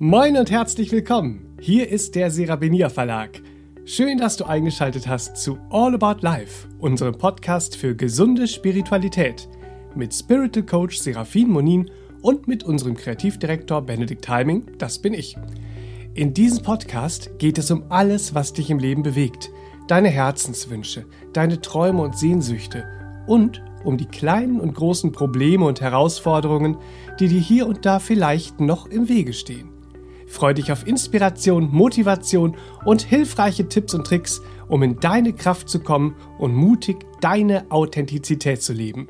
Moin 0.00 0.36
und 0.36 0.48
herzlich 0.48 0.92
willkommen. 0.92 1.56
Hier 1.60 1.88
ist 1.88 2.14
der 2.14 2.30
Serabinier 2.30 2.88
Verlag. 2.88 3.42
Schön, 3.84 4.16
dass 4.16 4.36
du 4.36 4.44
eingeschaltet 4.44 5.08
hast 5.08 5.36
zu 5.38 5.58
All 5.70 5.92
About 5.92 6.20
Life, 6.20 6.68
unserem 6.78 7.18
Podcast 7.18 7.74
für 7.76 7.96
gesunde 7.96 8.46
Spiritualität 8.46 9.48
mit 9.96 10.14
Spiritual 10.14 10.64
Coach 10.64 10.98
Serafin 10.98 11.50
Monin 11.50 11.90
und 12.22 12.46
mit 12.46 12.62
unserem 12.62 12.94
Kreativdirektor 12.94 13.82
Benedikt 13.82 14.28
Heiming, 14.28 14.66
das 14.78 15.00
bin 15.00 15.14
ich. 15.14 15.36
In 16.14 16.32
diesem 16.32 16.62
Podcast 16.62 17.36
geht 17.40 17.58
es 17.58 17.68
um 17.72 17.82
alles, 17.88 18.36
was 18.36 18.52
dich 18.52 18.70
im 18.70 18.78
Leben 18.78 19.02
bewegt, 19.02 19.50
deine 19.88 20.10
Herzenswünsche, 20.10 21.06
deine 21.32 21.60
Träume 21.60 22.02
und 22.02 22.16
Sehnsüchte 22.16 22.84
und 23.26 23.64
um 23.82 23.96
die 23.96 24.06
kleinen 24.06 24.60
und 24.60 24.76
großen 24.76 25.10
Probleme 25.10 25.64
und 25.64 25.80
Herausforderungen, 25.80 26.76
die 27.18 27.26
dir 27.26 27.40
hier 27.40 27.66
und 27.66 27.84
da 27.84 27.98
vielleicht 27.98 28.60
noch 28.60 28.86
im 28.86 29.08
Wege 29.08 29.32
stehen. 29.32 29.77
Freu 30.28 30.52
dich 30.52 30.70
auf 30.70 30.86
Inspiration, 30.86 31.70
Motivation 31.72 32.54
und 32.84 33.02
hilfreiche 33.02 33.68
Tipps 33.68 33.94
und 33.94 34.06
Tricks, 34.06 34.42
um 34.68 34.82
in 34.82 35.00
deine 35.00 35.32
Kraft 35.32 35.68
zu 35.68 35.80
kommen 35.80 36.14
und 36.38 36.54
mutig 36.54 37.06
deine 37.20 37.70
Authentizität 37.70 38.62
zu 38.62 38.74
leben. 38.74 39.08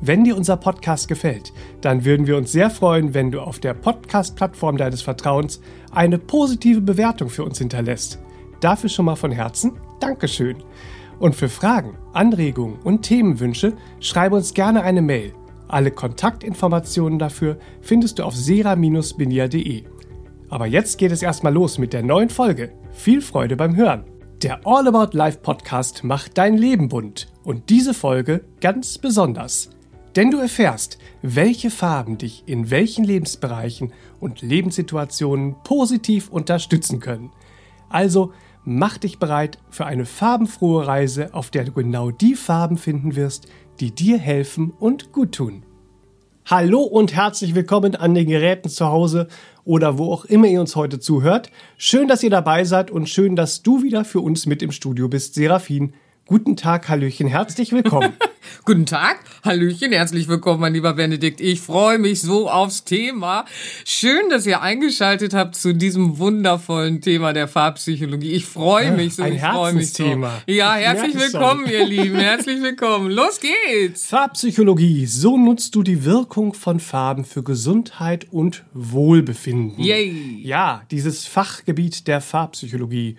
Wenn 0.00 0.24
dir 0.24 0.36
unser 0.36 0.56
Podcast 0.56 1.06
gefällt, 1.06 1.52
dann 1.80 2.04
würden 2.04 2.26
wir 2.26 2.36
uns 2.36 2.50
sehr 2.50 2.70
freuen, 2.70 3.14
wenn 3.14 3.30
du 3.30 3.40
auf 3.40 3.60
der 3.60 3.74
Podcast-Plattform 3.74 4.76
deines 4.76 5.02
Vertrauens 5.02 5.60
eine 5.92 6.18
positive 6.18 6.80
Bewertung 6.80 7.28
für 7.28 7.44
uns 7.44 7.58
hinterlässt. 7.58 8.18
Dafür 8.60 8.88
schon 8.90 9.04
mal 9.04 9.16
von 9.16 9.30
Herzen 9.30 9.78
Dankeschön. 10.00 10.56
Und 11.20 11.36
für 11.36 11.48
Fragen, 11.48 11.96
Anregungen 12.12 12.80
und 12.82 13.02
Themenwünsche 13.02 13.74
schreibe 14.00 14.34
uns 14.34 14.54
gerne 14.54 14.82
eine 14.82 15.02
Mail. 15.02 15.34
Alle 15.68 15.92
Kontaktinformationen 15.92 17.20
dafür 17.20 17.58
findest 17.80 18.18
du 18.18 18.24
auf 18.24 18.34
sera-benia.de. 18.34 19.84
Aber 20.52 20.66
jetzt 20.66 20.98
geht 20.98 21.12
es 21.12 21.22
erstmal 21.22 21.54
los 21.54 21.78
mit 21.78 21.94
der 21.94 22.02
neuen 22.02 22.28
Folge. 22.28 22.74
Viel 22.92 23.22
Freude 23.22 23.56
beim 23.56 23.74
Hören. 23.74 24.04
Der 24.42 24.66
All 24.66 24.86
About 24.86 25.16
Life 25.16 25.38
Podcast 25.38 26.04
macht 26.04 26.36
dein 26.36 26.58
Leben 26.58 26.90
bunt 26.90 27.28
und 27.42 27.70
diese 27.70 27.94
Folge 27.94 28.44
ganz 28.60 28.98
besonders. 28.98 29.70
Denn 30.14 30.30
du 30.30 30.36
erfährst, 30.36 30.98
welche 31.22 31.70
Farben 31.70 32.18
dich 32.18 32.42
in 32.44 32.70
welchen 32.70 33.02
Lebensbereichen 33.02 33.94
und 34.20 34.42
Lebenssituationen 34.42 35.56
positiv 35.64 36.28
unterstützen 36.28 37.00
können. 37.00 37.30
Also 37.88 38.34
mach 38.62 38.98
dich 38.98 39.18
bereit 39.18 39.56
für 39.70 39.86
eine 39.86 40.04
farbenfrohe 40.04 40.86
Reise, 40.86 41.32
auf 41.32 41.48
der 41.48 41.64
du 41.64 41.72
genau 41.72 42.10
die 42.10 42.34
Farben 42.34 42.76
finden 42.76 43.16
wirst, 43.16 43.46
die 43.80 43.92
dir 43.94 44.18
helfen 44.18 44.70
und 44.78 45.12
gut 45.12 45.32
tun. 45.32 45.62
Hallo 46.44 46.82
und 46.82 47.14
herzlich 47.14 47.54
willkommen 47.54 47.94
an 47.94 48.14
den 48.14 48.26
Geräten 48.26 48.68
zu 48.68 48.86
Hause 48.86 49.28
oder 49.64 49.98
wo 49.98 50.12
auch 50.12 50.24
immer 50.24 50.46
ihr 50.46 50.60
uns 50.60 50.76
heute 50.76 50.98
zuhört. 50.98 51.50
Schön, 51.76 52.08
dass 52.08 52.22
ihr 52.22 52.30
dabei 52.30 52.64
seid 52.64 52.90
und 52.90 53.08
schön, 53.08 53.36
dass 53.36 53.62
du 53.62 53.82
wieder 53.82 54.04
für 54.04 54.20
uns 54.20 54.46
mit 54.46 54.62
im 54.62 54.72
Studio 54.72 55.08
bist, 55.08 55.34
Serafin. 55.34 55.94
Guten 56.32 56.56
Tag, 56.56 56.88
Hallöchen, 56.88 57.26
herzlich 57.26 57.72
willkommen. 57.72 58.14
Guten 58.64 58.86
Tag, 58.86 59.18
Hallöchen, 59.44 59.92
herzlich 59.92 60.28
willkommen, 60.28 60.60
mein 60.60 60.72
lieber 60.72 60.94
Benedikt. 60.94 61.42
Ich 61.42 61.60
freue 61.60 61.98
mich 61.98 62.22
so 62.22 62.48
aufs 62.48 62.84
Thema. 62.84 63.44
Schön, 63.84 64.30
dass 64.30 64.46
ihr 64.46 64.62
eingeschaltet 64.62 65.34
habt 65.34 65.56
zu 65.56 65.74
diesem 65.74 66.16
wundervollen 66.16 67.02
Thema 67.02 67.34
der 67.34 67.48
Farbpsychologie. 67.48 68.30
Ich 68.30 68.46
freue 68.46 68.92
mich 68.92 69.16
so, 69.16 69.24
Ein 69.24 69.34
ich 69.34 69.42
freue 69.42 69.74
mich 69.74 69.92
so. 69.92 70.04
Ja, 70.04 70.42
Ich 70.46 70.56
herzlich 70.56 71.16
willkommen, 71.16 71.66
ihr 71.66 71.84
Lieben, 71.84 72.16
herzlich 72.16 72.62
willkommen. 72.62 73.10
Los 73.10 73.38
geht's. 73.38 74.06
Farbpsychologie, 74.06 75.04
so 75.04 75.36
nutzt 75.36 75.74
du 75.74 75.82
die 75.82 76.06
Wirkung 76.06 76.54
von 76.54 76.80
Farben 76.80 77.26
für 77.26 77.42
Gesundheit 77.42 78.28
und 78.30 78.64
Wohlbefinden. 78.72 79.84
Yay. 79.84 80.40
Ja, 80.42 80.80
dieses 80.90 81.26
Fachgebiet 81.26 82.08
der 82.08 82.22
Farbpsychologie, 82.22 83.16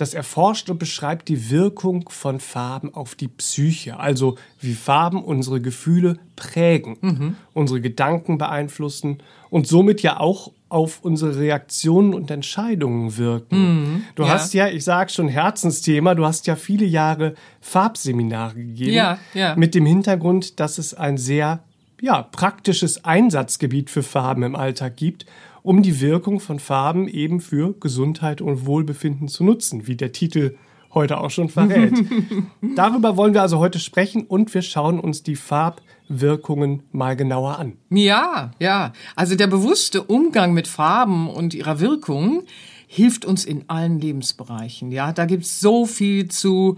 das 0.00 0.14
erforscht 0.14 0.70
und 0.70 0.78
beschreibt 0.78 1.28
die 1.28 1.50
Wirkung 1.50 2.08
von 2.08 2.40
Farben 2.40 2.94
auf 2.94 3.14
die 3.14 3.28
Psyche, 3.28 3.98
also 3.98 4.36
wie 4.60 4.74
Farben 4.74 5.22
unsere 5.22 5.60
Gefühle 5.60 6.18
prägen, 6.36 7.36
unsere 7.52 7.80
Gedanken 7.80 8.38
beeinflussen 8.38 9.18
und 9.50 9.66
somit 9.66 10.02
ja 10.02 10.20
auch 10.20 10.52
auf 10.68 11.00
unsere 11.02 11.38
Reaktionen 11.38 12.14
und 12.14 12.30
Entscheidungen 12.30 13.16
wirken. 13.16 14.04
Du 14.14 14.22
ja. 14.24 14.28
hast 14.30 14.52
ja, 14.54 14.68
ich 14.68 14.84
sag 14.84 15.10
schon 15.10 15.28
Herzensthema, 15.28 16.14
du 16.14 16.26
hast 16.26 16.46
ja 16.46 16.56
viele 16.56 16.84
Jahre 16.84 17.34
Farbseminare 17.60 18.54
gegeben 18.54 18.92
Ja, 18.92 19.18
ja. 19.34 19.56
mit 19.56 19.74
dem 19.74 19.86
Hintergrund, 19.86 20.60
dass 20.60 20.78
es 20.78 20.94
ein 20.94 21.16
sehr 21.16 21.60
ja, 22.00 22.22
praktisches 22.22 23.04
Einsatzgebiet 23.04 23.90
für 23.90 24.02
Farben 24.02 24.42
im 24.42 24.54
Alltag 24.54 24.96
gibt, 24.96 25.26
um 25.62 25.82
die 25.82 26.00
Wirkung 26.00 26.40
von 26.40 26.58
Farben 26.58 27.08
eben 27.08 27.40
für 27.40 27.74
Gesundheit 27.78 28.40
und 28.40 28.66
Wohlbefinden 28.66 29.28
zu 29.28 29.44
nutzen, 29.44 29.86
wie 29.86 29.96
der 29.96 30.12
Titel 30.12 30.56
heute 30.94 31.18
auch 31.18 31.30
schon 31.30 31.48
verrät. 31.48 31.94
Darüber 32.76 33.16
wollen 33.16 33.34
wir 33.34 33.42
also 33.42 33.58
heute 33.58 33.78
sprechen 33.78 34.24
und 34.24 34.52
wir 34.54 34.62
schauen 34.62 34.98
uns 34.98 35.22
die 35.22 35.36
Farbwirkungen 35.36 36.82
mal 36.92 37.16
genauer 37.16 37.58
an. 37.58 37.74
Ja, 37.90 38.52
ja. 38.58 38.92
Also 39.14 39.34
der 39.34 39.46
bewusste 39.46 40.02
Umgang 40.02 40.54
mit 40.54 40.66
Farben 40.66 41.28
und 41.28 41.54
ihrer 41.54 41.80
Wirkung 41.80 42.44
hilft 42.86 43.26
uns 43.26 43.44
in 43.44 43.64
allen 43.68 44.00
Lebensbereichen. 44.00 44.90
Ja, 44.90 45.12
da 45.12 45.26
gibt's 45.26 45.60
so 45.60 45.84
viel 45.84 46.28
zu 46.28 46.76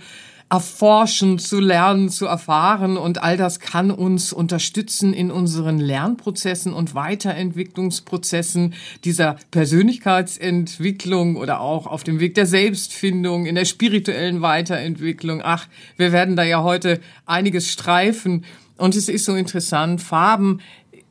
erforschen, 0.50 1.38
zu 1.38 1.60
lernen, 1.60 2.08
zu 2.08 2.26
erfahren 2.26 2.96
und 2.96 3.22
all 3.22 3.36
das 3.36 3.60
kann 3.60 3.92
uns 3.92 4.32
unterstützen 4.32 5.14
in 5.14 5.30
unseren 5.30 5.78
Lernprozessen 5.78 6.72
und 6.72 6.96
Weiterentwicklungsprozessen 6.96 8.74
dieser 9.04 9.36
Persönlichkeitsentwicklung 9.52 11.36
oder 11.36 11.60
auch 11.60 11.86
auf 11.86 12.02
dem 12.02 12.18
Weg 12.18 12.34
der 12.34 12.46
Selbstfindung, 12.46 13.46
in 13.46 13.54
der 13.54 13.64
spirituellen 13.64 14.42
Weiterentwicklung. 14.42 15.40
Ach, 15.42 15.68
wir 15.96 16.10
werden 16.10 16.34
da 16.34 16.42
ja 16.42 16.64
heute 16.64 17.00
einiges 17.26 17.70
streifen 17.70 18.44
und 18.76 18.96
es 18.96 19.08
ist 19.08 19.26
so 19.26 19.36
interessant, 19.36 20.02
Farben 20.02 20.60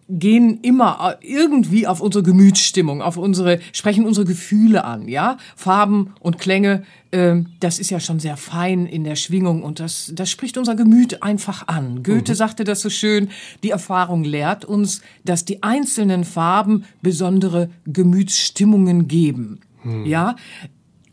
gehen 0.10 0.60
immer 0.62 1.18
irgendwie 1.22 1.88
auf 1.88 2.02
unsere 2.02 2.24
Gemütsstimmung, 2.24 3.02
auf 3.02 3.18
unsere, 3.18 3.60
sprechen 3.74 4.06
unsere 4.06 4.26
Gefühle 4.26 4.84
an, 4.84 5.08
ja. 5.08 5.38
Farben 5.56 6.14
und 6.20 6.40
Klänge, 6.40 6.84
ähm, 7.12 7.48
das 7.60 7.80
ist 7.80 7.90
ja 7.92 8.00
schon 8.00 8.20
sehr 8.20 8.38
fein 8.38 8.86
in 8.86 9.04
der 9.04 9.16
Schwingung 9.16 9.64
und 9.64 9.80
das, 9.80 10.12
das 10.16 10.30
spricht 10.30 10.58
unser 10.58 10.76
Gemüt 10.76 11.22
einfach 11.24 11.68
an. 11.68 12.04
Goethe 12.04 12.36
sagte 12.36 12.64
das 12.64 12.82
so 12.82 12.90
schön, 12.90 13.30
die 13.64 13.70
Erfahrung 13.70 14.24
lehrt 14.24 14.66
uns, 14.66 15.02
dass 15.24 15.46
die 15.46 15.64
einzelnen 15.64 16.24
Farben 16.24 16.86
besondere 17.02 17.70
Gemütsstimmungen 17.86 19.08
geben. 19.08 19.60
Ja, 20.06 20.36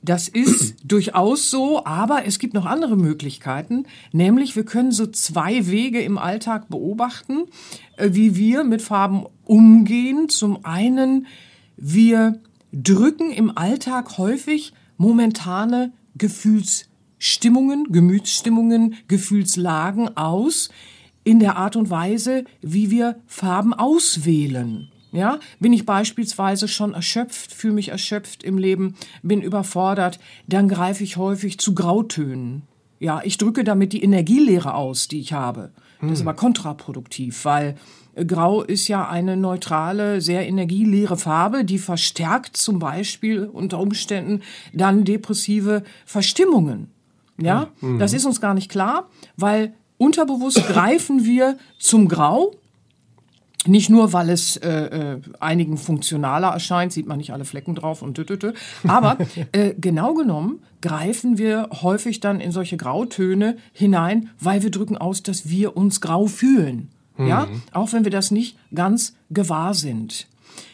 das 0.09 0.28
ist 0.28 0.77
durchaus 0.84 1.50
so, 1.50 1.84
aber 1.84 2.25
es 2.25 2.39
gibt 2.39 2.55
noch 2.55 2.67
andere 2.67 2.97
Möglichkeiten, 2.97 3.84
nämlich 4.12 4.56
wir 4.56 4.65
können 4.65 4.93
so 4.93 5.06
zwei 5.06 5.67
Wege 5.67 6.00
im 6.00 6.17
Alltag 6.17 6.69
beobachten, 6.69 7.44
äh, 7.97 8.11
wie 8.12 8.37
wir 8.37 8.65
mit 8.65 8.83
Farben 8.83 9.27
umgehen. 9.44 10.28
Zum 10.28 10.65
einen, 10.65 11.27
wir 11.77 12.41
drücken 12.72 13.31
im 13.31 13.56
Alltag 13.56 14.19
häufig 14.19 14.72
momentane 14.97 15.93
Gefühlsstimmungen, 16.17 17.93
Gemütsstimmungen, 17.93 18.94
Gefühlslagen 19.09 20.17
aus 20.17 20.71
in 21.25 21.41
der 21.41 21.56
Art 21.56 21.77
und 21.77 21.91
Weise, 21.91 22.44
wie 22.62 22.91
wir 22.91 23.17
Farben 23.27 23.75
auswählen. 23.75 24.91
Ja, 25.16 25.41
bin 25.60 25.72
ich 25.72 25.87
beispielsweise 25.87 26.69
schon 26.69 26.93
erschöpft, 26.93 27.53
fühle 27.53 27.72
mich 27.72 27.88
erschöpft 27.88 28.43
im 28.43 28.59
Leben, 28.59 28.97
bin 29.22 29.41
überfordert, 29.41 30.21
dann 30.47 30.69
greife 30.69 31.03
ich 31.03 31.16
häufig 31.16 31.59
zu 31.59 31.75
Grautönen. 31.75 32.62
Ja, 32.99 33.22
ich 33.25 33.38
drücke 33.38 33.65
damit 33.65 33.94
die 33.94 34.03
Energielehre 34.03 34.75
aus, 34.75 35.09
die 35.09 35.21
ich 35.21 35.32
habe. 35.32 35.71
Das 36.03 36.12
ist 36.12 36.21
aber 36.21 36.34
kontraproduktiv, 36.34 37.47
weil 37.47 37.76
äh, 38.15 38.26
Grau 38.26 38.62
ist 38.62 38.88
ja 38.88 39.09
eine 39.09 39.38
neutrale, 39.38 40.21
sehr 40.21 40.47
energieleere 40.47 41.16
Farbe, 41.16 41.65
die 41.65 41.78
verstärkt 41.78 42.59
zum 42.59 42.78
Beispiel 42.78 43.44
unter 43.44 43.81
Umständen 43.81 44.43
dann 44.75 45.05
depressive 45.05 45.82
Verstimmungen. 46.05 46.91
Ja, 47.38 47.69
das 47.99 48.14
ist 48.14 48.25
uns 48.25 48.41
gar 48.41 48.55
nicht 48.55 48.70
klar, 48.70 49.11
weil 49.37 49.75
unterbewusst 49.99 50.67
greifen 50.69 51.26
wir 51.26 51.58
zum 51.79 52.08
Grau, 52.08 52.55
nicht 53.69 53.91
nur, 53.91 54.13
weil 54.13 54.31
es 54.31 54.57
äh, 54.57 54.69
äh, 54.69 55.21
einigen 55.41 55.77
funktionaler 55.77 56.49
erscheint, 56.49 56.93
sieht 56.93 57.07
man 57.07 57.19
nicht 57.19 57.33
alle 57.33 57.45
Flecken 57.45 57.75
drauf 57.75 58.03
und 58.03 58.15
tütütü, 58.15 58.53
aber 58.87 59.19
äh, 59.53 59.75
genau 59.79 60.15
genommen 60.15 60.61
greifen 60.81 61.39
wir 61.39 61.69
häufig 61.83 62.21
dann 62.21 62.41
in 62.41 62.53
solche 62.53 62.77
Grautöne 62.77 63.57
hinein, 63.73 64.31
weil 64.41 64.63
wir 64.63 64.71
drücken 64.71 64.97
aus, 64.97 65.23
dass 65.23 65.49
wir 65.49 65.77
uns 65.77 66.01
grau 66.01 66.27
fühlen. 66.27 66.91
Ja, 67.19 67.49
auch 67.73 67.95
wenn 67.95 68.05
wir 68.05 68.11
das 68.11 68.31
nicht 68.31 68.59
ganz 68.75 69.17
gewahr 69.31 69.73
sind. 69.73 70.27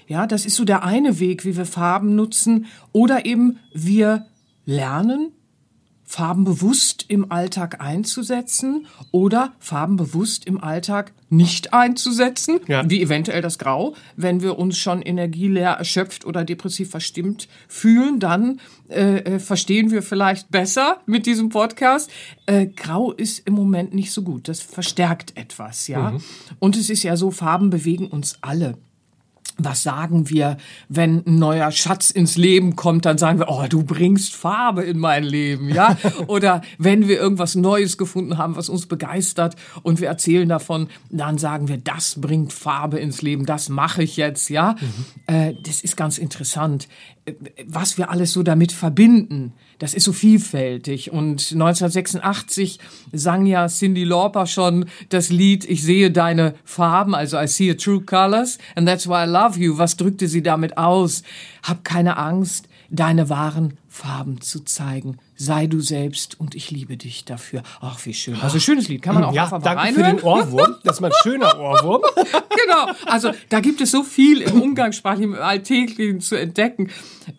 Ja, 0.09 0.27
das 0.27 0.45
ist 0.45 0.57
so 0.57 0.65
der 0.65 0.83
eine 0.83 1.21
Weg, 1.21 1.45
wie 1.45 1.57
wir 1.57 1.67
Farben 1.67 2.17
nutzen 2.17 2.67
oder 2.91 3.25
eben 3.27 3.61
wir 3.73 4.27
lernen 4.67 5.31
Farben 6.13 6.45
bewusst 6.45 7.07
im 7.09 7.33
Alltag 7.33 7.81
einzusetzen 7.81 8.87
oder 9.13 9.55
Farben 9.61 9.97
bewusst 9.97 10.45
im 10.47 10.63
Alltag 10.63 11.13
nicht 11.31 11.73
einzusetzen, 11.73 12.61
Ja. 12.69 12.83
wie 12.91 13.01
eventuell 13.01 13.41
das 13.41 13.59
Grau. 13.59 13.95
Wenn 14.15 14.43
wir 14.43 14.59
uns 14.59 14.77
schon 14.77 15.01
energieleer, 15.01 15.71
erschöpft 15.71 16.27
oder 16.27 16.45
depressiv 16.45 16.91
verstimmt 16.91 17.49
fühlen, 17.67 18.21
dann 18.21 18.61
äh, 18.91 19.21
äh, 19.21 19.39
verstehen 19.39 19.91
wir 19.91 20.03
vielleicht 20.03 20.51
besser 20.51 20.99
mit 21.07 21.25
diesem 21.25 21.49
Podcast. 21.49 22.11
Äh, 22.45 22.67
Grau 22.67 23.13
ist 23.13 23.47
im 23.47 23.55
Moment 23.55 23.95
nicht 23.95 24.13
so 24.13 24.21
gut. 24.21 24.49
Das 24.49 24.61
verstärkt 24.61 25.35
etwas, 25.39 25.89
ja. 25.89 26.19
Und 26.59 26.77
es 26.77 26.91
ist 26.91 27.05
ja 27.05 27.17
so, 27.17 27.31
Farben 27.31 27.71
bewegen 27.71 28.09
uns 28.09 28.37
alle 28.43 28.77
was 29.59 29.83
sagen 29.83 30.31
wir, 30.31 30.57
wenn 30.89 31.23
ein 31.27 31.39
neuer 31.39 31.71
Schatz 31.71 32.11
ins 32.11 32.37
Leben 32.37 32.75
kommt, 32.77 33.05
dann 33.05 33.19
sagen 33.19 33.39
wir, 33.39 33.49
oh, 33.49 33.67
du 33.69 33.83
bringst 33.83 34.35
Farbe 34.35 34.83
in 34.83 34.99
mein 34.99 35.25
Leben, 35.25 35.69
ja? 35.69 35.97
Oder 36.27 36.63
wenn 36.79 37.09
wir 37.09 37.19
irgendwas 37.19 37.55
Neues 37.55 37.99
gefunden 37.99 38.39
haben, 38.39 38.57
was 38.57 38.69
uns 38.69 38.87
begeistert 38.87 39.57
und 39.83 40.01
wir 40.01 40.09
erzählen 40.09 40.49
davon, 40.49 40.89
dann 41.11 41.39
sagen 41.39 41.69
wir, 41.69 41.77
das 41.77 42.21
bringt 42.21 42.53
Farbe 42.53 42.99
ins 42.99 43.23
Leben, 43.23 43.47
das 43.47 43.69
mache 43.69 44.03
ich 44.03 44.17
jetzt, 44.17 44.49
ja? 44.49 44.77
Äh, 45.27 45.55
das 45.65 45.83
ist 45.83 45.97
ganz 45.97 46.19
interessant, 46.19 46.89
äh, 47.25 47.35
was 47.67 47.99
wir 47.99 48.11
alles 48.11 48.33
so 48.33 48.43
damit 48.43 48.73
verbinden. 48.73 49.53
Das 49.83 49.95
ist 49.95 50.05
so 50.05 50.13
vielfältig. 50.13 51.11
Und 51.11 51.51
1986 51.51 52.79
sang 53.11 53.47
ja 53.47 53.67
Cindy 53.67 54.05
Lauper 54.05 54.47
schon 54.47 54.85
das 55.09 55.29
Lied 55.29 55.65
Ich 55.65 55.83
sehe 55.83 56.13
deine 56.13 56.55
Farben, 56.65 57.17
also 57.17 57.37
I 57.37 57.49
see 57.49 57.69
your 57.69 57.77
true 57.77 58.01
colors 58.01 58.59
and 58.77 58.87
that's 58.87 59.09
why 59.09 59.25
I 59.25 59.27
love 59.27 59.59
you. 59.59 59.79
Was 59.79 59.97
drückte 59.97 60.29
sie 60.29 60.41
damit 60.41 60.79
aus? 60.79 61.25
Hab 61.65 61.83
keine 61.83 62.17
Angst, 62.17 62.69
deine 62.91 63.29
wahren 63.29 63.77
Farben 63.89 64.41
zu 64.41 64.61
zeigen. 64.61 65.19
Sei 65.43 65.67
du 65.67 65.81
selbst 65.81 66.39
und 66.39 66.55
ich 66.55 66.71
liebe 66.71 66.97
dich 66.97 67.25
dafür. 67.25 67.65
Ach, 67.81 67.99
wie 68.07 68.15
schön. 68.15 68.37
Also 68.41 68.61
schönes 68.61 68.87
Lied, 68.89 69.03
kann 69.03 69.17
man 69.17 69.25
auch 69.25 69.35
Ja, 69.35 69.43
einfach 69.45 69.59
mal 69.59 69.65
danke 69.65 69.93
für 69.95 70.01
reinhören. 70.05 70.17
den 70.19 70.25
Ohrwurm. 70.25 70.75
Das 70.85 70.97
ist 70.97 71.01
mal 71.01 71.09
ein 71.09 71.13
schöner 71.25 71.59
Ohrwurm. 71.59 72.03
genau. 72.15 72.93
Also 73.07 73.33
da 73.49 73.59
gibt 73.59 73.81
es 73.81 73.91
so 73.91 74.05
viel 74.05 74.41
im 74.41 74.63
Umgangssprachlichen, 74.63 75.35
im 75.35 75.41
Alltäglichen 75.43 76.21
zu 76.21 76.37
entdecken. 76.37 76.91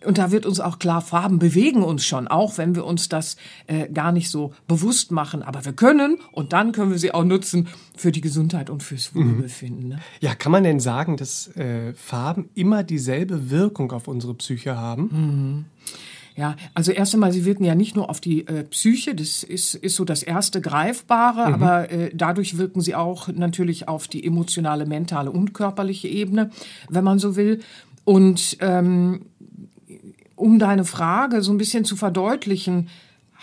Und 0.04 0.18
da 0.18 0.30
wird 0.32 0.44
uns 0.44 0.60
auch 0.60 0.78
klar, 0.78 1.00
Farben 1.00 1.38
bewegen 1.38 1.82
uns 1.82 2.04
schon, 2.04 2.28
auch 2.28 2.58
wenn 2.58 2.74
wir 2.74 2.84
uns 2.84 3.08
das 3.08 3.36
äh, 3.68 3.88
gar 3.88 4.12
nicht 4.12 4.28
so 4.30 4.52
bewusst 4.68 5.10
machen. 5.10 5.42
Aber 5.42 5.64
wir 5.64 5.72
können 5.72 6.18
und 6.32 6.52
dann 6.52 6.72
können 6.72 6.90
wir 6.90 6.98
sie 6.98 7.14
auch 7.14 7.24
nutzen 7.24 7.68
für 7.96 8.12
die 8.12 8.20
Gesundheit 8.20 8.68
und 8.68 8.82
fürs 8.82 9.14
Wohlbefinden. 9.14 9.88
Ne? 9.88 9.98
Ja, 10.20 10.34
kann 10.34 10.52
man 10.52 10.62
denn 10.64 10.78
sagen, 10.80 11.16
dass 11.16 11.48
äh, 11.56 11.94
Farben 11.94 12.50
immer 12.54 12.82
dieselbe 12.82 13.50
Wirkung 13.50 13.92
auf 13.92 14.08
unsere 14.08 14.34
Psyche 14.34 14.76
haben? 14.76 15.64
Ja, 16.36 16.56
also 16.74 16.90
erst 16.90 17.14
einmal, 17.14 17.32
sie 17.32 17.44
wirken 17.44 17.64
ja 17.64 17.76
nicht 17.76 17.94
nur 17.94 18.10
auf 18.10 18.20
die 18.20 18.46
äh, 18.48 18.64
Psyche, 18.64 19.14
das 19.14 19.44
ist, 19.44 19.74
ist 19.74 19.94
so 19.94 20.04
das 20.04 20.24
erste 20.24 20.60
Greifbare, 20.60 21.44
aber 21.44 21.92
äh, 21.92 22.10
dadurch 22.12 22.58
wirken 22.58 22.80
sie 22.80 22.96
auch 22.96 23.28
natürlich 23.28 23.86
auf 23.86 24.08
die 24.08 24.26
emotionale, 24.26 24.84
mentale 24.84 25.30
und 25.30 25.54
körperliche 25.54 26.08
Ebene, 26.08 26.50
wenn 26.88 27.04
man 27.04 27.20
so 27.20 27.36
will. 27.36 27.60
Und 28.04 28.56
ähm, 28.60 29.26
um 30.34 30.58
deine 30.58 30.84
Frage 30.84 31.40
so 31.40 31.52
ein 31.52 31.58
bisschen 31.58 31.84
zu 31.84 31.94
verdeutlichen, 31.94 32.88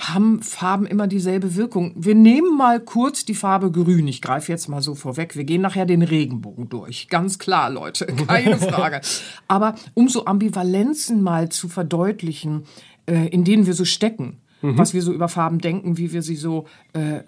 haben 0.02 0.42
Farben 0.42 0.86
immer 0.86 1.08
dieselbe 1.08 1.56
Wirkung. 1.56 1.94
Wir 1.96 2.16
nehmen 2.16 2.58
mal 2.58 2.80
kurz 2.80 3.26
die 3.26 3.36
Farbe 3.36 3.72
Grün. 3.72 4.08
Ich 4.08 4.22
greife 4.22 4.52
jetzt 4.52 4.68
mal 4.68 4.82
so 4.82 4.96
vorweg. 4.96 5.36
Wir 5.36 5.44
gehen 5.44 5.62
nachher 5.62 5.86
den 5.86 6.02
Regenbogen 6.02 6.70
durch. 6.70 7.08
Ganz 7.08 7.40
klar, 7.40 7.70
Leute, 7.70 8.06
keine 8.28 8.58
Frage. 8.58 9.02
Aber 9.48 9.76
um 9.94 10.10
so 10.10 10.26
Ambivalenzen 10.26 11.22
mal 11.22 11.50
zu 11.50 11.70
verdeutlichen, 11.70 12.64
äh, 13.06 13.28
in 13.28 13.44
denen 13.44 13.66
wir 13.66 13.74
so 13.74 13.86
stecken, 13.86 14.38
was 14.64 14.94
wir 14.94 15.02
so 15.02 15.12
über 15.12 15.28
Farben 15.28 15.58
denken, 15.58 15.98
wie 15.98 16.14
wir 16.14 16.22
sie 16.22 16.36
so 16.36 16.68
äh, 16.94 17.18
äh, 17.18 17.24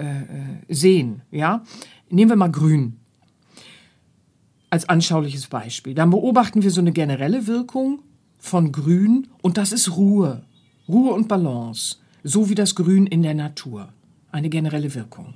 sehen, 0.70 1.24
ja, 1.32 1.64
nehmen 2.12 2.30
wir 2.30 2.36
mal 2.36 2.52
Grün 2.52 3.00
als 4.70 4.88
anschauliches 4.90 5.48
Beispiel. 5.48 5.94
Dann 5.94 6.10
beobachten 6.10 6.64
wir 6.64 6.72
so 6.72 6.82
eine 6.82 6.92
generelle 6.92 7.48
Wirkung 7.48 8.02
von 8.40 8.72
Grün 8.72 9.28
und 9.42 9.58
das 9.58 9.72
ist 9.72 9.96
Ruhe. 9.98 10.44
Ruhe 10.88 11.14
und 11.14 11.28
Balance. 11.28 11.98
So 12.24 12.50
wie 12.50 12.56
das 12.56 12.76
Grün 12.76 13.08
in 13.08 13.22
der 13.22 13.34
Natur. 13.34 13.90
Eine 14.32 14.50
generelle 14.50 14.96
Wirkung. 14.96 15.36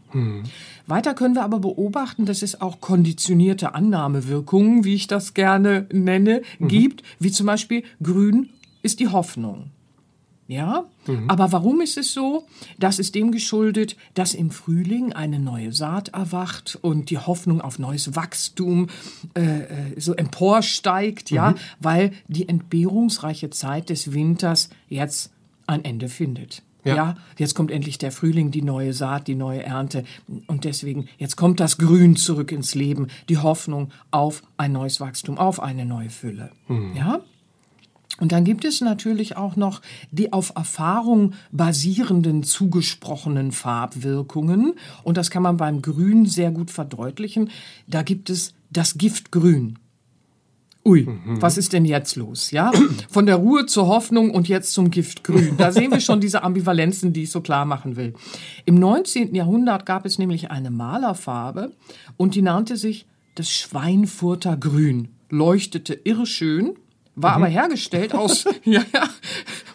Weiter 0.88 1.13
können 1.13 1.36
wir 1.36 1.44
aber 1.44 1.60
beobachten, 1.60 2.25
dass 2.25 2.42
es 2.42 2.60
auch 2.62 2.81
konditionierte 2.81 3.75
Annahmewirkungen, 3.75 4.86
wie 4.86 4.95
ich 4.95 5.06
das 5.06 5.36
gerne 5.36 5.86
nenne, 5.92 6.42
gibt, 6.60 7.04
wie 7.19 7.31
zum 7.31 7.45
Beispiel 7.45 7.84
Grün 8.01 8.50
ist 8.81 9.00
die 9.00 9.10
Hoffnung. 9.10 9.69
Ja, 10.48 10.86
aber 11.28 11.51
warum 11.51 11.81
ist 11.81 11.98
es 11.98 12.13
so? 12.13 12.48
Das 12.80 13.00
ist 13.00 13.16
dem 13.16 13.31
geschuldet, 13.31 13.98
dass 14.13 14.34
im 14.34 14.50
Frühling 14.50 15.12
eine 15.12 15.39
neue 15.39 15.74
Saat 15.74 16.10
erwacht 16.10 16.80
und 16.81 17.10
die 17.10 17.18
Hoffnung 17.18 17.60
auf 17.60 17.80
neues 17.80 18.16
Wachstum 18.16 18.88
äh, 19.36 19.42
äh, 19.42 20.00
so 20.00 20.13
emporsteigt, 20.13 21.31
ja, 21.31 21.54
weil 21.81 22.13
die 22.30 22.48
entbehrungsreiche 22.48 23.50
Zeit 23.50 23.89
des 23.89 24.13
Winters 24.13 24.69
jetzt 24.88 25.31
ein 25.68 25.84
Ende 25.84 26.07
findet. 26.07 26.63
Ja. 26.88 26.95
Ja. 26.95 27.16
jetzt 27.38 27.56
kommt 27.56 27.72
endlich 27.72 27.98
der 27.98 28.12
Frühling, 28.12 28.51
die 28.51 28.62
neue 28.62 28.94
Saat, 28.94 29.28
die 29.28 29.36
neue 29.36 29.63
Ernte. 29.63 30.04
Und 30.48 30.63
deswegen, 30.63 31.07
jetzt 31.18 31.36
kommt 31.36 31.60
das 31.60 31.78
Grün 31.78 32.16
zurück 32.16 32.51
ins 32.51 32.75
Leben, 32.75 33.07
die 33.30 33.38
Hoffnung 33.38 33.92
auf 34.12 34.44
ein 34.57 34.72
neues 34.72 35.00
Wachstum, 35.00 35.38
auf 35.38 35.62
eine 35.62 35.86
neue 35.86 36.10
Fülle. 36.10 36.51
Ja? 36.95 37.22
Und 38.19 38.31
dann 38.31 38.44
gibt 38.44 38.66
es 38.66 38.81
natürlich 38.81 39.38
auch 39.38 39.56
noch 39.56 39.81
die 40.12 40.34
auf 40.34 40.54
Erfahrung 40.56 41.34
basierenden 41.51 42.44
zugesprochenen 42.44 43.51
Farbwirkungen. 43.51 44.74
Und 45.04 45.18
das 45.18 45.30
kann 45.30 45.44
man 45.44 45.57
beim 45.57 45.81
Grün 45.81 46.25
sehr 46.25 46.51
gut 46.51 46.72
verdeutlichen. 46.72 47.51
Da 47.86 48.01
gibt 48.01 48.30
es 48.30 48.54
das 48.72 48.98
Giftgrün. 48.98 49.78
Ui, 50.88 51.06
was 51.25 51.57
ist 51.57 51.74
denn 51.74 51.84
jetzt 51.84 52.16
los? 52.16 52.51
Ja, 52.51 52.72
von 53.10 53.25
der 53.25 53.36
Ruhe 53.36 53.66
zur 53.66 53.88
Hoffnung 53.88 54.31
und 54.31 54.48
jetzt 54.48 54.72
zum 54.72 54.89
Giftgrün. 54.89 55.57
Da 55.57 55.74
sehen 55.74 55.92
wir 55.92 56.00
schon 56.00 56.22
diese 56.22 56.44
Ambivalenzen, 56.44 57.12
die 57.12 57.24
ich 57.24 57.31
so 57.31 57.42
klar 57.42 57.66
machen 57.66 57.98
will. 57.98 58.13
Im 58.63 58.75
19. 58.75 59.36
Jahrhundert 59.36 59.86
gab 59.86 60.06
es 60.06 60.18
nämlich 60.18 60.50
eine 60.50 60.72
Malerfarbe 60.72 61.74
und 62.16 62.36
die 62.36 62.42
nannte 62.42 62.78
sich 62.78 63.06
das 63.36 63.51
Schweinfurter 63.51 64.56
Grün. 64.56 65.10
Leuchtete 65.30 65.94
irrschön, 65.94 66.75
war 67.16 67.34
aber 67.34 67.48
hergestellt 67.48 68.16
aus, 68.16 68.45
ja, 68.63 68.81
ja, 68.94 69.10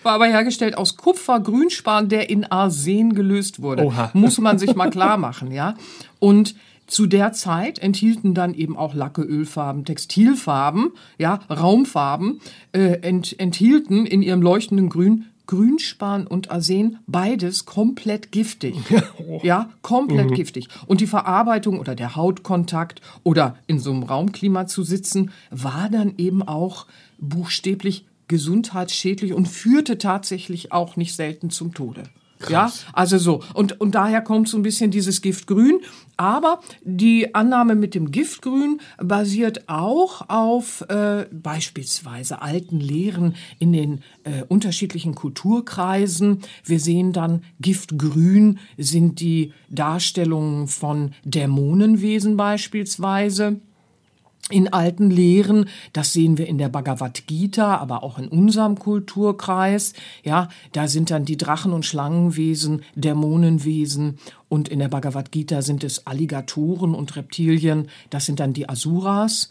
war 0.02 0.14
aber 0.14 0.26
hergestellt 0.26 0.78
aus 0.78 0.96
Kupfergrünspan, 0.96 2.08
der 2.08 2.30
in 2.30 2.44
Arsen 2.44 3.14
gelöst 3.14 3.60
wurde. 3.60 3.84
Oha. 3.84 4.10
Muss 4.14 4.38
man 4.38 4.58
sich 4.58 4.74
mal 4.74 4.88
klar 4.88 5.18
machen, 5.18 5.52
ja. 5.52 5.74
Und 6.20 6.54
zu 6.86 7.06
der 7.06 7.32
Zeit 7.32 7.78
enthielten 7.78 8.34
dann 8.34 8.54
eben 8.54 8.76
auch 8.76 8.94
Lacke, 8.94 9.22
Ölfarben, 9.22 9.84
Textilfarben, 9.84 10.92
ja, 11.18 11.40
Raumfarben, 11.48 12.40
äh, 12.72 13.00
ent, 13.00 13.38
enthielten 13.38 14.06
in 14.06 14.22
ihrem 14.22 14.42
leuchtenden 14.42 14.88
Grün 14.88 15.26
Grünspan 15.46 16.26
und 16.26 16.50
Arsen, 16.50 16.98
beides 17.06 17.66
komplett 17.66 18.32
giftig. 18.32 18.76
Ja, 19.42 19.70
komplett 19.82 20.34
giftig. 20.34 20.68
Und 20.86 21.00
die 21.00 21.06
Verarbeitung 21.06 21.80
oder 21.80 21.94
der 21.94 22.14
Hautkontakt 22.14 23.00
oder 23.24 23.56
in 23.66 23.80
so 23.80 23.90
einem 23.90 24.04
Raumklima 24.04 24.66
zu 24.66 24.84
sitzen, 24.84 25.32
war 25.50 25.88
dann 25.90 26.14
eben 26.16 26.42
auch 26.42 26.86
buchstäblich 27.18 28.06
gesundheitsschädlich 28.28 29.32
und 29.32 29.48
führte 29.48 29.98
tatsächlich 29.98 30.70
auch 30.70 30.96
nicht 30.96 31.14
selten 31.14 31.50
zum 31.50 31.74
Tode. 31.74 32.04
Ja, 32.50 32.72
also 32.92 33.18
so. 33.18 33.40
Und, 33.54 33.80
und 33.80 33.94
daher 33.94 34.20
kommt 34.20 34.48
so 34.48 34.56
ein 34.56 34.62
bisschen 34.62 34.90
dieses 34.90 35.22
Giftgrün. 35.22 35.80
Aber 36.16 36.60
die 36.82 37.34
Annahme 37.34 37.74
mit 37.74 37.94
dem 37.94 38.10
Giftgrün 38.10 38.80
basiert 38.98 39.68
auch 39.68 40.28
auf 40.28 40.82
äh, 40.88 41.26
beispielsweise 41.32 42.42
alten 42.42 42.78
Lehren 42.78 43.34
in 43.58 43.72
den 43.72 44.00
äh, 44.24 44.44
unterschiedlichen 44.46 45.14
Kulturkreisen. 45.14 46.42
Wir 46.64 46.80
sehen 46.80 47.12
dann, 47.12 47.42
Giftgrün 47.60 48.58
sind 48.76 49.20
die 49.20 49.52
Darstellungen 49.68 50.68
von 50.68 51.12
Dämonenwesen 51.24 52.36
beispielsweise 52.36 53.60
in 54.52 54.72
alten 54.72 55.10
Lehren, 55.10 55.66
das 55.92 56.12
sehen 56.12 56.38
wir 56.38 56.46
in 56.46 56.58
der 56.58 56.68
Bhagavad 56.68 57.26
Gita, 57.26 57.76
aber 57.76 58.02
auch 58.02 58.18
in 58.18 58.28
unserem 58.28 58.78
Kulturkreis, 58.78 59.94
ja, 60.22 60.48
da 60.72 60.86
sind 60.86 61.10
dann 61.10 61.24
die 61.24 61.36
Drachen- 61.36 61.72
und 61.72 61.86
Schlangenwesen, 61.86 62.82
Dämonenwesen 62.94 64.18
und 64.48 64.68
in 64.68 64.78
der 64.78 64.88
Bhagavad 64.88 65.32
Gita 65.32 65.62
sind 65.62 65.82
es 65.82 66.06
Alligatoren 66.06 66.94
und 66.94 67.16
Reptilien, 67.16 67.88
das 68.10 68.26
sind 68.26 68.38
dann 68.38 68.52
die 68.52 68.68
Asuras. 68.68 69.48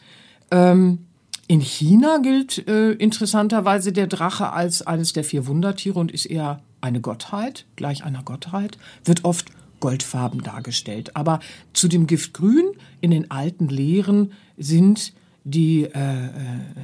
Ähm, 0.52 1.00
in 1.48 1.60
China 1.60 2.20
gilt 2.20 2.66
äh, 2.68 2.92
interessanterweise 2.94 3.92
der 3.92 4.08
Drache 4.08 4.54
als 4.54 4.88
eines 4.88 5.12
der 5.12 5.26
vier 5.26 5.48
Wundertiere 5.48 6.00
und 6.00 6.12
ist 6.12 6.26
eher 6.26 6.62
eine 6.80 7.02
Gottheit, 7.02 7.66
gleich 7.76 8.04
einer 8.04 8.24
Gottheit, 8.24 8.78
wird 9.04 9.26
oft 9.26 9.52
goldfarben 9.82 10.42
dargestellt. 10.42 11.18
Aber 11.18 11.42
zu 11.74 11.90
dem 11.90 12.08
Giftgrün 12.08 12.72
in 13.02 13.12
den 13.12 13.30
alten 13.30 13.68
Lehren 13.68 14.32
sind 14.58 15.14
die 15.44 15.86
äh, 15.86 16.26
äh, 16.26 16.30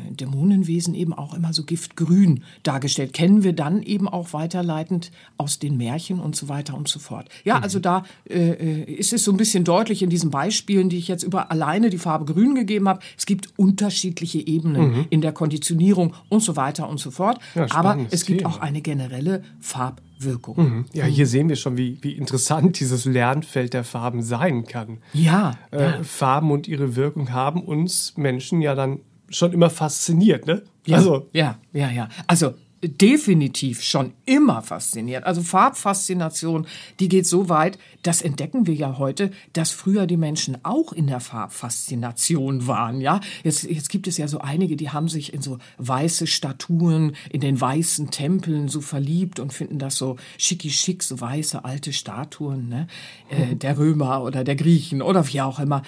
Dämonenwesen 0.09 0.95
eben 0.95 1.13
auch 1.13 1.35
immer 1.35 1.53
so 1.53 1.63
giftgrün 1.63 2.43
dargestellt. 2.63 3.13
Kennen 3.13 3.43
wir 3.43 3.53
dann 3.53 3.83
eben 3.83 4.07
auch 4.07 4.33
weiterleitend 4.33 5.11
aus 5.37 5.59
den 5.59 5.77
Märchen 5.77 6.19
und 6.19 6.35
so 6.35 6.49
weiter 6.49 6.75
und 6.75 6.87
so 6.87 6.99
fort. 6.99 7.29
Ja, 7.43 7.57
mhm. 7.57 7.63
also 7.63 7.79
da 7.79 8.03
äh, 8.27 8.49
äh, 8.49 8.83
ist 8.91 9.13
es 9.13 9.23
so 9.23 9.31
ein 9.31 9.37
bisschen 9.37 9.63
deutlich 9.63 10.01
in 10.01 10.09
diesen 10.09 10.31
Beispielen, 10.31 10.89
die 10.89 10.97
ich 10.97 11.07
jetzt 11.07 11.23
über 11.23 11.51
alleine 11.51 11.91
die 11.91 11.99
Farbe 11.99 12.25
grün 12.25 12.55
gegeben 12.55 12.89
habe. 12.89 13.01
Es 13.15 13.27
gibt 13.27 13.49
unterschiedliche 13.57 14.39
Ebenen 14.39 14.91
mhm. 14.91 15.05
in 15.11 15.21
der 15.21 15.33
Konditionierung 15.33 16.15
und 16.29 16.41
so 16.41 16.55
weiter 16.55 16.89
und 16.89 16.99
so 16.99 17.11
fort. 17.11 17.39
Ja, 17.53 17.67
Aber 17.69 17.99
es 18.09 18.25
gibt 18.25 18.43
auch 18.43 18.59
eine 18.59 18.81
generelle 18.81 19.43
Farb 19.59 20.01
Wirkung. 20.19 20.57
Mhm. 20.57 20.85
Ja, 20.93 21.05
hier 21.05 21.27
sehen 21.27 21.49
wir 21.49 21.55
schon, 21.55 21.77
wie, 21.77 21.97
wie 22.01 22.13
interessant 22.13 22.79
dieses 22.79 23.05
Lernfeld 23.05 23.73
der 23.73 23.83
Farben 23.83 24.21
sein 24.21 24.65
kann. 24.65 24.99
Ja, 25.13 25.57
äh, 25.71 25.81
ja. 25.81 26.03
Farben 26.03 26.51
und 26.51 26.67
ihre 26.67 26.95
Wirkung 26.95 27.31
haben 27.31 27.63
uns 27.63 28.13
Menschen 28.17 28.61
ja 28.61 28.75
dann 28.75 28.99
schon 29.29 29.51
immer 29.53 29.69
fasziniert, 29.69 30.47
ne? 30.47 30.63
Ja, 30.85 30.97
also. 30.97 31.27
ja, 31.33 31.57
ja, 31.73 31.91
ja. 31.91 32.09
Also 32.27 32.53
definitiv 32.83 33.81
schon 33.81 34.13
immer 34.25 34.61
fasziniert. 34.61 35.23
Also 35.23 35.41
Farbfaszination, 35.41 36.67
die 36.99 37.09
geht 37.09 37.25
so 37.25 37.49
weit, 37.49 37.79
das 38.03 38.21
entdecken 38.21 38.67
wir 38.67 38.75
ja 38.75 38.97
heute, 38.99 39.31
dass 39.53 39.71
früher 39.71 40.05
die 40.05 40.17
Menschen 40.17 40.59
auch 40.63 40.93
in 40.93 41.07
der 41.07 41.19
Farbfaszination 41.19 42.67
waren, 42.67 43.01
ja. 43.01 43.19
Jetzt, 43.43 43.63
jetzt 43.63 43.89
gibt 43.89 44.07
es 44.07 44.17
ja 44.17 44.27
so 44.27 44.39
einige, 44.39 44.75
die 44.75 44.91
haben 44.91 45.07
sich 45.07 45.33
in 45.33 45.41
so 45.41 45.57
weiße 45.79 46.27
Statuen, 46.27 47.15
in 47.31 47.41
den 47.41 47.59
weißen 47.59 48.11
Tempeln 48.11 48.67
so 48.67 48.81
verliebt 48.81 49.39
und 49.39 49.53
finden 49.53 49.79
das 49.79 49.95
so 49.95 50.17
schicki 50.37 50.69
schick, 50.69 51.01
so 51.01 51.19
weiße 51.19 51.65
alte 51.65 51.93
Statuen, 51.93 52.69
ne, 52.69 52.87
äh, 53.29 53.55
der 53.55 53.77
Römer 53.77 54.23
oder 54.23 54.43
der 54.43 54.55
Griechen 54.55 55.01
oder 55.01 55.27
wie 55.27 55.41
auch 55.41 55.59
immer. 55.59 55.81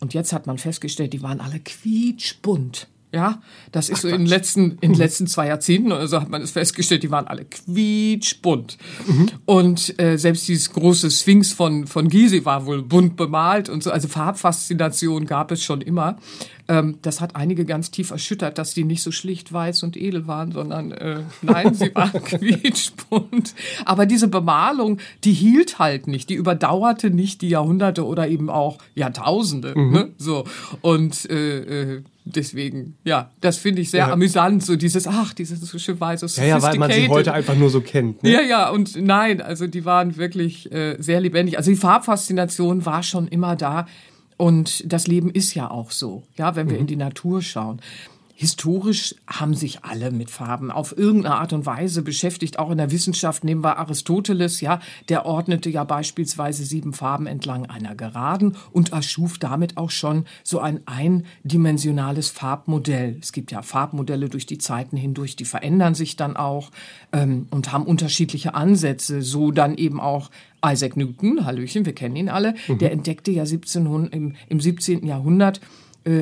Und 0.00 0.14
jetzt 0.14 0.32
hat 0.32 0.46
man 0.46 0.58
festgestellt, 0.58 1.12
die 1.12 1.22
waren 1.22 1.40
alle 1.40 1.58
quietschbunt. 1.58 2.88
Ja, 3.10 3.40
das 3.72 3.88
ist 3.88 3.98
Ach, 3.98 4.02
so 4.02 4.08
in 4.08 4.18
den 4.18 4.26
letzten, 4.26 4.72
in 4.72 4.78
den 4.80 4.90
mhm. 4.92 4.98
letzten 4.98 5.26
zwei 5.26 5.46
Jahrzehnten 5.46 5.92
oder 5.92 6.06
so 6.08 6.20
hat 6.20 6.28
man 6.28 6.42
es 6.42 6.50
festgestellt, 6.50 7.02
die 7.02 7.10
waren 7.10 7.26
alle 7.26 7.46
quietschbunt. 7.46 8.76
Mhm. 9.06 9.30
Und 9.46 9.98
äh, 9.98 10.18
selbst 10.18 10.46
dieses 10.46 10.70
große 10.72 11.10
Sphinx 11.10 11.52
von, 11.52 11.86
von 11.86 12.08
Gizeh 12.08 12.44
war 12.44 12.66
wohl 12.66 12.82
bunt 12.82 13.16
bemalt 13.16 13.70
und 13.70 13.82
so. 13.82 13.90
Also 13.90 14.08
Farbfaszination 14.08 15.24
gab 15.24 15.50
es 15.52 15.64
schon 15.64 15.80
immer. 15.80 16.18
Ähm, 16.68 16.98
das 17.00 17.22
hat 17.22 17.34
einige 17.34 17.64
ganz 17.64 17.90
tief 17.90 18.10
erschüttert, 18.10 18.58
dass 18.58 18.74
die 18.74 18.84
nicht 18.84 19.02
so 19.02 19.10
schlicht 19.10 19.50
weiß 19.50 19.84
und 19.84 19.96
edel 19.96 20.26
waren, 20.26 20.52
sondern 20.52 20.92
äh, 20.92 21.22
nein, 21.40 21.72
sie 21.72 21.94
waren 21.94 22.22
quietschbunt. 22.22 23.54
Aber 23.86 24.04
diese 24.04 24.28
Bemalung, 24.28 24.98
die 25.24 25.32
hielt 25.32 25.78
halt 25.78 26.08
nicht, 26.08 26.28
die 26.28 26.34
überdauerte 26.34 27.08
nicht 27.08 27.40
die 27.40 27.48
Jahrhunderte 27.48 28.04
oder 28.04 28.28
eben 28.28 28.50
auch 28.50 28.76
Jahrtausende. 28.94 29.72
Mhm. 29.74 29.92
Ne? 29.92 30.12
So 30.18 30.44
und 30.82 31.28
äh, 31.30 31.94
äh, 31.94 32.02
deswegen, 32.34 32.96
ja, 33.04 33.30
das 33.40 33.56
finde 33.56 33.82
ich 33.82 33.90
sehr 33.90 34.06
ja. 34.06 34.12
amüsant, 34.12 34.64
so 34.64 34.76
dieses, 34.76 35.06
ach, 35.06 35.34
dieses 35.34 35.60
so 35.60 35.78
schön 35.78 35.98
weiße, 36.00 36.26
Ja, 36.40 36.46
ja, 36.46 36.62
weil 36.62 36.78
man 36.78 36.90
sie 36.90 37.08
heute 37.08 37.32
einfach 37.32 37.56
nur 37.56 37.70
so 37.70 37.80
kennt. 37.80 38.22
Ne? 38.22 38.32
Ja, 38.32 38.40
ja, 38.42 38.70
und 38.70 38.96
nein, 38.96 39.40
also 39.40 39.66
die 39.66 39.84
waren 39.84 40.16
wirklich 40.16 40.70
äh, 40.72 40.96
sehr 40.98 41.20
lebendig. 41.20 41.58
Also 41.58 41.70
die 41.70 41.76
Farbfaszination 41.76 42.86
war 42.86 43.02
schon 43.02 43.28
immer 43.28 43.56
da. 43.56 43.86
Und 44.36 44.90
das 44.90 45.08
Leben 45.08 45.30
ist 45.30 45.54
ja 45.54 45.68
auch 45.68 45.90
so, 45.90 46.22
ja, 46.36 46.54
wenn 46.54 46.68
wir 46.68 46.76
mhm. 46.76 46.82
in 46.82 46.86
die 46.86 46.96
Natur 46.96 47.42
schauen 47.42 47.80
historisch 48.40 49.16
haben 49.26 49.54
sich 49.54 49.84
alle 49.84 50.12
mit 50.12 50.30
Farben 50.30 50.70
auf 50.70 50.96
irgendeine 50.96 51.34
Art 51.34 51.52
und 51.52 51.66
Weise 51.66 52.02
beschäftigt. 52.02 52.60
Auch 52.60 52.70
in 52.70 52.78
der 52.78 52.92
Wissenschaft 52.92 53.42
nehmen 53.42 53.64
wir 53.64 53.78
Aristoteles, 53.78 54.60
ja, 54.60 54.78
der 55.08 55.26
ordnete 55.26 55.68
ja 55.70 55.82
beispielsweise 55.82 56.64
sieben 56.64 56.92
Farben 56.92 57.26
entlang 57.26 57.66
einer 57.66 57.96
Geraden 57.96 58.54
und 58.70 58.92
erschuf 58.92 59.38
damit 59.38 59.76
auch 59.76 59.90
schon 59.90 60.24
so 60.44 60.60
ein 60.60 60.82
eindimensionales 60.86 62.30
Farbmodell. 62.30 63.16
Es 63.20 63.32
gibt 63.32 63.50
ja 63.50 63.60
Farbmodelle 63.62 64.28
durch 64.28 64.46
die 64.46 64.58
Zeiten 64.58 64.96
hindurch, 64.96 65.34
die 65.34 65.44
verändern 65.44 65.96
sich 65.96 66.14
dann 66.14 66.36
auch 66.36 66.70
ähm, 67.12 67.48
und 67.50 67.72
haben 67.72 67.86
unterschiedliche 67.86 68.54
Ansätze. 68.54 69.20
So 69.20 69.50
dann 69.50 69.76
eben 69.76 69.98
auch 69.98 70.30
Isaac 70.64 70.96
Newton, 70.96 71.44
Hallöchen, 71.44 71.86
wir 71.86 71.92
kennen 71.92 72.14
ihn 72.14 72.28
alle, 72.28 72.54
mhm. 72.68 72.78
der 72.78 72.92
entdeckte 72.92 73.32
ja 73.32 73.42
1700, 73.42 74.14
im, 74.14 74.36
im 74.48 74.60
17. 74.60 75.04
Jahrhundert 75.04 75.60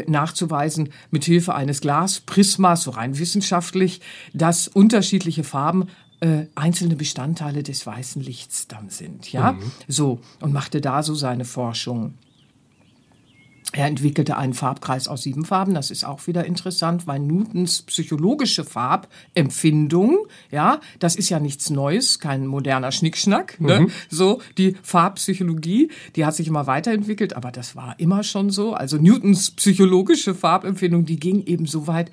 nachzuweisen 0.06 0.90
mit 1.10 1.24
Hilfe 1.24 1.54
eines 1.54 1.80
Glasprismas, 1.80 2.82
so 2.82 2.90
rein 2.92 3.18
wissenschaftlich, 3.18 4.00
dass 4.32 4.68
unterschiedliche 4.68 5.44
Farben 5.44 5.88
äh, 6.20 6.46
einzelne 6.54 6.96
Bestandteile 6.96 7.62
des 7.62 7.86
weißen 7.86 8.22
Lichts 8.22 8.68
dann 8.68 8.88
sind, 8.88 9.30
ja, 9.32 9.52
mhm. 9.52 9.70
so 9.86 10.20
und 10.40 10.52
machte 10.52 10.80
da 10.80 11.02
so 11.02 11.14
seine 11.14 11.44
Forschung. 11.44 12.14
Er 13.72 13.86
entwickelte 13.86 14.36
einen 14.36 14.54
Farbkreis 14.54 15.08
aus 15.08 15.22
sieben 15.22 15.44
Farben. 15.44 15.74
Das 15.74 15.90
ist 15.90 16.04
auch 16.04 16.26
wieder 16.26 16.44
interessant, 16.44 17.06
weil 17.06 17.18
Newtons 17.18 17.82
psychologische 17.82 18.64
Farbempfindung, 18.64 20.26
ja, 20.50 20.80
das 20.98 21.16
ist 21.16 21.28
ja 21.30 21.40
nichts 21.40 21.68
Neues, 21.70 22.20
kein 22.20 22.46
moderner 22.46 22.92
Schnickschnack. 22.92 23.60
Ne? 23.60 23.80
Mhm. 23.80 23.90
So 24.08 24.40
die 24.56 24.76
Farbpsychologie, 24.82 25.90
die 26.14 26.24
hat 26.24 26.36
sich 26.36 26.46
immer 26.46 26.66
weiterentwickelt, 26.66 27.34
aber 27.34 27.50
das 27.50 27.74
war 27.74 27.98
immer 27.98 28.22
schon 28.22 28.50
so. 28.50 28.72
Also 28.72 28.98
Newtons 28.98 29.50
psychologische 29.50 30.34
Farbempfindung, 30.34 31.04
die 31.04 31.18
ging 31.18 31.44
eben 31.44 31.66
so 31.66 31.86
weit, 31.86 32.10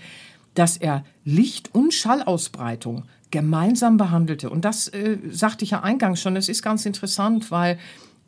dass 0.55 0.77
er 0.77 1.05
Licht- 1.23 1.73
und 1.73 1.93
Schallausbreitung 1.93 3.03
gemeinsam 3.31 3.97
behandelte. 3.97 4.49
Und 4.49 4.65
das 4.65 4.87
äh, 4.89 5.17
sagte 5.29 5.65
ich 5.65 5.71
ja 5.71 5.81
eingangs 5.81 6.21
schon. 6.21 6.35
Es 6.35 6.49
ist 6.49 6.61
ganz 6.61 6.85
interessant, 6.85 7.51
weil 7.51 7.79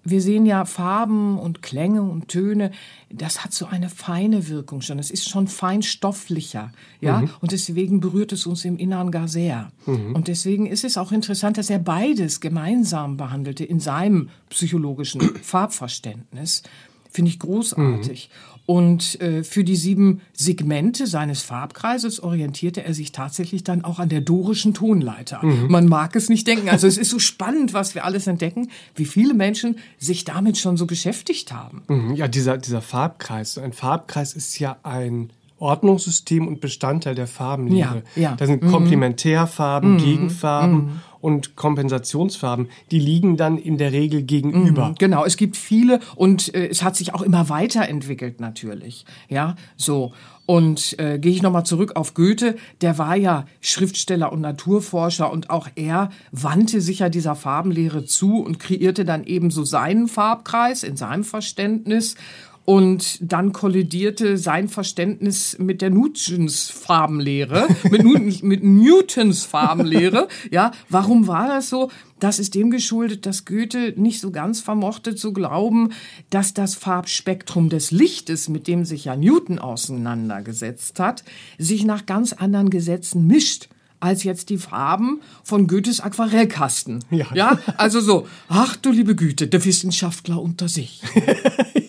wir 0.05 0.21
sehen 0.21 0.45
ja 0.45 0.65
Farben 0.65 1.37
und 1.39 1.61
Klänge 1.61 2.03
und 2.03 2.27
Töne, 2.27 2.71
das 3.09 3.43
hat 3.43 3.53
so 3.53 3.65
eine 3.65 3.89
feine 3.89 4.47
Wirkung 4.47 4.81
schon. 4.81 4.99
Es 4.99 5.09
ist 5.09 5.27
schon 5.27 5.47
feinstofflicher, 5.47 6.71
ja. 7.01 7.21
Mhm. 7.21 7.29
Und 7.41 7.51
deswegen 7.51 7.99
berührt 7.99 8.31
es 8.31 8.45
uns 8.45 8.63
im 8.65 8.77
Inneren 8.77 9.11
gar 9.11 9.27
sehr. 9.27 9.71
Mhm. 9.85 10.13
Und 10.15 10.27
deswegen 10.27 10.67
ist 10.67 10.83
es 10.83 10.97
auch 10.97 11.11
interessant, 11.11 11.57
dass 11.57 11.69
er 11.69 11.79
beides 11.79 12.39
gemeinsam 12.39 13.17
behandelte 13.17 13.65
in 13.65 13.79
seinem 13.79 14.29
psychologischen 14.49 15.21
Farbverständnis. 15.41 16.61
Finde 17.09 17.29
ich 17.29 17.39
großartig. 17.39 18.29
Mhm. 18.31 18.54
Und 18.65 19.21
äh, 19.21 19.43
für 19.43 19.63
die 19.63 19.75
sieben 19.75 20.21
Segmente 20.33 21.05
seines 21.05 21.43
Farbkreises 21.43 22.21
orientierte 22.21 22.83
er 22.83 22.93
sich 22.95 23.11
tatsächlich 23.11 23.63
dann 23.63 23.83
auch 23.83 23.99
an 23.99 24.09
der 24.09 24.21
dorischen 24.21 24.73
Tonleiter. 24.73 25.45
Mhm. 25.45 25.67
Man 25.69 25.87
mag 25.87 26.15
es 26.15 26.29
nicht 26.29 26.47
denken. 26.47 26.69
Also 26.69 26.87
es 26.87 26.97
ist 26.97 27.11
so 27.11 27.19
spannend, 27.19 27.73
was 27.73 27.93
wir 27.93 28.05
alles 28.05 28.25
entdecken, 28.25 28.69
wie 28.95 29.05
viele 29.05 29.35
Menschen 29.35 29.77
sich 29.99 30.25
damit 30.25 30.57
schon 30.57 30.77
so 30.77 30.87
beschäftigt 30.87 31.53
haben. 31.53 31.83
Mhm. 31.87 32.15
Ja, 32.15 32.27
dieser, 32.27 32.57
dieser 32.57 32.81
Farbkreis. 32.81 33.57
Ein 33.59 33.73
Farbkreis 33.73 34.33
ist 34.33 34.57
ja 34.57 34.77
ein 34.81 35.29
Ordnungssystem 35.57 36.47
und 36.47 36.59
Bestandteil 36.59 37.15
der 37.15 37.27
Farbenlehre. 37.27 38.03
Ja, 38.15 38.21
ja. 38.21 38.35
Da 38.35 38.45
sind 38.45 38.63
mhm. 38.63 38.71
Komplementärfarben, 38.71 39.93
mhm. 39.93 39.97
Gegenfarben 39.97 40.75
mhm. 40.77 41.01
Und 41.25 41.55
Kompensationsfarben. 41.55 42.69
Die 42.91 42.99
liegen 42.99 43.35
dann 43.35 43.57
in 43.57 43.79
der 43.79 43.91
Regel 43.91 44.21
gegenüber. 44.21 44.89
Mhm. 44.89 44.95
Genau, 44.99 45.25
es 45.25 45.37
gibt 45.37 45.57
viele 45.57 45.99
und 46.15 46.53
äh, 46.53 46.67
es 46.67 46.83
hat 46.83 46.95
sich 46.95 47.15
auch 47.15 47.23
immer 47.23 47.49
weiterentwickelt 47.49 48.39
natürlich. 48.39 49.05
Ja, 49.27 49.55
so. 49.75 50.13
Und 50.45 50.99
äh, 50.99 51.17
gehe 51.17 51.31
ich 51.31 51.41
nochmal 51.41 51.65
zurück 51.65 51.95
auf 51.95 52.13
Goethe, 52.13 52.57
der 52.81 52.99
war 52.99 53.15
ja 53.15 53.47
Schriftsteller 53.59 54.31
und 54.31 54.41
Naturforscher 54.41 55.31
und 55.31 55.49
auch 55.49 55.67
er 55.73 56.11
wandte 56.31 56.79
sich 56.79 56.99
ja 56.99 57.09
dieser 57.09 57.33
Farbenlehre 57.33 58.05
zu 58.05 58.43
und 58.43 58.59
kreierte 58.59 59.03
dann 59.03 59.23
eben 59.23 59.49
so 59.49 59.63
seinen 59.63 60.07
Farbkreis 60.07 60.83
in 60.83 60.95
seinem 60.95 61.23
Verständnis. 61.23 62.17
Und 62.65 63.19
dann 63.21 63.53
kollidierte 63.53 64.39
sein 64.39 64.67
Verständnis 64.69 65.57
mit 65.59 65.83
der 65.83 65.91
Newtons 65.91 66.71
Farbenlehre, 66.71 67.67
mit, 67.91 68.03
Newtons, 68.03 68.41
mit 68.41 68.63
Newtons 68.63 69.45
Farbenlehre. 69.45 70.27
Ja, 70.49 70.71
warum 70.89 71.27
war 71.27 71.47
das 71.47 71.69
so? 71.69 71.91
Das 72.19 72.39
ist 72.39 72.55
dem 72.55 72.71
geschuldet, 72.71 73.27
dass 73.27 73.45
Goethe 73.45 73.93
nicht 73.97 74.19
so 74.19 74.31
ganz 74.31 74.61
vermochte 74.61 75.15
zu 75.15 75.31
glauben, 75.31 75.91
dass 76.31 76.55
das 76.55 76.73
Farbspektrum 76.73 77.69
des 77.69 77.91
Lichtes, 77.91 78.49
mit 78.49 78.67
dem 78.67 78.83
sich 78.83 79.05
ja 79.05 79.15
Newton 79.15 79.59
auseinandergesetzt 79.59 80.99
hat, 80.99 81.23
sich 81.59 81.85
nach 81.85 82.07
ganz 82.07 82.33
anderen 82.33 82.71
Gesetzen 82.71 83.27
mischt 83.27 83.69
als 83.99 84.23
jetzt 84.23 84.49
die 84.49 84.57
Farben 84.57 85.21
von 85.43 85.67
Goethes 85.67 85.99
Aquarellkasten. 85.99 87.03
Ja. 87.09 87.25
ja, 87.33 87.59
also 87.77 87.99
so, 88.01 88.27
ach 88.47 88.75
du 88.75 88.91
liebe 88.91 89.15
Güte, 89.15 89.47
der 89.47 89.63
Wissenschaftler 89.63 90.41
unter 90.41 90.67
sich. 90.67 91.01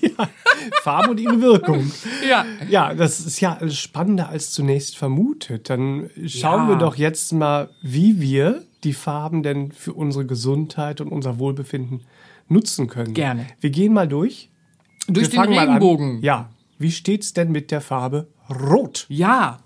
Farbe 0.82 1.10
und 1.10 1.20
ihre 1.20 1.40
Wirkung. 1.40 1.90
Ja. 2.28 2.44
Ja, 2.68 2.94
das 2.94 3.20
ist 3.20 3.40
ja 3.40 3.58
spannender 3.68 4.28
als 4.28 4.50
zunächst 4.50 4.96
vermutet. 4.96 5.70
Dann 5.70 6.10
schauen 6.26 6.62
ja. 6.64 6.68
wir 6.70 6.76
doch 6.76 6.96
jetzt 6.96 7.32
mal, 7.32 7.70
wie 7.82 8.20
wir 8.20 8.64
die 8.84 8.92
Farben 8.92 9.42
denn 9.42 9.70
für 9.70 9.92
unsere 9.92 10.26
Gesundheit 10.26 11.00
und 11.00 11.08
unser 11.08 11.38
Wohlbefinden 11.38 12.02
nutzen 12.48 12.88
können. 12.88 13.14
Gerne. 13.14 13.46
Wir 13.60 13.70
gehen 13.70 13.92
mal 13.92 14.08
durch. 14.08 14.50
Durch 15.08 15.32
wir 15.32 15.42
den 15.42 15.58
Regenbogen. 15.58 16.20
Ja. 16.22 16.50
Wie 16.78 16.90
steht's 16.90 17.32
denn 17.32 17.52
mit 17.52 17.70
der 17.70 17.80
Farbe 17.80 18.28
Rot? 18.50 19.06
Ja. 19.08 19.58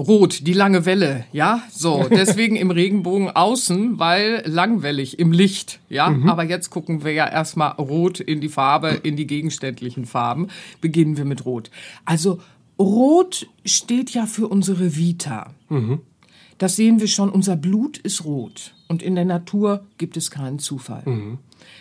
Rot, 0.00 0.46
die 0.46 0.52
lange 0.52 0.86
Welle, 0.86 1.24
ja, 1.32 1.62
so, 1.70 2.06
deswegen 2.10 2.56
im 2.56 2.70
Regenbogen 2.70 3.30
außen, 3.30 3.98
weil 3.98 4.42
langwellig 4.46 5.18
im 5.18 5.32
Licht, 5.32 5.80
ja, 5.88 6.10
mhm. 6.10 6.28
aber 6.28 6.44
jetzt 6.44 6.70
gucken 6.70 7.04
wir 7.04 7.12
ja 7.12 7.28
erstmal 7.28 7.72
rot 7.72 8.18
in 8.18 8.40
die 8.40 8.48
Farbe, 8.48 9.00
in 9.02 9.16
die 9.16 9.26
gegenständlichen 9.26 10.06
Farben, 10.06 10.48
beginnen 10.80 11.16
wir 11.16 11.24
mit 11.24 11.44
Rot. 11.44 11.70
Also 12.04 12.40
Rot 12.78 13.46
steht 13.64 14.10
ja 14.10 14.24
für 14.24 14.48
unsere 14.48 14.96
Vita. 14.96 15.52
Das 16.60 16.76
sehen 16.76 17.00
wir 17.00 17.08
schon, 17.08 17.30
unser 17.30 17.56
Blut 17.56 17.96
ist 17.96 18.26
rot. 18.26 18.74
Und 18.86 19.02
in 19.02 19.14
der 19.14 19.24
Natur 19.24 19.86
gibt 19.96 20.18
es 20.18 20.30
keinen 20.30 20.58
Zufall. 20.58 21.04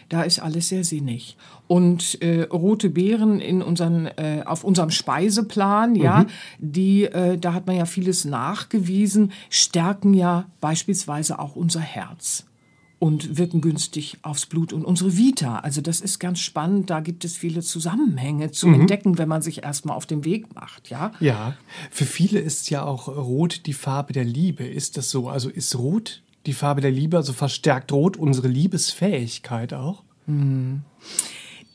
Da 0.07 0.23
ist 0.23 0.39
alles 0.39 0.69
sehr 0.69 0.85
sinnig. 0.85 1.35
Und 1.67 2.21
äh, 2.21 2.43
rote 2.43 2.89
Beeren 2.89 3.41
in 3.41 3.61
unseren, 3.61 4.05
äh, 4.05 4.43
auf 4.45 4.63
unserem 4.63 4.89
Speiseplan, 4.89 5.95
ja, 5.95 6.25
die, 6.59 7.03
äh, 7.03 7.37
da 7.37 7.53
hat 7.53 7.67
man 7.67 7.75
ja 7.75 7.83
vieles 7.83 8.23
nachgewiesen, 8.23 9.33
stärken 9.49 10.13
ja 10.13 10.45
beispielsweise 10.61 11.39
auch 11.39 11.57
unser 11.57 11.81
Herz 11.81 12.45
und 12.99 13.37
wirken 13.37 13.61
günstig 13.61 14.17
aufs 14.21 14.45
Blut 14.45 14.73
und 14.73 14.83
unsere 14.83 15.15
Vita. 15.17 15.59
Also 15.59 15.79
das 15.81 16.01
ist 16.01 16.19
ganz 16.19 16.39
spannend. 16.39 16.89
Da 16.89 16.99
gibt 16.99 17.23
es 17.23 17.37
viele 17.37 17.61
Zusammenhänge 17.61 18.51
zu 18.51 18.67
entdecken, 18.67 19.17
wenn 19.17 19.29
man 19.29 19.41
sich 19.41 19.63
erstmal 19.63 19.95
auf 19.95 20.05
den 20.05 20.25
Weg 20.25 20.53
macht, 20.53 20.89
ja. 20.89 21.13
Ja, 21.21 21.55
für 21.91 22.05
viele 22.05 22.39
ist 22.39 22.69
ja 22.69 22.83
auch 22.83 23.07
Rot 23.07 23.65
die 23.65 23.73
Farbe 23.73 24.11
der 24.11 24.25
Liebe. 24.25 24.65
Ist 24.65 24.97
das 24.97 25.09
so? 25.09 25.29
Also 25.29 25.49
ist 25.49 25.77
Rot 25.77 26.21
die 26.45 26.53
Farbe 26.53 26.81
der 26.81 26.91
Liebe? 26.91 27.15
Also 27.15 27.31
verstärkt 27.31 27.91
Rot 27.93 28.17
unsere 28.17 28.49
Liebesfähigkeit 28.49 29.73
auch? 29.73 30.03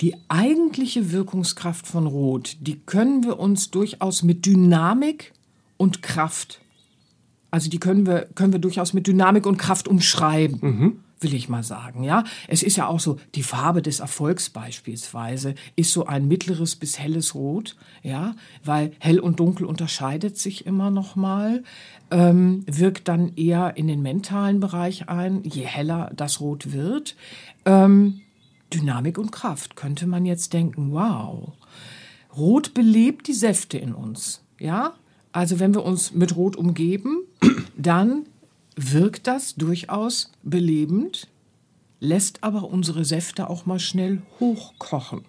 Die 0.01 0.15
eigentliche 0.29 1.11
Wirkungskraft 1.11 1.87
von 1.87 2.07
Rot, 2.07 2.59
die 2.61 2.81
können 2.81 3.25
wir 3.25 3.39
uns 3.39 3.71
durchaus 3.71 4.23
mit 4.23 4.45
Dynamik 4.45 5.33
und 5.79 6.03
Kraft, 6.03 6.61
also 7.51 7.71
die 7.71 7.79
können 7.79 8.05
wir, 8.05 8.27
können 8.35 8.53
wir 8.53 8.59
durchaus 8.59 8.95
mit 8.95 9.07
Dynamik 9.07 9.47
und 9.47 9.59
Kraft 9.59 9.87
umschreiben. 9.87 11.01
Will 11.25 11.33
ich 11.33 11.49
mal 11.49 11.63
sagen, 11.63 12.05
ja. 12.05 12.23
Es 12.49 12.63
ist 12.63 12.77
ja 12.77 12.87
auch 12.87 13.01
so, 13.01 13.17
die 13.35 13.43
Farbe 13.43 13.81
des 13.81 14.01
Erfolgs 14.01 14.51
beispielsweise 14.51 15.55
ist 15.75 15.91
so 15.91 16.05
ein 16.05 16.29
mittleres 16.29 16.77
bis 16.77 16.99
helles 16.99 17.35
Rot, 17.35 17.77
ja, 18.03 18.37
weil 18.63 18.93
hell 18.99 19.19
und 19.19 19.41
dunkel 19.41 19.65
unterscheidet 19.65 20.37
sich 20.37 20.67
immer 20.67 20.91
noch 20.91 21.17
mal, 21.17 21.65
ähm, 22.11 22.63
wirkt 22.67 23.09
dann 23.09 23.35
eher 23.37 23.79
in 23.79 23.89
den 23.89 24.03
mentalen 24.03 24.61
Bereich 24.61 25.09
ein, 25.09 25.43
je 25.45 25.65
heller 25.65 26.13
das 26.15 26.43
Rot 26.43 26.73
wird. 26.73 27.17
Ähm, 27.65 28.21
Dynamik 28.75 29.17
und 29.17 29.33
Kraft, 29.33 29.77
könnte 29.77 30.07
man 30.07 30.27
jetzt 30.27 30.53
denken, 30.53 30.93
wow. 30.93 31.53
Rot 32.37 32.75
belebt 32.75 33.29
die 33.29 33.33
Säfte 33.33 33.79
in 33.79 33.95
uns, 33.95 34.43
ja? 34.59 34.93
Also 35.33 35.59
wenn 35.59 35.73
wir 35.73 35.85
uns 35.85 36.13
mit 36.13 36.37
Rot 36.37 36.55
umgeben, 36.55 37.23
dann 37.79 38.27
wirkt 38.77 39.27
das 39.27 39.55
durchaus 39.55 40.33
belebend, 40.43 41.29
lässt 42.01 42.43
aber 42.43 42.65
unsere 42.65 43.05
Säfte 43.05 43.49
auch 43.49 43.67
mal 43.67 43.79
schnell 43.79 44.23
hochkochen. 44.41 45.25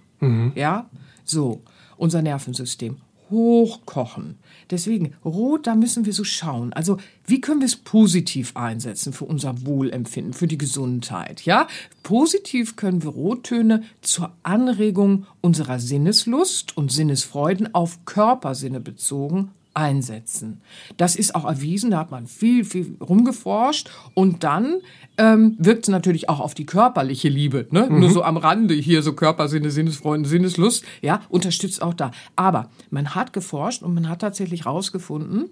Ja, 0.56 0.90
so, 1.24 1.62
unser 1.98 2.22
Nervensystem 2.22 2.98
hochkochen. 3.30 4.38
Deswegen, 4.70 5.14
Rot, 5.24 5.68
da 5.68 5.75
müssen 5.75 6.06
wir 6.06 6.14
so 6.14 6.24
schauen. 6.24 6.74
Also, 6.74 6.98
wie 7.25 7.42
können 7.42 7.60
wir 7.60 7.66
es 7.66 7.75
positiv 7.75 8.56
einsetzen 8.56 9.14
für 9.14 9.25
unser 9.25 9.66
Wohlempfinden, 9.66 10.34
für 10.34 10.48
die 10.48 10.58
Gesundheit? 10.58 11.42
Ja, 11.44 11.68
positiv 12.04 12.75
können 12.75 13.04
wir 13.04 13.12
Rottöne 13.12 13.84
zur 14.02 14.32
Anregung 14.44 15.25
unserer 15.42 15.80
Sinneslust 15.80 16.78
und 16.78 16.92
Sinnesfreuden 16.92 17.74
auf 17.74 18.06
Körpersinne 18.06 18.80
bezogen 18.80 19.52
einsetzen. 19.75 20.62
Das 20.98 21.15
ist 21.15 21.36
auch 21.36 21.46
erwiesen, 21.46 21.91
da 21.91 22.00
hat 22.00 22.12
man 22.12 22.27
viel, 22.27 22.63
viel 22.63 22.98
rumgeforscht 23.01 23.89
und 24.13 24.44
dann 24.44 24.77
ähm, 25.17 25.55
wirkt 25.60 25.84
es 25.84 25.89
natürlich 25.89 26.29
auch 26.29 26.39
auf 26.39 26.53
die 26.53 26.65
körperliche 26.65 27.29
Liebe, 27.29 27.67
ne? 27.72 27.88
Nur 27.89 28.10
so 28.10 28.24
am 28.24 28.38
Rande 28.38 28.74
hier 28.74 29.01
so 29.01 29.13
Körpersinne, 29.13 29.70
Sinnesfreuden, 29.72 30.25
Sinneslust, 30.25 30.84
ja, 31.01 31.22
unterstützt 31.29 31.82
auch 31.82 31.94
da. 31.94 32.12
Aber 32.36 32.70
man 32.89 33.15
hat 33.15 33.34
geforscht 33.34 33.84
und 33.84 33.94
man 33.94 34.10
hat 34.10 34.20
tatsächlich 34.20 34.65
herausgefunden, 34.65 35.50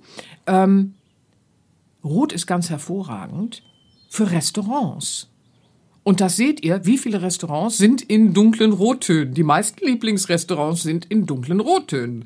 ähm, 0.48 0.96
Rot 2.04 2.34
ist 2.34 2.48
ganz 2.48 2.70
hervorragend 2.70 3.64
für 4.10 4.32
Restaurants. 4.32 5.30
Und 6.04 6.20
das 6.20 6.36
seht 6.36 6.64
ihr, 6.64 6.86
wie 6.86 6.98
viele 6.98 7.22
Restaurants 7.22 7.78
sind 7.78 8.02
in 8.02 8.34
dunklen 8.34 8.74
Rottönen. 8.74 9.34
Die 9.34 9.44
meisten 9.44 9.86
Lieblingsrestaurants 9.86 10.84
sind 10.84 11.06
in 11.06 11.26
dunklen 11.26 11.62
Rottönen. 11.62 12.26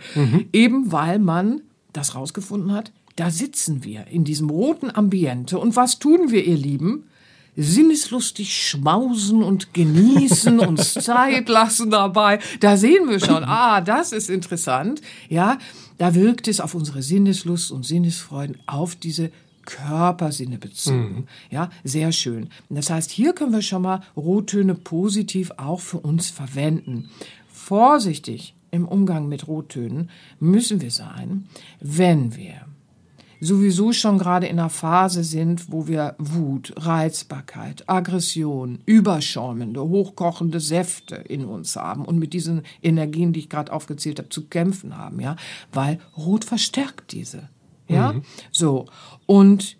Eben 0.51 0.91
weil 0.91 1.19
man 1.19 1.61
das 1.97 2.15
rausgefunden 2.15 2.71
hat, 2.71 2.91
da 3.15 3.31
sitzen 3.31 3.83
wir 3.83 4.07
in 4.07 4.23
diesem 4.23 4.49
roten 4.49 4.95
Ambiente. 4.95 5.57
Und 5.57 5.75
was 5.75 5.99
tun 5.99 6.29
wir, 6.31 6.45
ihr 6.45 6.57
Lieben? 6.57 7.05
Sinneslustig 7.55 8.55
schmausen 8.55 9.41
und 9.41 9.73
genießen, 9.73 10.59
uns 10.67 10.93
Zeit 10.93 11.49
lassen 11.49 11.89
dabei. 11.89 12.39
Da 12.59 12.77
sehen 12.77 13.09
wir 13.09 13.19
schon, 13.19 13.43
ah, 13.45 13.81
das 13.81 14.11
ist 14.11 14.29
interessant. 14.29 15.01
Ja, 15.27 15.57
da 15.97 16.13
wirkt 16.13 16.47
es 16.47 16.59
auf 16.59 16.75
unsere 16.75 17.01
Sinneslust 17.01 17.71
und 17.71 17.83
Sinnesfreuden, 17.83 18.57
auf 18.67 18.95
diese 18.95 19.31
Körpersinne 19.65 20.59
bezogen. 20.59 21.27
Ja, 21.49 21.69
sehr 21.83 22.11
schön. 22.11 22.49
Das 22.69 22.89
heißt, 22.89 23.11
hier 23.11 23.33
können 23.33 23.51
wir 23.51 23.63
schon 23.63 23.81
mal 23.81 24.01
Rottöne 24.15 24.75
positiv 24.75 25.51
auch 25.57 25.81
für 25.81 25.97
uns 25.97 26.29
verwenden. 26.29 27.09
Vorsichtig 27.51 28.53
im 28.71 28.87
Umgang 28.87 29.27
mit 29.27 29.47
Rottönen 29.47 30.09
müssen 30.39 30.81
wir 30.81 30.91
sein, 30.91 31.47
wenn 31.79 32.35
wir 32.35 32.65
sowieso 33.39 33.93
schon 33.93 34.17
gerade 34.17 34.47
in 34.47 34.59
einer 34.59 34.69
Phase 34.69 35.23
sind, 35.23 35.71
wo 35.71 35.87
wir 35.87 36.15
Wut, 36.17 36.73
Reizbarkeit, 36.75 37.87
Aggression, 37.87 38.79
überschäumende, 38.85 39.81
hochkochende 39.81 40.59
Säfte 40.59 41.15
in 41.15 41.45
uns 41.45 41.75
haben 41.75 42.05
und 42.05 42.17
mit 42.17 42.33
diesen 42.33 42.63
Energien, 42.81 43.33
die 43.33 43.41
ich 43.41 43.49
gerade 43.49 43.71
aufgezählt 43.71 44.19
habe, 44.19 44.29
zu 44.29 44.47
kämpfen 44.47 44.97
haben, 44.97 45.19
ja, 45.19 45.35
weil 45.71 45.99
Rot 46.17 46.45
verstärkt 46.45 47.11
diese, 47.11 47.49
ja, 47.87 48.15
so. 48.51 48.85
Und 49.25 49.77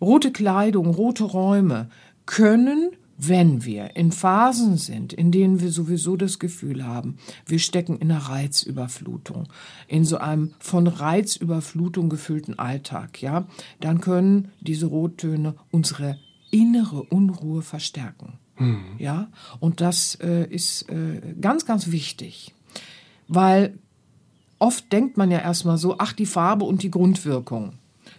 rote 0.00 0.30
Kleidung, 0.30 0.86
rote 0.88 1.24
Räume 1.24 1.88
können 2.26 2.90
wenn 3.18 3.64
wir 3.64 3.96
in 3.96 4.10
Phasen 4.12 4.76
sind, 4.76 5.12
in 5.12 5.30
denen 5.30 5.60
wir 5.60 5.70
sowieso 5.70 6.16
das 6.16 6.38
Gefühl 6.38 6.86
haben, 6.86 7.18
wir 7.46 7.58
stecken 7.58 7.98
in 7.98 8.10
einer 8.10 8.20
Reizüberflutung, 8.20 9.48
in 9.86 10.04
so 10.04 10.18
einem 10.18 10.54
von 10.58 10.86
Reizüberflutung 10.86 12.08
gefüllten 12.08 12.58
Alltag, 12.58 13.22
ja, 13.22 13.46
dann 13.80 14.00
können 14.00 14.50
diese 14.60 14.86
Rottöne 14.86 15.54
unsere 15.70 16.18
innere 16.50 17.02
Unruhe 17.02 17.62
verstärken. 17.62 18.38
Ja, 18.98 19.28
und 19.60 19.80
das 19.80 20.16
äh, 20.16 20.44
ist 20.48 20.88
äh, 20.88 21.34
ganz, 21.40 21.66
ganz 21.66 21.90
wichtig, 21.90 22.54
weil 23.26 23.78
oft 24.58 24.92
denkt 24.92 25.16
man 25.16 25.30
ja 25.30 25.38
erstmal 25.38 25.78
so, 25.78 25.96
ach, 25.98 26.12
die 26.12 26.26
Farbe 26.26 26.64
und 26.64 26.82
die 26.82 26.90
Grundwirkung, 26.90 27.72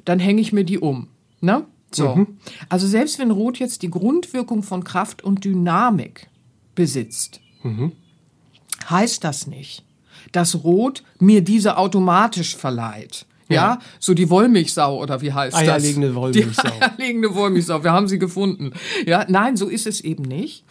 dann 0.06 0.20
hänge 0.20 0.42
ich 0.42 0.52
mir 0.52 0.66
die 0.66 0.80
um, 0.80 1.08
ne? 1.40 1.66
So. 1.96 2.26
Also 2.70 2.88
selbst 2.88 3.20
wenn 3.20 3.32
Rot 3.32 3.60
jetzt 3.60 3.82
die 3.82 3.90
Grundwirkung 3.90 4.64
von 4.64 4.84
Kraft 4.84 5.24
und 5.24 5.44
Dynamik 5.46 6.28
besitzt, 6.76 7.40
heißt 8.90 9.24
das 9.24 9.48
nicht, 9.48 9.84
dass 10.32 10.64
Rot 10.64 11.04
mir 11.20 11.42
diese 11.44 11.78
automatisch 11.78 12.56
verleiht. 12.56 13.26
Ja, 13.50 13.56
Ja. 13.56 13.80
so 14.00 14.14
die 14.14 14.30
Wollmilchsau 14.30 14.98
oder 15.02 15.22
wie 15.22 15.34
heißt 15.34 15.56
Eierlegende 15.56 16.08
das? 16.08 16.16
Wollmilchsau. 16.16 16.70
Die 16.70 16.82
eierlegende 16.82 17.36
Wollmilchsau. 17.36 17.84
Wir 17.84 17.92
haben 17.92 18.08
sie 18.08 18.18
gefunden. 18.20 18.72
Ja, 19.06 19.26
nein, 19.28 19.58
so 19.58 19.68
ist 19.68 19.86
es 19.86 20.02
eben 20.02 20.24
nicht. 20.24 20.64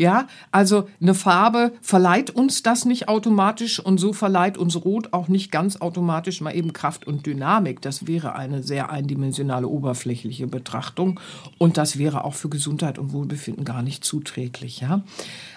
Ja, 0.00 0.28
also 0.50 0.88
eine 0.98 1.12
Farbe 1.12 1.74
verleiht 1.82 2.30
uns 2.30 2.62
das 2.62 2.86
nicht 2.86 3.10
automatisch 3.10 3.78
und 3.80 3.98
so 3.98 4.14
verleiht 4.14 4.56
uns 4.56 4.82
Rot 4.82 5.12
auch 5.12 5.28
nicht 5.28 5.52
ganz 5.52 5.76
automatisch 5.76 6.40
mal 6.40 6.56
eben 6.56 6.72
Kraft 6.72 7.06
und 7.06 7.26
Dynamik. 7.26 7.82
Das 7.82 8.06
wäre 8.06 8.34
eine 8.34 8.62
sehr 8.62 8.88
eindimensionale, 8.88 9.68
oberflächliche 9.68 10.46
Betrachtung 10.46 11.20
und 11.58 11.76
das 11.76 11.98
wäre 11.98 12.24
auch 12.24 12.32
für 12.32 12.48
Gesundheit 12.48 12.98
und 12.98 13.12
Wohlbefinden 13.12 13.66
gar 13.66 13.82
nicht 13.82 14.02
zuträglich. 14.02 14.80
Ja, 14.80 15.02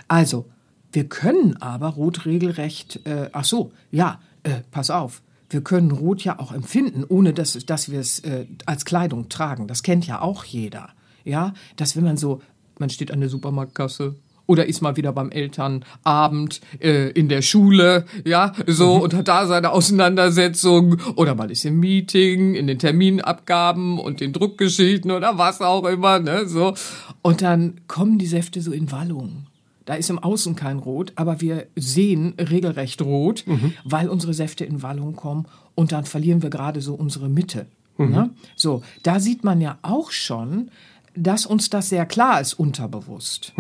also 0.10 0.46
wir 0.92 1.08
können 1.08 1.56
aber 1.62 1.88
Rot 1.88 2.26
regelrecht, 2.26 3.00
äh, 3.06 3.30
ach 3.32 3.46
so, 3.46 3.72
ja, 3.92 4.20
äh, 4.44 4.60
pass 4.72 4.90
auf. 4.90 5.22
Wir 5.50 5.62
können 5.62 5.92
Rot 5.92 6.22
ja 6.22 6.38
auch 6.40 6.52
empfinden, 6.52 7.06
ohne 7.08 7.32
dass, 7.32 7.54
dass 7.66 7.90
wir 7.90 8.02
es 8.02 8.20
äh, 8.20 8.46
als 8.66 8.84
Kleidung 8.84 9.30
tragen. 9.30 9.70
Das 9.70 9.84
kennt 9.84 10.06
ja 10.06 10.20
auch 10.20 10.44
jeder. 10.44 10.90
Ja, 11.24 11.54
dass 11.78 11.96
wenn 11.96 12.04
man 12.04 12.18
so, 12.18 12.42
man 12.78 12.90
steht 12.90 13.10
an 13.10 13.22
der 13.22 13.30
Supermarktkasse 13.30 14.16
oder 14.46 14.66
ist 14.66 14.82
mal 14.82 14.98
wieder 14.98 15.14
beim 15.14 15.32
Elternabend 15.32 16.62
äh, 16.80 17.10
in 17.12 17.30
der 17.30 17.42
Schule, 17.42 18.06
ja, 18.26 18.54
so 18.68 18.96
und 18.96 19.14
hat 19.14 19.28
da 19.28 19.46
seine 19.48 19.72
Auseinandersetzung 19.72 20.98
oder 21.16 21.36
man 21.36 21.50
ist 21.50 21.66
im 21.66 21.80
Meeting, 21.80 22.56
in 22.56 22.68
den 22.68 22.80
Terminabgaben 22.80 24.00
und 24.00 24.20
den 24.20 24.34
Druckgeschichten 24.34 25.12
oder 25.12 25.38
was 25.38 25.62
auch 25.62 25.86
immer, 25.86 26.20
ne, 26.20 26.48
so. 26.48 26.74
Und 27.22 27.42
dann 27.42 27.82
kommen 27.88 28.18
die 28.18 28.28
Säfte 28.28 28.62
so 28.62 28.72
in 28.72 28.92
Wallung. 28.92 29.48
Da 29.86 29.96
ist 29.96 30.10
im 30.10 30.20
Außen 30.20 30.56
kein 30.56 30.80
Rot, 30.80 31.12
aber 31.16 31.42
wir 31.42 31.68
sehen 31.76 32.36
regelrecht 32.40 33.02
rot, 33.02 33.44
weil 33.84 34.08
unsere 34.08 34.34
Säfte 34.34 34.64
in 34.64 34.82
Wallung 34.82 35.16
kommen 35.16 35.46
und 35.76 35.92
dann 35.92 36.06
verlieren 36.06 36.42
wir 36.42 36.50
gerade 36.50 36.80
so 36.82 36.94
unsere 36.94 37.28
Mitte. 37.28 37.66
Ne? 37.98 38.30
So, 38.56 38.82
da 39.04 39.20
sieht 39.20 39.44
man 39.44 39.62
ja 39.62 39.78
auch 39.82 40.12
schon, 40.12 40.72
dass 41.16 41.46
uns 41.46 41.70
das 41.70 41.90
sehr 41.90 42.06
klar 42.06 42.42
ist 42.42 42.54
unterbewusst. 42.54 43.54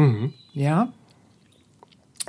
Ja, 0.53 0.93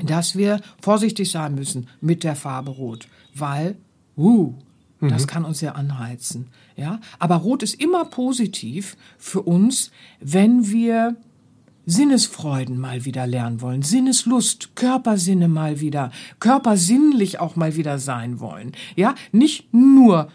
dass 0.03 0.37
wir 0.37 0.61
vorsichtig 0.81 1.31
sein 1.31 1.55
müssen 1.55 1.89
mit 2.01 2.25
der 2.25 2.35
Farbe 2.37 2.71
Rot, 2.73 3.07
weil 3.35 3.77
uh, 4.17 4.55
Das 5.11 5.27
kann 5.27 5.45
uns 5.45 5.61
ja 5.61 5.73
anheizen, 5.73 6.49
ja. 6.77 7.01
Aber 7.19 7.37
Rot 7.37 7.63
ist 7.63 7.75
immer 7.81 8.07
positiv 8.07 8.97
für 9.19 9.43
uns, 9.43 9.91
wenn 10.21 10.71
wir 10.71 11.17
Sinnesfreuden 11.87 12.79
mal 12.79 13.05
wieder 13.05 13.27
lernen 13.27 13.61
wollen, 13.61 13.83
Sinneslust, 13.83 14.75
Körpersinne 14.75 15.49
mal 15.49 15.81
wieder, 15.81 16.11
körpersinnlich 16.41 17.41
auch 17.41 17.57
mal 17.57 17.77
wieder 17.77 17.99
sein 17.99 18.41
wollen. 18.41 18.73
Ja, 18.97 19.15
nicht 19.33 19.75
nur 19.75 20.29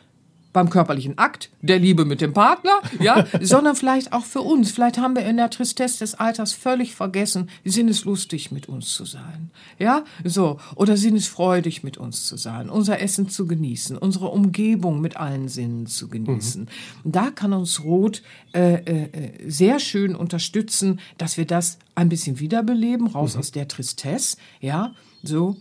beim 0.60 0.70
körperlichen 0.70 1.18
Akt 1.18 1.50
der 1.62 1.80
Liebe 1.80 2.04
mit 2.04 2.20
dem 2.20 2.34
Partner, 2.34 2.82
ja, 3.00 3.26
sondern 3.42 3.78
vielleicht 3.78 4.12
auch 4.12 4.26
für 4.26 4.42
uns. 4.42 4.72
Vielleicht 4.72 4.98
haben 4.98 5.16
wir 5.16 5.26
in 5.26 5.38
der 5.38 5.50
Tristesse 5.50 6.00
des 6.00 6.16
Alters 6.16 6.52
völlig 6.52 6.96
vergessen, 6.96 7.50
sinneslustig 7.64 8.52
mit 8.52 8.68
uns 8.68 8.94
zu 8.94 9.06
sein, 9.06 9.52
ja, 9.78 10.04
so 10.26 10.60
oder 10.76 10.98
sinnesfreudig 10.98 11.82
mit 11.82 11.98
uns 11.98 12.28
zu 12.28 12.36
sein, 12.36 12.70
unser 12.70 13.00
Essen 13.00 13.30
zu 13.30 13.48
genießen, 13.48 13.98
unsere 13.98 14.28
Umgebung 14.28 15.00
mit 15.00 15.16
allen 15.16 15.48
Sinnen 15.48 15.86
zu 15.86 16.10
genießen. 16.10 16.64
Mhm. 16.64 17.12
Da 17.12 17.30
kann 17.30 17.54
uns 17.54 17.82
Rot 17.82 18.22
äh, 18.52 18.74
äh, 18.74 19.50
sehr 19.50 19.80
schön 19.80 20.14
unterstützen, 20.14 21.00
dass 21.18 21.38
wir 21.38 21.46
das 21.46 21.80
ein 21.96 22.10
bisschen 22.10 22.40
wiederbeleben, 22.42 23.08
raus 23.08 23.36
mhm. 23.36 23.40
aus 23.40 23.52
der 23.52 23.70
Tristesse, 23.70 24.36
ja, 24.60 24.94
so. 25.24 25.58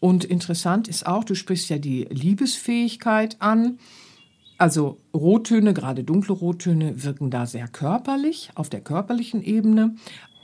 Und 0.00 0.24
interessant 0.24 0.88
ist 0.88 1.06
auch, 1.06 1.24
du 1.24 1.34
sprichst 1.34 1.68
ja 1.70 1.78
die 1.78 2.04
Liebesfähigkeit 2.10 3.36
an. 3.40 3.78
Also 4.62 5.00
Rottöne, 5.12 5.74
gerade 5.74 6.04
dunkle 6.04 6.34
Rottöne, 6.34 7.02
wirken 7.02 7.32
da 7.32 7.46
sehr 7.46 7.66
körperlich, 7.66 8.50
auf 8.54 8.70
der 8.70 8.80
körperlichen 8.80 9.42
Ebene. 9.42 9.96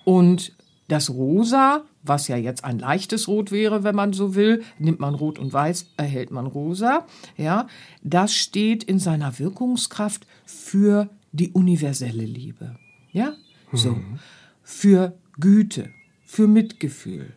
Und 0.02 0.56
das 0.88 1.10
Rosa, 1.10 1.84
was 2.02 2.26
ja 2.26 2.36
jetzt 2.36 2.64
ein 2.64 2.80
leichtes 2.80 3.28
Rot 3.28 3.52
wäre, 3.52 3.84
wenn 3.84 3.94
man 3.94 4.12
so 4.12 4.34
will, 4.34 4.64
nimmt 4.76 4.98
man 4.98 5.14
Rot 5.14 5.38
und 5.38 5.52
Weiß, 5.52 5.92
erhält 5.96 6.32
man 6.32 6.48
Rosa. 6.48 7.06
Ja, 7.36 7.68
das 8.02 8.34
steht 8.34 8.82
in 8.82 8.98
seiner 8.98 9.38
Wirkungskraft 9.38 10.26
für 10.44 11.10
die 11.30 11.50
universelle 11.50 12.24
Liebe. 12.24 12.74
Ja, 13.12 13.34
so. 13.72 13.92
Mhm. 13.92 14.18
Für 14.64 15.16
Güte, 15.38 15.90
für 16.24 16.48
Mitgefühl. 16.48 17.34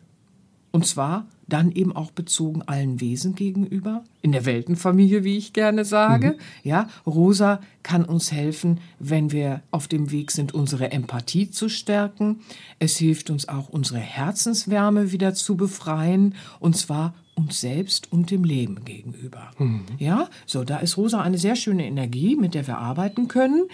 Und 0.71 0.87
zwar 0.87 1.27
dann 1.51 1.71
eben 1.71 1.95
auch 1.95 2.11
bezogen 2.11 2.61
allen 2.61 3.01
Wesen 3.01 3.35
gegenüber, 3.35 4.03
in 4.21 4.31
der 4.31 4.45
Weltenfamilie, 4.45 5.23
wie 5.23 5.37
ich 5.37 5.53
gerne 5.53 5.83
sage. 5.83 6.31
Mhm. 6.31 6.69
Ja, 6.69 6.89
Rosa 7.05 7.59
kann 7.83 8.05
uns 8.05 8.31
helfen, 8.31 8.79
wenn 8.99 9.31
wir 9.31 9.61
auf 9.71 9.87
dem 9.87 10.11
Weg 10.11 10.31
sind, 10.31 10.53
unsere 10.53 10.91
Empathie 10.91 11.51
zu 11.51 11.67
stärken. 11.67 12.41
Es 12.79 12.97
hilft 12.97 13.29
uns 13.29 13.49
auch, 13.49 13.69
unsere 13.69 13.99
Herzenswärme 13.99 15.11
wieder 15.11 15.33
zu 15.33 15.57
befreien, 15.57 16.35
und 16.59 16.77
zwar 16.77 17.13
uns 17.35 17.59
selbst 17.59 18.11
und 18.11 18.31
dem 18.31 18.43
Leben 18.43 18.85
gegenüber. 18.85 19.51
Mhm. 19.57 19.85
Ja, 19.97 20.29
so, 20.45 20.63
da 20.63 20.77
ist 20.77 20.97
Rosa 20.97 21.21
eine 21.21 21.37
sehr 21.37 21.55
schöne 21.55 21.85
Energie, 21.85 22.35
mit 22.35 22.53
der 22.53 22.67
wir 22.67 22.77
arbeiten 22.77 23.27
können. 23.27 23.67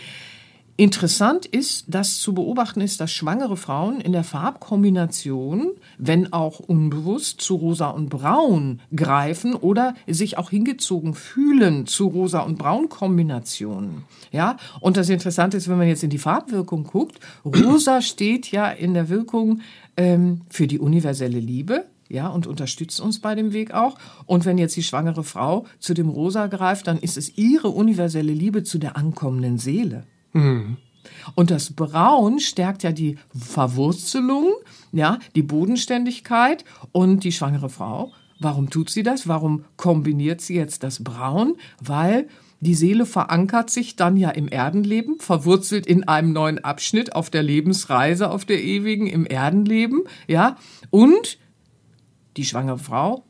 Interessant 0.80 1.48
ist, 1.48 1.86
dass 1.88 2.20
zu 2.20 2.36
beobachten 2.36 2.82
ist, 2.82 3.02
dass 3.02 3.12
schwangere 3.12 3.58
Frauen 3.58 4.00
in 4.00 4.12
der 4.12 4.24
Farbkombination, 4.24 5.72
wenn 5.98 6.32
auch 6.32 6.60
unbewusst, 6.60 7.42
zu 7.42 7.56
rosa 7.56 7.88
und 7.90 8.10
braun 8.10 8.80
greifen 8.96 9.56
oder 9.56 9.96
sich 10.06 10.38
auch 10.38 10.52
hingezogen 10.52 11.16
fühlen 11.16 11.88
zu 11.88 12.06
rosa 12.06 12.42
und 12.42 12.60
braun 12.60 12.90
Kombinationen. 12.90 14.04
Ja, 14.32 14.58
und 14.80 14.98
das 14.98 15.10
Interessante 15.10 15.58
ist, 15.58 15.68
wenn 15.68 15.80
man 15.80 15.88
jetzt 15.88 16.04
in 16.04 16.12
die 16.12 16.20
Farbwirkung 16.20 16.84
guckt, 16.84 17.20
rosa 17.44 18.02
steht 18.04 18.52
ja 18.52 18.70
in 18.70 18.94
der 18.94 19.10
Wirkung 19.10 19.62
ähm, 19.98 20.42
für 20.48 20.68
die 20.68 20.78
universelle 20.78 21.40
Liebe, 21.40 21.86
ja, 22.08 22.28
und 22.28 22.46
unterstützt 22.46 23.02
uns 23.02 23.20
bei 23.20 23.34
dem 23.34 23.52
Weg 23.52 23.74
auch. 23.74 23.98
Und 24.28 24.46
wenn 24.46 24.60
jetzt 24.60 24.76
die 24.76 24.84
schwangere 24.84 25.24
Frau 25.24 25.66
zu 25.80 25.96
dem 25.96 26.08
Rosa 26.08 26.46
greift, 26.46 26.86
dann 26.86 27.00
ist 27.00 27.18
es 27.18 27.36
ihre 27.36 27.70
universelle 27.70 28.32
Liebe 28.32 28.64
zu 28.64 28.78
der 28.78 28.96
ankommenden 28.96 29.58
Seele. 29.58 30.06
Mhm. 30.34 30.78
Und 31.36 31.52
das 31.52 31.72
Braun 31.74 32.40
stärkt 32.40 32.84
ja 32.84 32.92
die 32.92 33.18
Verwurzelung, 33.38 34.54
ja, 34.92 35.20
die 35.36 35.42
Bodenständigkeit 35.42 36.66
und 36.92 37.24
die 37.24 37.32
schwangere 37.32 37.70
Frau. 37.70 38.12
Warum 38.40 38.70
tut 38.70 38.90
sie 38.90 39.04
das? 39.04 39.28
Warum 39.28 39.66
kombiniert 39.78 40.42
sie 40.42 40.56
jetzt 40.56 40.84
das 40.84 41.04
Braun? 41.04 41.56
Weil 41.82 42.28
die 42.60 42.76
Seele 42.76 43.06
verankert 43.06 43.70
sich 43.70 43.96
dann 43.96 44.18
ja 44.18 44.30
im 44.30 44.48
Erdenleben, 44.48 45.20
verwurzelt 45.20 45.86
in 45.86 46.08
einem 46.08 46.34
neuen 46.34 46.64
Abschnitt 46.64 47.16
auf 47.16 47.30
der 47.30 47.44
Lebensreise, 47.44 48.30
auf 48.30 48.46
der 48.46 48.64
ewigen, 48.64 49.08
im 49.08 49.26
Erdenleben, 49.26 50.04
ja. 50.28 50.58
Und 50.90 51.38
die 52.36 52.46
schwangere 52.46 52.80
Frau 52.80 53.24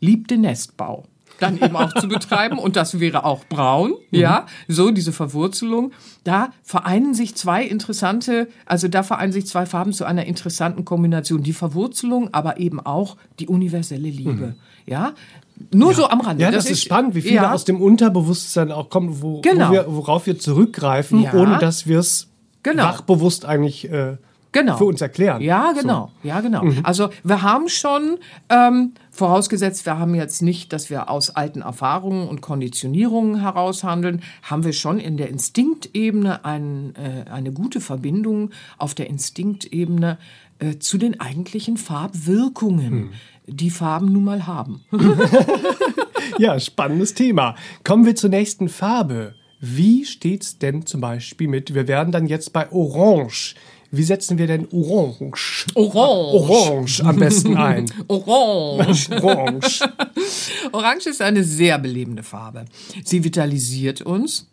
liebt 0.00 0.30
den 0.30 0.42
Nestbau 0.42 1.04
dann 1.38 1.56
eben 1.62 1.76
auch 1.76 1.92
zu 1.94 2.08
betreiben. 2.08 2.58
Und 2.58 2.76
das 2.76 3.00
wäre 3.00 3.24
auch 3.24 3.44
braun, 3.44 3.94
mhm. 4.10 4.18
ja, 4.18 4.46
so 4.66 4.90
diese 4.90 5.12
Verwurzelung. 5.12 5.92
Da 6.24 6.50
vereinen 6.62 7.14
sich 7.14 7.34
zwei 7.34 7.64
interessante, 7.64 8.48
also 8.66 8.88
da 8.88 9.02
vereinen 9.02 9.32
sich 9.32 9.46
zwei 9.46 9.66
Farben 9.66 9.92
zu 9.92 10.04
einer 10.04 10.26
interessanten 10.26 10.84
Kombination. 10.84 11.42
Die 11.42 11.52
Verwurzelung, 11.52 12.32
aber 12.32 12.58
eben 12.58 12.80
auch 12.80 13.16
die 13.38 13.48
universelle 13.48 14.08
Liebe, 14.08 14.32
mhm. 14.32 14.54
ja. 14.86 15.14
Nur 15.72 15.90
ja. 15.90 15.96
so 15.96 16.08
am 16.08 16.20
Rande. 16.20 16.42
Ja, 16.42 16.50
das, 16.50 16.64
das 16.64 16.74
ist 16.74 16.84
spannend, 16.84 17.16
wie 17.16 17.22
viel 17.22 17.34
ja. 17.34 17.52
aus 17.52 17.64
dem 17.64 17.80
Unterbewusstsein 17.82 18.70
auch 18.70 18.90
kommt, 18.90 19.22
wo, 19.22 19.40
genau. 19.40 19.68
wo 19.68 19.72
wir, 19.72 19.84
worauf 19.88 20.26
wir 20.26 20.38
zurückgreifen, 20.38 21.22
ja. 21.22 21.34
ohne 21.34 21.58
dass 21.58 21.88
wir 21.88 21.98
es 21.98 22.28
genau. 22.62 22.84
wachbewusst 22.84 23.44
eigentlich 23.44 23.90
äh, 23.90 24.18
genau. 24.52 24.76
für 24.76 24.84
uns 24.84 25.00
erklären. 25.00 25.42
Ja, 25.42 25.72
genau. 25.72 26.12
So. 26.22 26.28
Ja, 26.28 26.40
genau. 26.40 26.64
Mhm. 26.64 26.80
Also 26.82 27.10
wir 27.24 27.42
haben 27.42 27.68
schon, 27.68 28.18
ähm, 28.48 28.92
vorausgesetzt, 29.18 29.84
wir 29.84 29.98
haben 29.98 30.14
jetzt 30.14 30.42
nicht, 30.42 30.72
dass 30.72 30.90
wir 30.90 31.10
aus 31.10 31.30
alten 31.30 31.60
Erfahrungen 31.60 32.28
und 32.28 32.40
Konditionierungen 32.40 33.40
heraushandeln, 33.40 34.22
haben 34.42 34.64
wir 34.64 34.72
schon 34.72 35.00
in 35.00 35.16
der 35.16 35.28
Instinktebene 35.28 36.44
ein, 36.44 36.94
äh, 36.94 37.28
eine 37.28 37.52
gute 37.52 37.80
Verbindung 37.80 38.50
auf 38.78 38.94
der 38.94 39.08
Instinktebene 39.08 40.18
äh, 40.60 40.78
zu 40.78 40.98
den 40.98 41.20
eigentlichen 41.20 41.76
Farbwirkungen, 41.76 42.94
mhm. 42.94 43.10
die 43.46 43.70
Farben 43.70 44.12
nun 44.12 44.24
mal 44.24 44.46
haben. 44.46 44.84
ja, 46.38 46.58
spannendes 46.60 47.14
Thema. 47.14 47.56
Kommen 47.82 48.06
wir 48.06 48.14
zur 48.14 48.30
nächsten 48.30 48.68
Farbe. 48.68 49.34
Wie 49.60 50.04
steht's 50.04 50.58
denn 50.58 50.86
zum 50.86 51.00
Beispiel 51.00 51.48
mit, 51.48 51.74
wir 51.74 51.88
werden 51.88 52.12
dann 52.12 52.26
jetzt 52.26 52.52
bei 52.52 52.70
Orange 52.70 53.56
wie 53.90 54.02
setzen 54.02 54.38
wir 54.38 54.46
denn 54.46 54.68
Orange? 54.70 55.66
Orange. 55.74 56.50
Orange 56.50 57.00
am 57.04 57.16
besten 57.16 57.56
ein. 57.56 57.86
Orange. 58.08 59.10
Orange. 59.22 59.88
Orange 60.72 61.06
ist 61.06 61.22
eine 61.22 61.42
sehr 61.44 61.78
belebende 61.78 62.22
Farbe. 62.22 62.66
Sie 63.04 63.24
vitalisiert 63.24 64.02
uns 64.02 64.46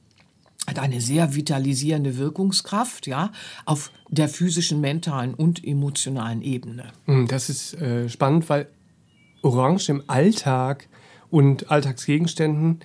hat 0.68 0.80
eine 0.80 1.00
sehr 1.00 1.36
vitalisierende 1.36 2.18
Wirkungskraft, 2.18 3.06
ja, 3.06 3.32
auf 3.66 3.92
der 4.10 4.28
physischen, 4.28 4.82
mentalen 4.82 5.36
und 5.36 5.64
emotionalen 5.64 6.42
Ebene. 6.42 6.92
Hm, 7.06 7.28
das 7.28 7.50
ist 7.50 7.76
äh, 7.76 8.10
spannend, 8.10 8.50
weil 8.50 8.68
Orange 9.44 9.90
im 9.90 10.04
Alltag 10.08 10.88
und 11.30 11.70
Alltagsgegenständen 11.70 12.80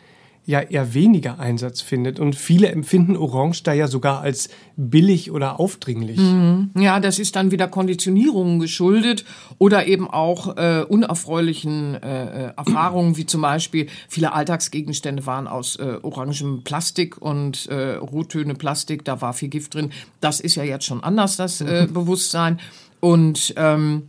ja 0.50 0.60
eher 0.60 0.92
weniger 0.94 1.38
Einsatz 1.38 1.80
findet. 1.80 2.18
Und 2.18 2.34
viele 2.34 2.68
empfinden 2.68 3.16
Orange 3.16 3.62
da 3.62 3.72
ja 3.72 3.86
sogar 3.86 4.20
als 4.20 4.48
billig 4.76 5.30
oder 5.30 5.60
aufdringlich. 5.60 6.18
Mhm. 6.18 6.70
Ja, 6.76 7.00
das 7.00 7.18
ist 7.18 7.36
dann 7.36 7.50
wieder 7.50 7.68
Konditionierungen 7.68 8.58
geschuldet 8.58 9.24
oder 9.58 9.86
eben 9.86 10.10
auch 10.10 10.56
äh, 10.56 10.84
unerfreulichen 10.86 11.94
äh, 11.94 12.48
äh 12.48 12.52
Erfahrungen, 12.56 13.16
wie 13.16 13.26
zum 13.26 13.42
Beispiel 13.42 13.86
viele 14.08 14.32
Alltagsgegenstände 14.32 15.24
waren 15.24 15.46
aus 15.46 15.76
äh, 15.76 15.98
orangem 16.02 16.62
Plastik 16.64 17.16
und 17.22 17.66
äh, 17.68 17.94
Rottöne 17.94 18.54
Plastik, 18.54 19.04
da 19.04 19.20
war 19.20 19.32
viel 19.32 19.48
Gift 19.48 19.74
drin. 19.74 19.92
Das 20.20 20.40
ist 20.40 20.56
ja 20.56 20.64
jetzt 20.64 20.84
schon 20.84 21.02
anders, 21.02 21.36
das 21.36 21.60
äh, 21.60 21.86
mhm. 21.86 21.92
Bewusstsein. 21.92 22.58
Und 23.00 23.54
ähm, 23.56 24.08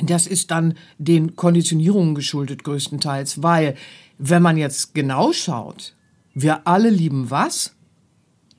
das 0.00 0.26
ist 0.26 0.50
dann 0.50 0.74
den 0.98 1.34
Konditionierungen 1.34 2.14
geschuldet 2.14 2.62
größtenteils, 2.62 3.42
weil 3.42 3.74
wenn 4.18 4.42
man 4.42 4.56
jetzt 4.56 4.94
genau 4.94 5.32
schaut, 5.32 5.94
wir 6.34 6.66
alle 6.66 6.90
lieben 6.90 7.30
was? 7.30 7.74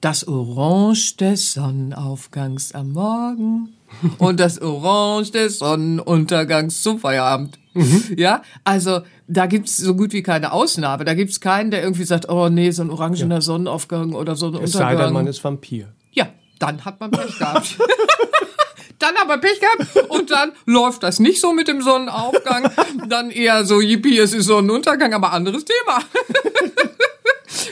Das 0.01 0.27
Orange 0.27 1.17
des 1.17 1.53
Sonnenaufgangs 1.53 2.73
am 2.73 2.93
Morgen 2.93 3.73
und 4.17 4.39
das 4.39 4.61
Orange 4.61 5.31
des 5.31 5.59
Sonnenuntergangs 5.59 6.81
zum 6.81 6.99
Feierabend. 6.99 7.59
Mhm. 7.73 8.15
Ja, 8.17 8.41
also 8.63 9.01
da 9.27 9.45
gibt's 9.45 9.77
so 9.77 9.95
gut 9.95 10.13
wie 10.13 10.23
keine 10.23 10.53
Ausnahme. 10.53 11.03
Da 11.03 11.13
gibt's 11.13 11.41
keinen, 11.41 11.69
der 11.69 11.83
irgendwie 11.83 12.05
sagt, 12.05 12.29
oh 12.29 12.49
nee, 12.49 12.71
so 12.71 12.81
ein 12.81 12.89
orangener 12.89 13.35
ja. 13.35 13.41
Sonnenaufgang 13.41 14.13
oder 14.13 14.35
Sonnenuntergang. 14.35 14.91
Es 14.91 14.97
sei 14.97 15.03
denn, 15.03 15.13
man 15.13 15.27
ist 15.27 15.43
Vampir. 15.43 15.89
Ja, 16.13 16.29
dann 16.59 16.85
hat 16.85 16.99
man 16.99 17.11
Pech 17.11 17.37
gehabt. 17.37 17.77
dann 18.99 19.15
aber 19.21 19.37
Pech 19.37 19.59
gehabt 19.59 20.09
und 20.09 20.31
dann 20.31 20.51
läuft 20.65 21.03
das 21.03 21.19
nicht 21.19 21.41
so 21.41 21.53
mit 21.53 21.67
dem 21.67 21.81
Sonnenaufgang, 21.81 22.71
dann 23.07 23.31
eher 23.31 23.65
so, 23.65 23.81
yippie, 23.81 24.17
es 24.19 24.33
ist 24.33 24.45
Sonnenuntergang, 24.45 25.13
aber 25.13 25.31
anderes 25.33 25.65
Thema. 25.65 25.99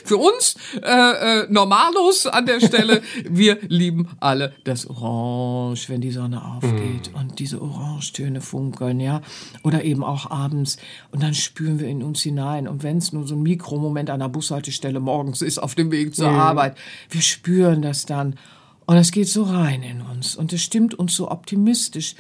für 0.07 0.17
uns 0.17 0.55
äh, 0.81 1.41
äh, 1.41 1.47
Normalos 1.49 2.25
an 2.25 2.45
der 2.45 2.59
Stelle, 2.59 3.01
wir 3.29 3.57
lieben 3.67 4.07
alle 4.19 4.53
das 4.63 4.89
Orange, 4.89 5.89
wenn 5.89 6.01
die 6.01 6.11
Sonne 6.11 6.43
aufgeht 6.43 7.11
mm. 7.13 7.17
und 7.17 7.39
diese 7.39 7.61
Orangetöne 7.61 8.41
funkeln, 8.41 8.99
ja. 8.99 9.21
Oder 9.63 9.83
eben 9.83 10.03
auch 10.03 10.31
abends. 10.31 10.77
Und 11.11 11.23
dann 11.23 11.33
spüren 11.33 11.79
wir 11.79 11.87
in 11.87 12.03
uns 12.03 12.21
hinein. 12.21 12.67
Und 12.67 12.83
wenn 12.83 12.97
es 12.97 13.13
nur 13.13 13.27
so 13.27 13.35
ein 13.35 13.43
Mikromoment 13.43 14.09
an 14.09 14.19
der 14.19 14.29
Bushaltestelle 14.29 14.99
morgens 14.99 15.41
ist 15.41 15.59
auf 15.59 15.75
dem 15.75 15.91
Weg 15.91 16.15
zur 16.15 16.31
mm. 16.31 16.39
Arbeit, 16.39 16.77
wir 17.09 17.21
spüren 17.21 17.81
das 17.81 18.05
dann. 18.05 18.35
Und 18.87 18.97
es 18.97 19.11
geht 19.11 19.27
so 19.27 19.43
rein 19.43 19.83
in 19.83 20.01
uns. 20.01 20.35
Und 20.35 20.51
es 20.53 20.63
stimmt 20.63 20.95
uns 20.95 21.15
so 21.15 21.29
optimistisch 21.29 22.15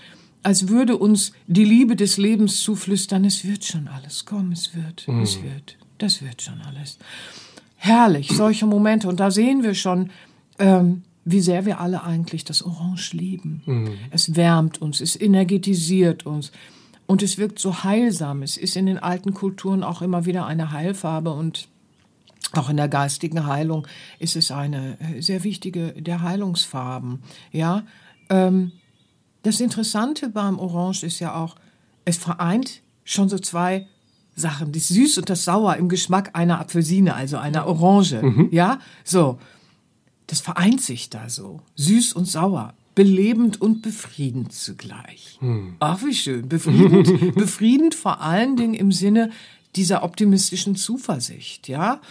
als 0.47 0.69
würde 0.69 0.95
uns 0.95 1.33
die 1.47 1.65
Liebe 1.65 1.97
des 1.97 2.15
Lebens 2.15 2.61
zuflüstern, 2.61 3.25
es 3.25 3.43
wird 3.43 3.65
schon 3.65 3.89
alles, 3.89 4.23
komm, 4.23 4.53
es 4.53 4.73
wird, 4.73 5.05
mm. 5.05 5.21
es 5.21 5.43
wird, 5.43 5.77
das 5.97 6.21
wird 6.21 6.41
schon 6.41 6.61
alles. 6.61 6.97
Herrlich, 7.75 8.29
solche 8.29 8.65
Momente. 8.65 9.09
Und 9.09 9.19
da 9.19 9.29
sehen 9.29 9.61
wir 9.61 9.73
schon, 9.73 10.09
ähm, 10.57 11.03
wie 11.25 11.41
sehr 11.41 11.65
wir 11.65 11.81
alle 11.81 12.03
eigentlich 12.03 12.45
das 12.45 12.63
Orange 12.63 13.11
lieben. 13.11 13.61
Mm. 13.65 13.87
Es 14.09 14.37
wärmt 14.37 14.81
uns, 14.81 15.01
es 15.01 15.19
energetisiert 15.19 16.25
uns. 16.25 16.53
Und 17.07 17.23
es 17.23 17.37
wirkt 17.37 17.59
so 17.59 17.83
heilsam. 17.83 18.41
Es 18.41 18.55
ist 18.55 18.77
in 18.77 18.85
den 18.85 18.99
alten 18.99 19.33
Kulturen 19.33 19.83
auch 19.83 20.01
immer 20.01 20.25
wieder 20.25 20.45
eine 20.45 20.71
Heilfarbe 20.71 21.31
und 21.31 21.67
auch 22.53 22.69
in 22.69 22.77
der 22.77 22.87
geistigen 22.87 23.45
Heilung 23.45 23.87
ist 24.19 24.35
es 24.35 24.51
eine 24.51 24.97
äh, 24.99 25.21
sehr 25.21 25.43
wichtige 25.43 25.93
der 25.93 26.21
Heilungsfarben. 26.21 27.21
Ja, 27.51 27.83
ähm, 28.29 28.71
das 29.43 29.59
Interessante 29.59 30.29
beim 30.29 30.59
Orange 30.59 31.03
ist 31.03 31.19
ja 31.19 31.35
auch, 31.35 31.55
es 32.05 32.17
vereint 32.17 32.81
schon 33.03 33.29
so 33.29 33.37
zwei 33.37 33.87
Sachen, 34.35 34.71
das 34.71 34.89
Süß 34.89 35.17
und 35.17 35.29
das 35.29 35.45
Sauer 35.45 35.75
im 35.77 35.89
Geschmack 35.89 36.31
einer 36.33 36.59
Apfelsine, 36.59 37.15
also 37.15 37.37
einer 37.37 37.65
Orange. 37.65 38.21
Mhm. 38.21 38.49
Ja, 38.51 38.79
so. 39.03 39.39
Das 40.27 40.41
vereint 40.41 40.81
sich 40.81 41.09
da 41.09 41.29
so. 41.29 41.61
Süß 41.75 42.13
und 42.13 42.25
sauer. 42.25 42.73
Belebend 42.95 43.61
und 43.61 43.81
befriedend 43.81 44.53
zugleich. 44.53 45.37
Mhm. 45.41 45.75
Ach, 45.79 46.03
wie 46.03 46.13
schön. 46.13 46.49
Befriedend, 46.49 47.35
befriedend 47.35 47.95
vor 47.95 48.21
allen 48.21 48.57
Dingen 48.57 48.73
im 48.73 48.91
Sinne 48.91 49.31
dieser 49.75 50.03
optimistischen 50.03 50.75
Zuversicht. 50.75 51.67
Ja, 51.67 52.01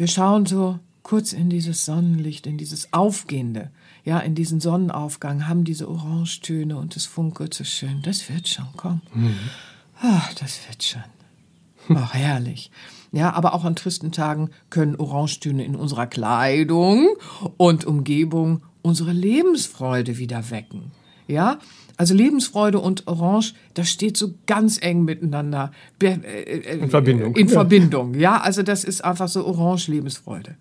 wir 0.00 0.08
schauen 0.08 0.46
so 0.46 0.80
kurz 1.02 1.32
in 1.32 1.48
dieses 1.48 1.84
Sonnenlicht, 1.84 2.46
in 2.46 2.58
dieses 2.58 2.92
Aufgehende 2.92 3.70
ja, 4.04 4.18
in 4.18 4.34
diesen 4.34 4.60
Sonnenaufgang 4.60 5.46
haben 5.46 5.64
diese 5.64 5.88
Orangetöne 5.88 6.76
und 6.76 6.96
es 6.96 7.06
funkelt 7.06 7.54
so 7.54 7.64
schön. 7.64 8.02
Das 8.02 8.28
wird 8.28 8.48
schon, 8.48 8.68
komm. 8.76 9.02
Mhm. 9.12 9.34
Ach, 10.00 10.32
das 10.34 10.58
wird 10.66 10.82
schon. 10.82 11.04
Ach, 11.96 12.14
herrlich. 12.14 12.70
Ja, 13.12 13.32
aber 13.32 13.54
auch 13.54 13.64
an 13.64 13.76
tristen 13.76 14.12
Tagen 14.12 14.50
können 14.70 14.96
Orangetöne 14.96 15.64
in 15.64 15.74
unserer 15.74 16.06
Kleidung 16.06 17.08
und 17.56 17.84
Umgebung 17.84 18.62
unsere 18.82 19.12
Lebensfreude 19.12 20.16
wieder 20.16 20.50
wecken. 20.50 20.92
Ja, 21.26 21.58
also 22.00 22.14
Lebensfreude 22.14 22.78
und 22.78 23.06
Orange, 23.08 23.52
das 23.74 23.90
steht 23.90 24.16
so 24.16 24.32
ganz 24.46 24.78
eng 24.80 25.04
miteinander. 25.04 25.70
Äh, 26.02 26.14
äh, 26.14 26.78
in 26.78 26.88
Verbindung. 26.88 27.36
In. 27.36 27.50
Verbindung, 27.50 28.14
ja. 28.14 28.40
Also 28.40 28.62
das 28.62 28.84
ist 28.84 29.04
einfach 29.04 29.28
so 29.28 29.44
Orange 29.44 29.88
Lebensfreude. 29.88 30.56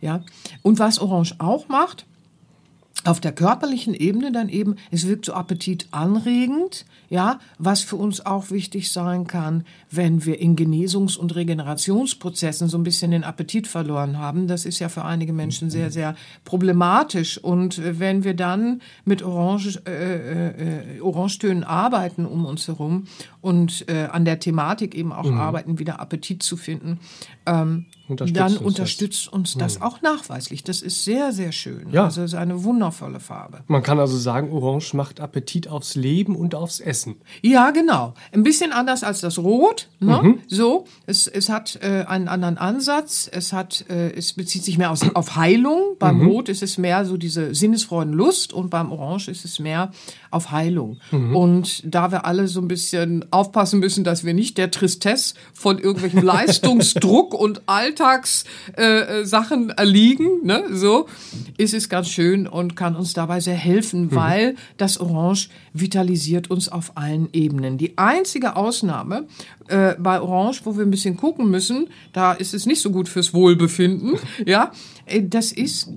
Ja. 0.00 0.22
Und 0.62 0.78
was 0.78 1.00
Orange 1.00 1.34
auch 1.38 1.66
macht, 1.66 2.06
auf 3.04 3.20
der 3.20 3.32
körperlichen 3.32 3.94
Ebene 3.94 4.32
dann 4.32 4.48
eben, 4.48 4.76
es 4.90 5.06
wirkt 5.06 5.26
so 5.26 5.32
appetitanregend, 5.32 6.84
ja, 7.08 7.38
was 7.58 7.80
für 7.80 7.96
uns 7.96 8.26
auch 8.26 8.50
wichtig 8.50 8.90
sein 8.90 9.26
kann, 9.26 9.64
wenn 9.90 10.24
wir 10.26 10.40
in 10.40 10.56
Genesungs- 10.56 11.16
und 11.16 11.34
Regenerationsprozessen 11.34 12.68
so 12.68 12.76
ein 12.76 12.82
bisschen 12.82 13.12
den 13.12 13.24
Appetit 13.24 13.66
verloren 13.66 14.18
haben. 14.18 14.48
Das 14.48 14.64
ist 14.64 14.78
ja 14.80 14.88
für 14.88 15.04
einige 15.04 15.32
Menschen 15.32 15.70
sehr, 15.70 15.90
sehr 15.90 16.16
problematisch. 16.44 17.38
Und 17.38 17.80
wenn 17.98 18.24
wir 18.24 18.34
dann 18.34 18.82
mit 19.04 19.22
Orange, 19.22 19.80
äh, 19.86 20.96
äh, 20.96 21.00
Orangetönen 21.00 21.64
arbeiten 21.64 22.26
um 22.26 22.44
uns 22.44 22.66
herum 22.66 23.06
und 23.40 23.88
äh, 23.88 24.08
an 24.10 24.24
der 24.24 24.40
Thematik 24.40 24.94
eben 24.94 25.12
auch 25.12 25.30
mhm. 25.30 25.38
arbeiten, 25.38 25.78
wieder 25.78 26.00
Appetit 26.00 26.42
zu 26.42 26.56
finden, 26.56 26.98
ähm, 27.46 27.86
unterstützt 28.08 28.40
dann 28.40 28.56
uns 28.56 28.60
unterstützt 28.60 29.26
das. 29.26 29.32
uns 29.32 29.54
das 29.54 29.78
mhm. 29.78 29.84
auch 29.84 30.02
nachweislich. 30.02 30.64
Das 30.64 30.82
ist 30.82 31.04
sehr, 31.04 31.32
sehr 31.32 31.52
schön. 31.52 31.88
Ja. 31.92 32.04
Also 32.04 32.22
es 32.22 32.32
ist 32.32 32.38
eine 32.38 32.64
wundervolle 32.64 33.20
Farbe. 33.20 33.60
Man 33.66 33.82
kann 33.82 33.98
also 33.98 34.16
sagen, 34.16 34.50
Orange 34.50 34.94
macht 34.94 35.20
Appetit 35.20 35.68
aufs 35.68 35.94
Leben 35.94 36.36
und 36.36 36.54
aufs 36.54 36.80
Essen. 36.80 37.16
Ja, 37.42 37.70
genau. 37.70 38.14
Ein 38.32 38.42
bisschen 38.42 38.72
anders 38.72 39.04
als 39.04 39.20
das 39.20 39.38
Rot. 39.38 39.88
Ne? 40.00 40.20
Mhm. 40.22 40.38
So, 40.46 40.86
es, 41.06 41.26
es 41.26 41.48
hat 41.48 41.78
äh, 41.82 42.04
einen 42.06 42.28
anderen 42.28 42.58
Ansatz. 42.58 43.28
Es 43.30 43.52
hat, 43.52 43.84
äh, 43.88 44.10
es 44.12 44.32
bezieht 44.32 44.64
sich 44.64 44.78
mehr 44.78 44.90
aus, 44.90 45.02
auf 45.14 45.36
Heilung. 45.36 45.96
Beim 45.98 46.18
mhm. 46.18 46.28
Rot 46.28 46.48
ist 46.48 46.62
es 46.62 46.78
mehr 46.78 47.04
so 47.04 47.16
diese 47.16 47.54
Sinnesfreudenlust 47.54 48.52
und 48.52 48.70
beim 48.70 48.92
Orange 48.92 49.28
ist 49.28 49.44
es 49.44 49.58
mehr 49.58 49.92
auf 50.30 50.50
Heilung. 50.50 50.98
Mhm. 51.10 51.36
Und 51.36 51.82
da 51.84 52.10
wir 52.12 52.24
alle 52.24 52.48
so 52.48 52.60
ein 52.60 52.68
bisschen 52.68 53.24
aufpassen 53.30 53.80
müssen, 53.80 54.04
dass 54.04 54.24
wir 54.24 54.34
nicht 54.34 54.58
der 54.58 54.70
Tristesse 54.70 55.34
von 55.52 55.78
irgendwelchem 55.78 56.22
Leistungsdruck 56.24 57.34
und 57.34 57.62
Alltagssachen 57.66 58.48
äh, 58.76 59.24
Sachen 59.24 59.70
erliegen, 59.70 60.44
ne, 60.44 60.64
so, 60.72 61.06
ist 61.56 61.74
es 61.74 61.88
ganz 61.88 62.08
schön 62.08 62.46
und 62.46 62.76
kann 62.76 62.96
uns 62.96 63.12
dabei 63.12 63.40
sehr 63.40 63.54
helfen, 63.54 64.06
mhm. 64.06 64.14
weil 64.14 64.54
das 64.76 64.98
Orange 64.98 65.48
vitalisiert 65.72 66.50
uns 66.50 66.68
auf 66.68 66.96
allen 66.96 67.28
Ebenen. 67.32 67.78
Die 67.78 67.96
einzige 67.98 68.56
Ausnahme 68.56 69.26
äh, 69.68 69.94
bei 69.98 70.20
Orange, 70.20 70.62
wo 70.64 70.76
wir 70.76 70.84
ein 70.84 70.90
bisschen 70.90 71.16
gucken 71.16 71.50
müssen, 71.50 71.88
da 72.12 72.32
ist 72.32 72.54
es 72.54 72.66
nicht 72.66 72.80
so 72.80 72.90
gut 72.90 73.08
fürs 73.08 73.34
Wohlbefinden, 73.34 74.14
ja, 74.46 74.72
äh, 75.06 75.22
das 75.22 75.52
ist 75.52 75.90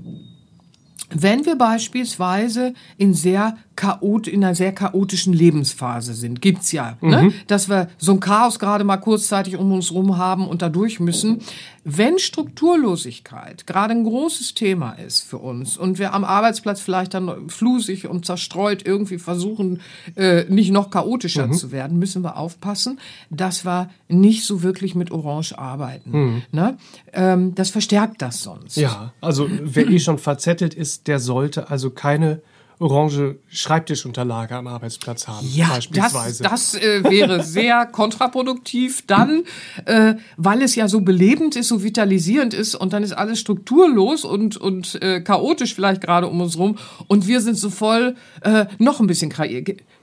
wenn 1.13 1.45
wir 1.45 1.57
beispielsweise 1.57 2.73
in 2.97 3.13
sehr 3.13 3.57
chaot 3.75 4.27
in 4.27 4.43
einer 4.43 4.55
sehr 4.55 4.71
chaotischen 4.73 5.33
Lebensphase 5.33 6.13
sind, 6.13 6.41
gibt's 6.41 6.71
ja, 6.71 6.97
ne? 7.01 7.21
mhm. 7.21 7.27
ne? 7.27 7.33
dass 7.47 7.69
wir 7.69 7.89
so 7.97 8.13
ein 8.13 8.19
Chaos 8.19 8.59
gerade 8.59 8.83
mal 8.83 8.97
kurzzeitig 8.97 9.57
um 9.57 9.71
uns 9.71 9.91
rum 9.91 10.17
haben 10.17 10.47
und 10.47 10.61
da 10.61 10.69
durch 10.69 10.99
müssen. 10.99 11.39
Wenn 11.83 12.19
Strukturlosigkeit 12.19 13.65
gerade 13.65 13.93
ein 13.93 14.03
großes 14.03 14.53
Thema 14.53 14.91
ist 14.93 15.23
für 15.23 15.39
uns 15.39 15.77
und 15.77 15.97
wir 15.97 16.13
am 16.13 16.23
Arbeitsplatz 16.23 16.79
vielleicht 16.79 17.15
dann 17.15 17.49
flusig 17.49 18.07
und 18.07 18.25
zerstreut 18.25 18.85
irgendwie 18.85 19.17
versuchen, 19.17 19.81
äh, 20.15 20.43
nicht 20.45 20.71
noch 20.71 20.91
chaotischer 20.91 21.47
mhm. 21.47 21.53
zu 21.53 21.71
werden, 21.71 21.97
müssen 21.97 22.23
wir 22.23 22.37
aufpassen, 22.37 22.99
dass 23.31 23.65
wir 23.65 23.89
nicht 24.07 24.45
so 24.45 24.61
wirklich 24.61 24.93
mit 24.93 25.09
Orange 25.09 25.57
arbeiten. 25.57 26.11
Mhm. 26.11 26.41
Ne? 26.51 26.77
Ähm, 27.13 27.55
das 27.55 27.71
verstärkt 27.71 28.21
das 28.21 28.43
sonst. 28.43 28.77
Ja, 28.77 29.13
also 29.19 29.49
wer 29.49 29.89
eh 29.89 29.99
schon 29.99 30.19
verzettelt 30.19 30.75
ist, 30.75 31.07
der 31.07 31.19
sollte 31.19 31.71
also 31.71 31.89
keine 31.89 32.41
orange 32.81 33.37
Schreibtischunterlage 33.47 34.55
am 34.55 34.67
Arbeitsplatz 34.67 35.27
haben. 35.27 35.47
Ja, 35.53 35.69
beispielsweise. 35.69 36.43
das, 36.43 36.71
das 36.71 36.81
äh, 36.81 37.03
wäre 37.03 37.43
sehr 37.43 37.85
kontraproduktiv. 37.85 39.03
Dann, 39.07 39.43
äh, 39.85 40.15
weil 40.37 40.61
es 40.61 40.75
ja 40.75 40.87
so 40.87 41.01
belebend 41.01 41.55
ist, 41.55 41.67
so 41.67 41.83
vitalisierend 41.83 42.53
ist 42.53 42.75
und 42.75 42.93
dann 42.93 43.03
ist 43.03 43.13
alles 43.13 43.39
strukturlos 43.39 44.25
und, 44.25 44.57
und 44.57 45.01
äh, 45.01 45.21
chaotisch 45.21 45.75
vielleicht 45.75 46.01
gerade 46.01 46.27
um 46.27 46.41
uns 46.41 46.57
rum 46.57 46.77
und 47.07 47.27
wir 47.27 47.41
sind 47.41 47.57
so 47.57 47.69
voll 47.69 48.15
äh, 48.41 48.65
noch 48.79 48.99
ein 48.99 49.07
bisschen 49.07 49.31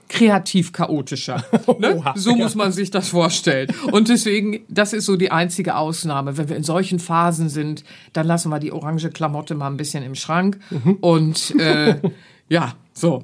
kreativ 0.07 0.73
chaotischer. 0.73 1.43
Ne? 1.79 2.03
So 2.15 2.35
muss 2.35 2.55
man 2.55 2.71
sich 2.73 2.91
das 2.91 3.09
vorstellen. 3.09 3.71
Und 3.91 4.09
deswegen, 4.09 4.61
das 4.67 4.91
ist 4.91 5.05
so 5.05 5.15
die 5.15 5.31
einzige 5.31 5.75
Ausnahme. 5.75 6.35
Wenn 6.35 6.49
wir 6.49 6.57
in 6.57 6.63
solchen 6.63 6.99
Phasen 6.99 7.47
sind, 7.47 7.85
dann 8.11 8.27
lassen 8.27 8.49
wir 8.49 8.59
die 8.59 8.73
orange 8.73 9.09
Klamotte 9.11 9.55
mal 9.55 9.67
ein 9.67 9.77
bisschen 9.77 10.03
im 10.03 10.15
Schrank 10.15 10.59
mhm. 10.71 10.97
und 10.99 11.55
äh, 11.59 12.01
ja, 12.49 12.75
so. 12.93 13.23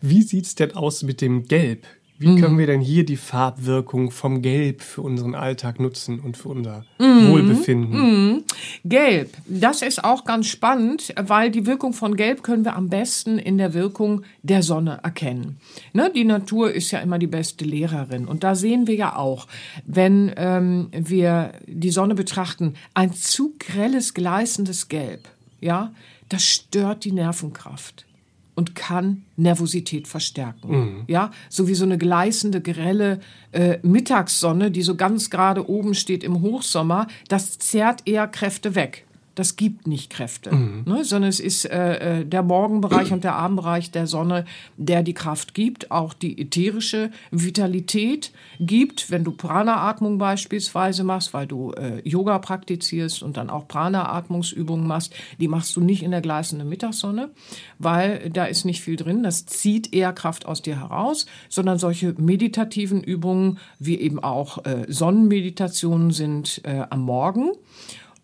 Wie 0.00 0.22
sieht's 0.22 0.54
denn 0.54 0.74
aus 0.74 1.02
mit 1.02 1.20
dem 1.20 1.48
Gelb? 1.48 1.86
Wie 2.16 2.28
mhm. 2.28 2.40
können 2.40 2.58
wir 2.58 2.66
denn 2.66 2.80
hier 2.80 3.04
die 3.04 3.16
Farbwirkung 3.16 4.12
vom 4.12 4.40
Gelb 4.40 4.82
für 4.82 5.02
unseren 5.02 5.34
Alltag 5.34 5.80
nutzen 5.80 6.20
und 6.20 6.36
für 6.36 6.50
unser 6.50 6.84
mhm. 7.00 7.28
Wohlbefinden? 7.28 8.00
Mhm. 8.00 8.44
Gelb, 8.84 9.34
das 9.46 9.82
ist 9.82 10.04
auch 10.04 10.24
ganz 10.24 10.46
spannend, 10.46 11.12
weil 11.20 11.50
die 11.50 11.66
Wirkung 11.66 11.92
von 11.92 12.16
Gelb 12.16 12.44
können 12.44 12.64
wir 12.64 12.76
am 12.76 12.88
besten 12.88 13.38
in 13.38 13.58
der 13.58 13.74
Wirkung 13.74 14.22
der 14.42 14.62
Sonne 14.62 15.00
erkennen. 15.02 15.58
Ne, 15.92 16.10
die 16.14 16.24
Natur 16.24 16.70
ist 16.70 16.92
ja 16.92 17.00
immer 17.00 17.18
die 17.18 17.26
beste 17.26 17.64
Lehrerin 17.64 18.26
und 18.26 18.44
da 18.44 18.54
sehen 18.54 18.86
wir 18.86 18.94
ja 18.94 19.16
auch, 19.16 19.48
wenn 19.84 20.32
ähm, 20.36 20.88
wir 20.92 21.52
die 21.66 21.90
Sonne 21.90 22.14
betrachten, 22.14 22.74
ein 22.94 23.12
zu 23.12 23.54
grelles, 23.58 24.14
gleißendes 24.14 24.88
Gelb, 24.88 25.28
ja, 25.60 25.92
das 26.28 26.44
stört 26.44 27.04
die 27.04 27.12
Nervenkraft 27.12 28.06
und 28.54 28.74
kann 28.74 29.24
Nervosität 29.36 30.08
verstärken. 30.08 30.70
Mhm. 30.70 31.04
Ja, 31.06 31.30
so 31.48 31.68
wie 31.68 31.74
so 31.74 31.84
eine 31.84 31.98
gleißende, 31.98 32.60
grelle 32.60 33.20
äh, 33.52 33.78
Mittagssonne, 33.82 34.70
die 34.70 34.82
so 34.82 34.94
ganz 34.94 35.30
gerade 35.30 35.68
oben 35.68 35.94
steht 35.94 36.24
im 36.24 36.40
Hochsommer, 36.40 37.08
das 37.28 37.58
zerrt 37.58 38.02
eher 38.06 38.28
Kräfte 38.28 38.74
weg. 38.74 39.04
Das 39.34 39.56
gibt 39.56 39.86
nicht 39.86 40.10
Kräfte, 40.10 40.54
ne, 40.54 41.04
sondern 41.04 41.28
es 41.28 41.40
ist 41.40 41.64
äh, 41.64 42.20
äh, 42.20 42.24
der 42.24 42.42
Morgenbereich 42.42 43.12
und 43.12 43.24
der 43.24 43.34
Abendbereich 43.34 43.90
der 43.90 44.06
Sonne, 44.06 44.44
der 44.76 45.02
die 45.02 45.14
Kraft 45.14 45.54
gibt, 45.54 45.90
auch 45.90 46.14
die 46.14 46.40
ätherische 46.40 47.10
Vitalität 47.30 48.32
gibt, 48.60 49.10
wenn 49.10 49.24
du 49.24 49.32
Prana-Atmung 49.32 50.18
beispielsweise 50.18 51.04
machst, 51.04 51.34
weil 51.34 51.46
du 51.46 51.72
äh, 51.72 52.00
Yoga 52.08 52.38
praktizierst 52.38 53.22
und 53.22 53.36
dann 53.36 53.50
auch 53.50 53.66
Prana-Atmungsübungen 53.66 54.86
machst, 54.86 55.14
die 55.40 55.48
machst 55.48 55.74
du 55.76 55.80
nicht 55.80 56.02
in 56.02 56.12
der 56.12 56.20
gleißenden 56.20 56.68
Mittagssonne, 56.68 57.30
weil 57.78 58.30
da 58.30 58.44
ist 58.44 58.64
nicht 58.64 58.82
viel 58.82 58.96
drin, 58.96 59.22
das 59.22 59.46
zieht 59.46 59.92
eher 59.92 60.12
Kraft 60.12 60.46
aus 60.46 60.62
dir 60.62 60.78
heraus, 60.78 61.26
sondern 61.48 61.78
solche 61.78 62.14
meditativen 62.18 63.02
Übungen 63.02 63.58
wie 63.78 63.98
eben 63.98 64.22
auch 64.22 64.64
äh, 64.64 64.86
Sonnenmeditationen 64.88 66.12
sind 66.12 66.60
äh, 66.64 66.84
am 66.88 67.02
Morgen. 67.02 67.52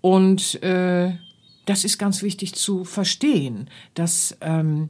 Und 0.01 0.63
äh, 0.63 1.13
das 1.67 1.85
ist 1.85 1.99
ganz 1.99 2.23
wichtig 2.23 2.55
zu 2.55 2.85
verstehen, 2.85 3.69
dass 3.95 4.37
ähm, 4.41 4.89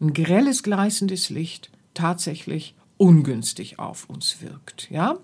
ein 0.00 0.12
grelles, 0.12 0.62
gleißendes 0.62 1.30
Licht 1.30 1.70
tatsächlich 1.94 2.74
ungünstig 2.96 3.78
auf 3.78 4.08
uns 4.08 4.42
wirkt. 4.42 4.90
Ja? 4.90 5.16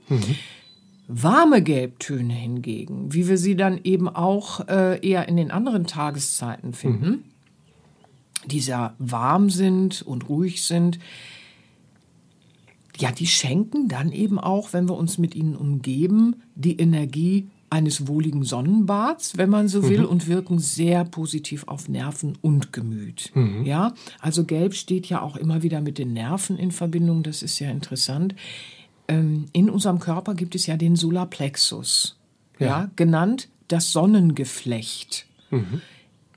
Warme 1.06 1.62
Gelbtöne 1.62 2.34
hingegen, 2.34 3.12
wie 3.12 3.28
wir 3.28 3.38
sie 3.38 3.56
dann 3.56 3.80
eben 3.84 4.08
auch 4.08 4.66
äh, 4.68 4.98
eher 5.06 5.28
in 5.28 5.36
den 5.36 5.50
anderen 5.50 5.86
Tageszeiten 5.86 6.72
finden, 6.72 7.24
die 8.46 8.60
sehr 8.60 8.94
warm 8.98 9.50
sind 9.50 10.02
und 10.02 10.28
ruhig 10.28 10.64
sind, 10.64 10.98
ja, 12.98 13.12
die 13.12 13.28
schenken 13.28 13.88
dann 13.88 14.10
eben 14.10 14.40
auch, 14.40 14.72
wenn 14.72 14.88
wir 14.88 14.96
uns 14.96 15.18
mit 15.18 15.36
ihnen 15.36 15.54
umgeben, 15.54 16.42
die 16.56 16.78
Energie 16.78 17.48
eines 17.70 18.06
wohligen 18.06 18.44
Sonnenbads, 18.44 19.36
wenn 19.36 19.50
man 19.50 19.68
so 19.68 19.88
will, 19.88 20.04
und 20.04 20.26
wirken 20.26 20.58
sehr 20.58 21.04
positiv 21.04 21.64
auf 21.68 21.88
Nerven 21.88 22.38
und 22.40 22.72
Gemüt. 22.72 23.32
Ja, 23.64 23.94
also 24.20 24.44
Gelb 24.44 24.74
steht 24.74 25.06
ja 25.06 25.20
auch 25.20 25.36
immer 25.36 25.62
wieder 25.62 25.80
mit 25.80 25.98
den 25.98 26.12
Nerven 26.12 26.58
in 26.58 26.70
Verbindung. 26.70 27.22
Das 27.22 27.42
ist 27.42 27.58
ja 27.58 27.70
interessant. 27.70 28.34
Ähm, 29.08 29.46
in 29.52 29.70
unserem 29.70 29.98
Körper 29.98 30.34
gibt 30.34 30.54
es 30.54 30.66
ja 30.66 30.76
den 30.76 30.96
Solarplexus, 30.96 32.18
ja, 32.58 32.90
genannt 32.96 33.48
das 33.68 33.92
Sonnengeflecht 33.92 35.26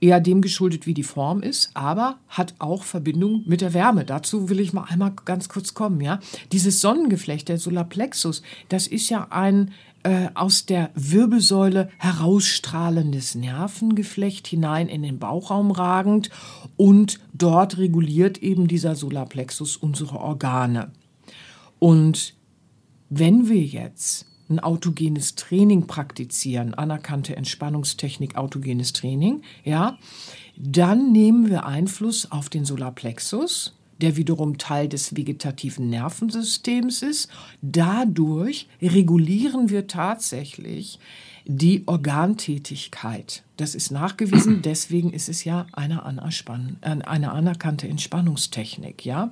eher 0.01 0.19
dem 0.19 0.41
geschuldet, 0.41 0.87
wie 0.87 0.95
die 0.95 1.03
Form 1.03 1.43
ist, 1.43 1.69
aber 1.75 2.17
hat 2.27 2.55
auch 2.57 2.83
Verbindung 2.83 3.43
mit 3.45 3.61
der 3.61 3.73
Wärme. 3.73 4.03
Dazu 4.03 4.49
will 4.49 4.59
ich 4.59 4.73
mal 4.73 4.85
einmal 4.85 5.13
ganz 5.25 5.47
kurz 5.47 5.75
kommen, 5.75 6.01
ja. 6.01 6.19
Dieses 6.51 6.81
Sonnengeflecht, 6.81 7.47
der 7.47 7.59
Solarplexus, 7.59 8.41
das 8.67 8.87
ist 8.87 9.09
ja 9.09 9.27
ein 9.29 9.71
äh, 10.03 10.29
aus 10.33 10.65
der 10.65 10.89
Wirbelsäule 10.95 11.89
herausstrahlendes 11.97 13.35
Nervengeflecht 13.35 14.47
hinein 14.47 14.87
in 14.87 15.03
den 15.03 15.19
Bauchraum 15.19 15.71
ragend 15.71 16.29
und 16.77 17.19
dort 17.33 17.77
reguliert 17.77 18.39
eben 18.39 18.67
dieser 18.67 18.95
Solarplexus 18.95 19.77
unsere 19.77 20.19
Organe. 20.19 20.91
Und 21.79 22.35
wenn 23.09 23.49
wir 23.49 23.61
jetzt 23.61 24.25
ein 24.49 24.59
autogenes 24.59 25.35
Training 25.35 25.87
praktizieren, 25.87 26.73
anerkannte 26.73 27.35
Entspannungstechnik, 27.35 28.35
autogenes 28.35 28.93
Training, 28.93 29.41
ja, 29.63 29.97
dann 30.57 31.11
nehmen 31.11 31.49
wir 31.49 31.65
Einfluss 31.65 32.31
auf 32.31 32.49
den 32.49 32.65
Solarplexus, 32.65 33.73
der 34.01 34.17
wiederum 34.17 34.57
Teil 34.57 34.87
des 34.89 35.15
vegetativen 35.15 35.89
Nervensystems 35.89 37.01
ist. 37.01 37.29
Dadurch 37.61 38.67
regulieren 38.81 39.69
wir 39.69 39.87
tatsächlich 39.87 40.99
die 41.45 41.83
Organtätigkeit. 41.87 43.43
Das 43.57 43.75
ist 43.75 43.91
nachgewiesen, 43.91 44.61
deswegen 44.65 45.11
ist 45.11 45.29
es 45.29 45.43
ja 45.43 45.65
eine, 45.71 46.05
anerspann- 46.05 46.75
äh, 46.81 47.03
eine 47.03 47.31
anerkannte 47.31 47.87
Entspannungstechnik, 47.87 49.05
ja. 49.05 49.29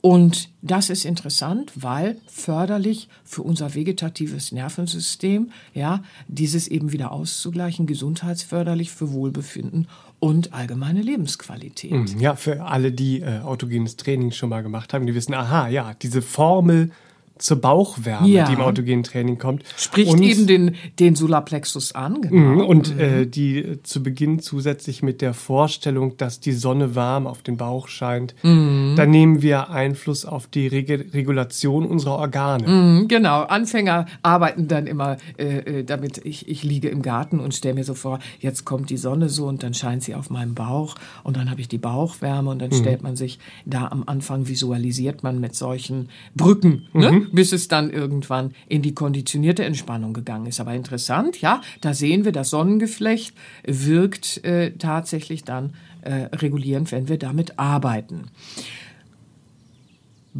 Und 0.00 0.50
das 0.62 0.90
ist 0.90 1.04
interessant, 1.04 1.72
weil 1.74 2.18
förderlich 2.26 3.08
für 3.24 3.42
unser 3.42 3.74
vegetatives 3.74 4.52
Nervensystem, 4.52 5.50
ja, 5.74 6.02
dieses 6.28 6.68
eben 6.68 6.92
wieder 6.92 7.12
auszugleichen, 7.12 7.86
gesundheitsförderlich 7.86 8.90
für 8.90 9.12
Wohlbefinden 9.12 9.88
und 10.20 10.52
allgemeine 10.52 11.00
Lebensqualität. 11.02 11.92
Mhm, 11.92 12.20
Ja, 12.20 12.34
für 12.36 12.64
alle, 12.64 12.92
die 12.92 13.20
äh, 13.20 13.40
autogenes 13.40 13.96
Training 13.96 14.32
schon 14.32 14.48
mal 14.50 14.62
gemacht 14.62 14.92
haben, 14.92 15.06
die 15.06 15.14
wissen, 15.14 15.34
aha, 15.34 15.68
ja, 15.68 15.94
diese 16.00 16.22
Formel 16.22 16.90
zur 17.38 17.60
Bauchwärme, 17.60 18.26
Ja. 18.26 18.46
die 18.48 18.54
im 18.54 18.60
autogenen 18.60 19.04
Training 19.04 19.38
kommt. 19.38 19.62
Spricht 19.76 20.10
und, 20.12 20.20
eben 20.22 20.48
den, 20.48 20.74
den 20.98 21.14
Solarplexus 21.14 21.92
an, 21.94 22.14
Mhm, 22.14 22.28
genau. 22.58 22.66
Und 22.66 22.98
äh, 22.98 23.26
die 23.28 23.58
äh, 23.58 23.82
zu 23.84 24.02
Beginn 24.02 24.40
zusätzlich 24.40 25.04
mit 25.04 25.20
der 25.22 25.34
Vorstellung, 25.34 26.16
dass 26.16 26.40
die 26.40 26.50
Sonne 26.50 26.96
warm 26.96 27.28
auf 27.28 27.42
den 27.42 27.56
Bauch 27.56 27.86
scheint, 27.86 28.34
Mhm. 28.42 28.77
Dann 28.98 29.10
nehmen 29.10 29.42
wir 29.42 29.70
Einfluss 29.70 30.24
auf 30.24 30.46
die 30.46 30.66
Rege 30.66 31.06
Regulation 31.12 31.86
unserer 31.86 32.18
Organe. 32.18 32.68
Mhm, 32.68 33.08
Genau, 33.08 33.42
Anfänger 33.42 34.06
arbeiten 34.22 34.68
dann 34.68 34.86
immer 34.86 35.16
äh, 35.38 35.80
äh, 35.80 35.84
damit, 35.84 36.18
ich, 36.24 36.48
ich 36.48 36.62
liege 36.62 36.88
im 36.88 37.02
Garten 37.02 37.40
und 37.40 37.54
stelle 37.54 37.74
mir 37.74 37.84
so 37.84 37.94
vor, 37.94 38.18
jetzt 38.40 38.64
kommt 38.64 38.90
die 38.90 38.96
Sonne 38.96 39.28
so 39.28 39.46
und 39.46 39.62
dann 39.62 39.74
scheint 39.74 40.02
sie 40.02 40.14
auf 40.14 40.30
meinem 40.30 40.54
Bauch 40.54 40.94
und 41.24 41.36
dann 41.36 41.50
habe 41.50 41.60
ich 41.60 41.68
die 41.68 41.78
Bauchwärme 41.78 42.50
und 42.50 42.60
dann 42.60 42.72
stellt 42.72 43.02
man 43.02 43.16
sich 43.16 43.38
da 43.64 43.88
am 43.88 44.04
Anfang, 44.06 44.48
visualisiert 44.48 45.22
man 45.22 45.40
mit 45.40 45.54
solchen 45.54 46.08
Brücken, 46.34 46.86
ne? 46.92 47.26
bis 47.32 47.52
es 47.52 47.68
dann 47.68 47.90
irgendwann 47.90 48.52
in 48.68 48.82
die 48.82 48.94
konditionierte 48.94 49.64
Entspannung 49.64 50.12
gegangen 50.12 50.46
ist. 50.46 50.60
Aber 50.60 50.74
interessant, 50.74 51.40
ja, 51.40 51.60
da 51.80 51.94
sehen 51.94 52.24
wir, 52.24 52.32
das 52.32 52.50
Sonnengeflecht 52.50 53.34
wirkt 53.66 54.44
äh, 54.44 54.72
tatsächlich 54.72 55.44
dann 55.44 55.74
äh, 56.02 56.34
regulierend, 56.36 56.92
wenn 56.92 57.08
wir 57.08 57.18
damit 57.18 57.58
arbeiten. 57.58 58.26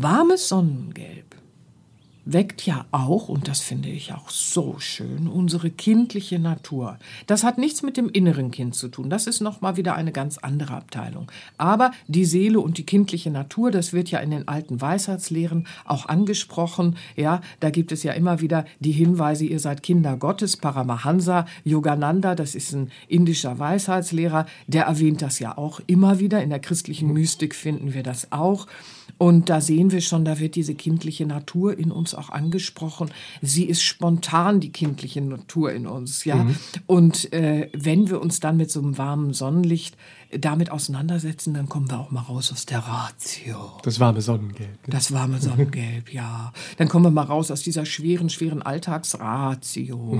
Warmes 0.00 0.48
Sonnengelb 0.48 1.34
weckt 2.24 2.64
ja 2.64 2.86
auch, 2.92 3.28
und 3.28 3.48
das 3.48 3.58
finde 3.58 3.88
ich 3.88 4.12
auch 4.12 4.30
so 4.30 4.78
schön, 4.78 5.26
unsere 5.26 5.70
kindliche 5.70 6.38
Natur. 6.38 6.98
Das 7.26 7.42
hat 7.42 7.58
nichts 7.58 7.82
mit 7.82 7.96
dem 7.96 8.08
inneren 8.08 8.52
Kind 8.52 8.76
zu 8.76 8.86
tun. 8.86 9.10
Das 9.10 9.26
ist 9.26 9.40
nochmal 9.40 9.76
wieder 9.76 9.96
eine 9.96 10.12
ganz 10.12 10.38
andere 10.38 10.74
Abteilung. 10.74 11.32
Aber 11.56 11.90
die 12.06 12.26
Seele 12.26 12.60
und 12.60 12.78
die 12.78 12.86
kindliche 12.86 13.32
Natur, 13.32 13.72
das 13.72 13.92
wird 13.92 14.08
ja 14.12 14.20
in 14.20 14.30
den 14.30 14.46
alten 14.46 14.80
Weisheitslehren 14.80 15.66
auch 15.84 16.06
angesprochen. 16.06 16.96
Ja, 17.16 17.40
da 17.58 17.70
gibt 17.70 17.90
es 17.90 18.04
ja 18.04 18.12
immer 18.12 18.40
wieder 18.40 18.66
die 18.78 18.92
Hinweise, 18.92 19.46
ihr 19.46 19.58
seid 19.58 19.82
Kinder 19.82 20.16
Gottes. 20.16 20.56
Paramahansa 20.58 21.44
Yogananda, 21.64 22.36
das 22.36 22.54
ist 22.54 22.72
ein 22.72 22.92
indischer 23.08 23.58
Weisheitslehrer, 23.58 24.46
der 24.68 24.84
erwähnt 24.84 25.22
das 25.22 25.40
ja 25.40 25.58
auch 25.58 25.80
immer 25.88 26.20
wieder. 26.20 26.40
In 26.40 26.50
der 26.50 26.60
christlichen 26.60 27.12
Mystik 27.12 27.52
finden 27.52 27.94
wir 27.94 28.04
das 28.04 28.30
auch. 28.30 28.68
Und 29.18 29.48
da 29.48 29.60
sehen 29.60 29.90
wir 29.90 30.00
schon, 30.00 30.24
da 30.24 30.38
wird 30.38 30.54
diese 30.54 30.76
kindliche 30.76 31.26
Natur 31.26 31.76
in 31.76 31.90
uns 31.90 32.14
auch 32.14 32.30
angesprochen. 32.30 33.10
Sie 33.42 33.64
ist 33.64 33.82
spontan, 33.82 34.60
die 34.60 34.70
kindliche 34.70 35.20
Natur 35.20 35.72
in 35.72 35.88
uns, 35.88 36.24
ja. 36.24 36.46
Und 36.86 37.32
äh, 37.32 37.68
wenn 37.76 38.08
wir 38.08 38.20
uns 38.20 38.38
dann 38.38 38.56
mit 38.56 38.70
so 38.70 38.80
einem 38.80 38.96
warmen 38.96 39.34
Sonnenlicht 39.34 39.96
damit 40.30 40.70
auseinandersetzen, 40.70 41.54
dann 41.54 41.68
kommen 41.68 41.90
wir 41.90 41.98
auch 41.98 42.10
mal 42.10 42.20
raus 42.20 42.52
aus 42.52 42.66
der 42.66 42.80
Ratio. 42.80 43.72
Das 43.82 43.98
warme 43.98 44.20
Sonnengelb. 44.20 44.86
ne? 44.86 44.92
Das 44.92 45.12
warme 45.12 45.40
Sonnengelb, 45.40 46.12
ja. 46.12 46.52
Dann 46.76 46.88
kommen 46.88 47.06
wir 47.06 47.10
mal 47.10 47.22
raus 47.22 47.50
aus 47.50 47.62
dieser 47.62 47.86
schweren, 47.86 48.28
schweren 48.28 48.62
Alltagsratio. 48.62 50.18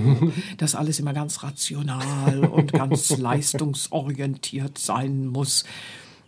dass 0.57 0.75
alles 0.75 0.99
immer 0.99 1.13
ganz 1.13 1.43
rational 1.43 2.45
und 2.45 2.73
ganz 2.73 3.09
leistungsorientiert 3.17 4.77
sein 4.77 5.27
muss. 5.27 5.63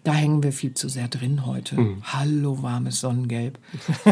Da 0.03 0.13
hängen 0.13 0.41
wir 0.41 0.51
viel 0.51 0.73
zu 0.73 0.89
sehr 0.89 1.07
drin 1.07 1.45
heute. 1.45 1.77
Hallo, 2.03 2.63
warmes 2.63 3.01
Sonnengelb. 3.01 3.59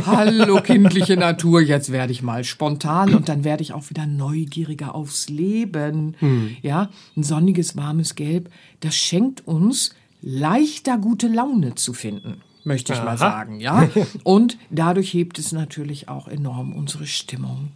Hallo, 0.06 0.62
kindliche 0.62 1.18
Natur. 1.18 1.62
Jetzt 1.62 1.92
werde 1.92 2.12
ich 2.12 2.22
mal 2.22 2.44
spontan 2.44 3.16
und 3.16 3.28
dann 3.28 3.44
werde 3.44 3.64
ich 3.64 3.74
auch 3.74 3.90
wieder 3.90 4.06
neugieriger 4.06 4.94
aufs 4.94 5.30
Leben. 5.30 6.16
Ja, 6.62 6.90
ein 7.18 7.24
sonniges, 7.24 7.76
warmes 7.76 8.14
Gelb, 8.14 8.52
das 8.82 8.96
schenkt 8.96 9.48
uns 9.48 9.96
leichter 10.22 10.98
gute 10.98 11.28
Laune 11.28 11.76
zu 11.76 11.94
finden 11.94 12.42
möchte 12.64 12.94
ich 12.94 13.00
mal 13.00 13.10
Aha. 13.10 13.18
sagen, 13.18 13.60
ja. 13.60 13.90
Und 14.24 14.58
dadurch 14.70 15.14
hebt 15.14 15.40
es 15.40 15.52
natürlich 15.52 16.08
auch 16.08 16.28
enorm 16.28 16.74
unsere 16.74 17.08
Stimmung. 17.08 17.72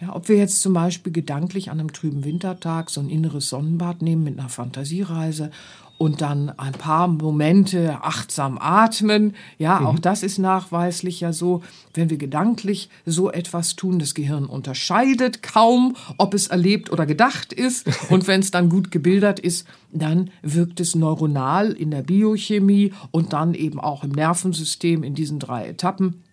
Ja, 0.00 0.14
ob 0.14 0.28
wir 0.28 0.36
jetzt 0.36 0.60
zum 0.60 0.72
Beispiel 0.72 1.12
gedanklich 1.12 1.70
an 1.70 1.78
einem 1.78 1.92
trüben 1.92 2.24
Wintertag 2.24 2.90
so 2.90 3.00
ein 3.00 3.08
inneres 3.08 3.48
Sonnenbad 3.48 4.02
nehmen 4.02 4.24
mit 4.24 4.38
einer 4.38 4.48
Fantasiereise 4.48 5.50
und 5.98 6.20
dann 6.20 6.50
ein 6.50 6.72
paar 6.72 7.06
Momente 7.06 7.98
achtsam 8.02 8.58
atmen, 8.60 9.34
ja, 9.58 9.80
auch 9.80 9.98
das 9.98 10.22
ist 10.24 10.38
nachweislich 10.38 11.20
ja 11.20 11.32
so, 11.32 11.62
wenn 11.94 12.10
wir 12.10 12.16
gedanklich 12.16 12.88
so 13.06 13.30
etwas 13.30 13.76
tun, 13.76 14.00
das 14.00 14.14
Gehirn 14.14 14.46
unterscheidet 14.46 15.42
kaum, 15.42 15.94
ob 16.18 16.34
es 16.34 16.48
erlebt 16.48 16.90
oder 16.90 17.06
gedacht 17.06 17.52
ist. 17.52 17.86
Und 18.10 18.26
wenn 18.26 18.40
es 18.40 18.50
dann 18.50 18.68
gut 18.68 18.90
gebildet 18.90 19.38
ist, 19.38 19.68
dann 19.92 20.30
wirkt 20.42 20.80
es 20.80 20.96
neuronal 20.96 21.70
in 21.70 21.92
der 21.92 22.02
Biochemie 22.02 22.92
und 23.12 23.32
dann 23.32 23.54
eben 23.54 23.78
auch 23.78 24.02
im 24.02 24.10
Nervensystem 24.10 25.04
in 25.04 25.14
diesen 25.14 25.38
drei 25.38 25.68
Etappen. 25.68 26.23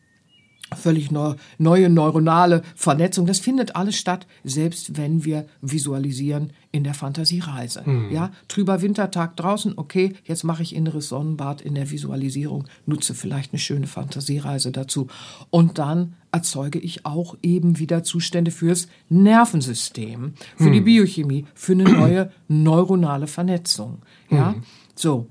Völlig 0.75 1.12
neu, 1.12 1.36
neue 1.57 1.89
neuronale 1.89 2.62
Vernetzung. 2.75 3.25
Das 3.25 3.39
findet 3.39 3.75
alles 3.75 3.95
statt, 3.95 4.28
selbst 4.43 4.97
wenn 4.97 5.26
wir 5.26 5.45
visualisieren 5.61 6.51
in 6.72 6.84
der 6.84 6.93
Fantasiereise. 6.93 7.84
Ja, 8.11 8.32
trüber 8.47 8.82
Wintertag 8.82 9.36
draußen, 9.36 9.74
okay, 9.76 10.13
jetzt 10.24 10.43
mache 10.43 10.63
ich 10.63 10.76
inneres 10.76 11.09
Sonnenbad 11.09 11.61
in 11.61 11.76
der 11.76 11.91
Visualisierung, 11.91 12.65
nutze 12.86 13.13
vielleicht 13.13 13.51
eine 13.51 13.59
schöne 13.59 13.88
Fantasiereise 13.88 14.72
dazu 14.72 15.07
und 15.49 15.78
dann 15.78 16.13
erzeuge 16.32 16.80
ich 16.80 17.05
auch 17.05 17.36
eben 17.43 17.78
wieder 17.78 18.03
Zustände 18.03 18.51
fürs 18.51 18.88
Nervensystem, 19.09 20.34
für 20.55 20.72
die 20.72 20.82
Biochemie, 20.82 21.45
für 21.53 21.74
eine 21.74 21.84
neue 21.84 22.32
neuronale 22.47 23.28
Vernetzung. 23.28 24.01
Ja, 24.30 24.55
so. 24.95 25.28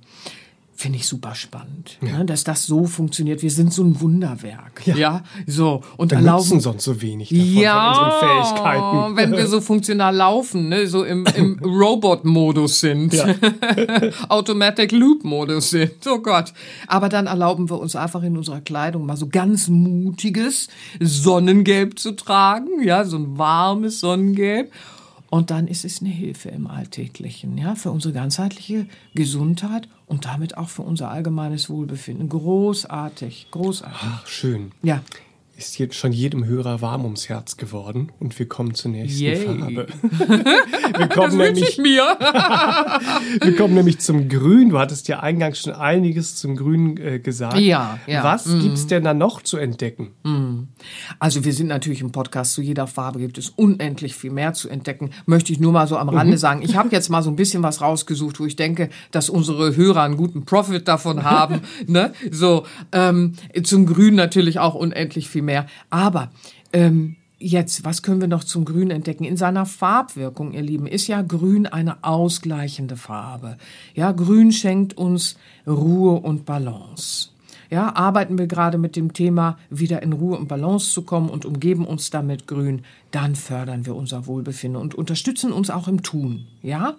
Finde 0.81 0.97
ich 0.97 1.07
super 1.07 1.35
spannend, 1.35 1.99
ne, 2.01 2.24
dass 2.24 2.43
das 2.43 2.64
so 2.64 2.87
funktioniert. 2.87 3.43
Wir 3.43 3.51
sind 3.51 3.70
so 3.70 3.83
ein 3.83 4.01
Wunderwerk. 4.01 4.87
Ja, 4.87 5.24
so. 5.47 5.83
Und 5.99 6.11
Wir 6.11 6.22
nutzen 6.22 6.59
sonst 6.61 6.85
so 6.85 7.03
wenig 7.03 7.28
davon 7.28 7.47
ja, 7.53 7.93
von 7.93 8.05
unseren 8.05 8.45
Fähigkeiten. 8.45 9.16
wenn 9.16 9.33
wir 9.33 9.47
so 9.47 9.61
funktional 9.61 10.16
laufen, 10.16 10.70
ne, 10.70 10.87
so 10.87 11.05
im, 11.05 11.26
im 11.37 11.59
Robot-Modus 11.62 12.81
sind, 12.81 13.12
Ja. 13.12 13.26
Automatic 14.31 14.93
Loop-Modus 14.93 15.68
sind. 15.68 16.07
Oh 16.07 16.20
Gott. 16.20 16.55
Aber 16.87 17.11
dann 17.11 17.26
erlauben 17.26 17.68
wir 17.68 17.78
uns 17.78 17.95
einfach 17.95 18.22
in 18.22 18.39
unserer 18.39 18.62
Kleidung 18.62 19.05
mal 19.05 19.18
so 19.18 19.28
ganz 19.28 19.68
mutiges 19.68 20.68
Sonnengelb 20.99 21.99
zu 21.99 22.12
tragen, 22.12 22.83
ja, 22.83 23.05
so 23.05 23.18
ein 23.18 23.37
warmes 23.37 24.01
Sonnengelb. 24.01 24.72
Und 25.31 25.51
dann 25.51 25.68
ist 25.68 25.85
es 25.85 26.01
eine 26.01 26.11
Hilfe 26.11 26.49
im 26.49 26.66
Alltäglichen, 26.66 27.57
ja, 27.57 27.76
für 27.76 27.93
unsere 27.93 28.12
ganzheitliche 28.12 28.87
Gesundheit 29.14 29.89
und 30.07 30.24
damit 30.24 30.57
auch 30.59 30.68
für 30.68 30.83
unser 30.83 31.11
allgemeines 31.11 31.70
Wohlbefinden. 31.70 32.28
Großartig, 32.28 33.47
großartig. 33.53 33.99
Ach, 34.03 34.26
schön. 34.26 34.72
Ja. 34.83 35.03
Ist 35.61 35.79
jetzt 35.79 35.95
schon 35.95 36.13
jedem 36.13 36.47
Hörer 36.47 36.81
warm 36.81 37.05
ums 37.05 37.29
Herz 37.29 37.59
geworden 37.59 38.11
und 38.19 38.39
wir 38.39 38.49
kommen 38.49 38.73
zur 38.73 38.93
nächsten 38.93 39.23
Yay. 39.23 39.45
Farbe. 39.45 39.89
wir, 40.01 41.07
Das 41.07 41.09
kommen 41.11 41.39
wünsche 41.39 41.53
nämlich, 41.53 41.69
ich 41.69 41.77
mir. 41.77 42.17
wir 43.43 43.57
kommen 43.57 43.75
nämlich 43.75 43.99
zum 43.99 44.31
Grün. 44.31 44.71
Du 44.71 44.79
hattest 44.79 45.07
ja 45.09 45.21
eingangs 45.21 45.59
schon 45.59 45.75
einiges 45.75 46.37
zum 46.37 46.57
Grün 46.57 46.97
äh, 46.97 47.19
gesagt. 47.19 47.59
Ja, 47.59 47.99
ja. 48.07 48.25
Was 48.25 48.47
gibt's 48.47 48.87
denn 48.87 49.05
da 49.05 49.13
noch 49.13 49.43
zu 49.43 49.59
entdecken? 49.59 50.13
Also 51.19 51.45
wir 51.45 51.53
sind 51.53 51.67
natürlich 51.67 52.01
im 52.01 52.11
Podcast 52.11 52.55
zu 52.55 52.63
jeder 52.63 52.87
Farbe 52.87 53.19
gibt 53.19 53.37
es 53.37 53.51
unendlich 53.51 54.15
viel 54.15 54.31
mehr 54.31 54.55
zu 54.55 54.71
entdecken. 54.71 55.11
Möchte 55.27 55.53
ich 55.53 55.61
nur 55.61 55.73
mal 55.73 55.87
so 55.87 55.99
am 55.99 56.09
Rande 56.09 56.39
sagen. 56.39 56.63
Ich 56.63 56.75
habe 56.75 56.89
jetzt 56.91 57.11
mal 57.11 57.23
so 57.23 57.29
ein 57.29 57.37
bisschen 57.37 57.63
was 57.63 57.83
rausgesucht, 57.83 58.41
wo 58.41 58.47
ich 58.47 58.57
denke, 58.57 58.89
dass 59.11 59.29
unsere 59.29 59.77
Hörer 59.77 60.05
einen 60.05 60.17
guten 60.17 60.47
Profit 60.47 60.89
davon 60.89 61.23
haben. 61.23 61.61
ne? 61.87 62.15
So 62.31 62.65
ähm, 62.93 63.35
zum 63.63 63.85
Grün 63.85 64.15
natürlich 64.15 64.59
auch 64.59 64.75
unendlich 64.75 65.29
viel 65.29 65.43
mehr. 65.43 65.49
Aber 65.90 66.30
ähm, 66.72 67.16
Jetzt, 67.42 67.86
was 67.86 68.03
können 68.03 68.20
wir 68.20 68.28
noch 68.28 68.44
zum 68.44 68.66
Grün 68.66 68.90
entdecken? 68.90 69.24
In 69.24 69.38
seiner 69.38 69.64
Farbwirkung, 69.64 70.53
ihr 70.53 70.61
Lieben, 70.61 70.86
ist 70.86 71.07
ja 71.07 71.22
Grün 71.22 71.66
eine 71.66 72.05
ausgleichende 72.05 72.96
Farbe. 72.96 73.57
Ja, 73.94 74.12
Grün 74.12 74.53
schenkt 74.53 74.98
uns 74.98 75.36
Ruhe 75.66 76.20
und 76.20 76.44
Balance. 76.44 77.30
Ja, 77.70 77.94
arbeiten 77.96 78.36
wir 78.36 78.46
gerade 78.46 78.76
mit 78.76 78.94
dem 78.94 79.14
Thema, 79.14 79.57
wieder 79.70 80.03
in 80.03 80.12
Ruhe 80.12 80.36
und 80.36 80.48
Balance 80.48 80.90
zu 80.90 81.01
kommen 81.01 81.30
und 81.30 81.46
umgeben 81.46 81.86
uns 81.86 82.11
damit 82.11 82.46
grün, 82.46 82.82
dann 83.11 83.36
fördern 83.36 83.86
wir 83.86 83.96
unser 83.96 84.26
Wohlbefinden 84.26 84.78
und 84.80 84.94
unterstützen 84.94 85.51
uns 85.51 85.70
auch 85.70 85.88
im 85.88 86.03
Tun. 86.03 86.46
Ja? 86.62 86.96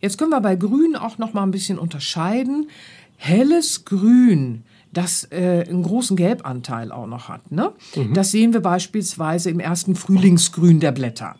Jetzt 0.00 0.16
können 0.16 0.30
wir 0.30 0.40
bei 0.40 0.54
Grün 0.54 0.94
auch 0.94 1.18
noch 1.18 1.32
mal 1.32 1.42
ein 1.42 1.50
bisschen 1.50 1.78
unterscheiden. 1.78 2.68
Helles 3.16 3.84
Grün, 3.84 4.62
das 4.92 5.26
äh, 5.30 5.64
einen 5.68 5.82
großen 5.82 6.16
Gelbanteil 6.16 6.92
auch 6.92 7.06
noch 7.06 7.28
hat. 7.28 7.50
Ne? 7.50 7.72
Das 8.14 8.30
sehen 8.30 8.52
wir 8.52 8.60
beispielsweise 8.60 9.50
im 9.50 9.60
ersten 9.60 9.94
Frühlingsgrün 9.96 10.80
der 10.80 10.92
Blätter. 10.92 11.36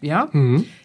Ja, 0.00 0.28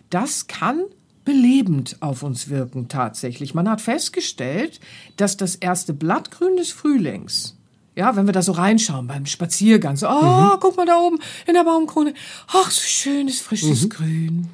das 0.10 0.48
kann 0.48 0.84
belebend 1.26 1.98
auf 2.00 2.24
uns 2.24 2.50
wirken 2.50 2.88
tatsächlich. 2.88 3.54
Man 3.54 3.70
hat 3.70 3.82
festgestellt, 3.82 4.80
dass 5.18 5.38
das 5.38 5.56
erste 5.56 5.94
Blattgrün 5.94 6.58
des 6.58 6.72
Frühlings, 6.72 7.58
ja, 7.96 8.16
wenn 8.16 8.26
wir 8.26 8.34
da 8.34 8.42
so 8.42 8.54
reinschauen 8.54 9.08
beim 9.08 9.26
Spaziergang, 9.26 9.98
so, 9.98 10.08
oh, 10.08 10.58
guck 10.60 10.78
mal 10.78 10.86
da 10.86 10.98
oben 10.98 11.20
in 11.46 11.54
der 11.54 11.64
Baumkrone, 11.64 12.14
ach, 12.48 12.72
so 12.72 12.82
schönes, 12.82 13.40
frisches 13.42 13.90
Grün. 13.90 14.48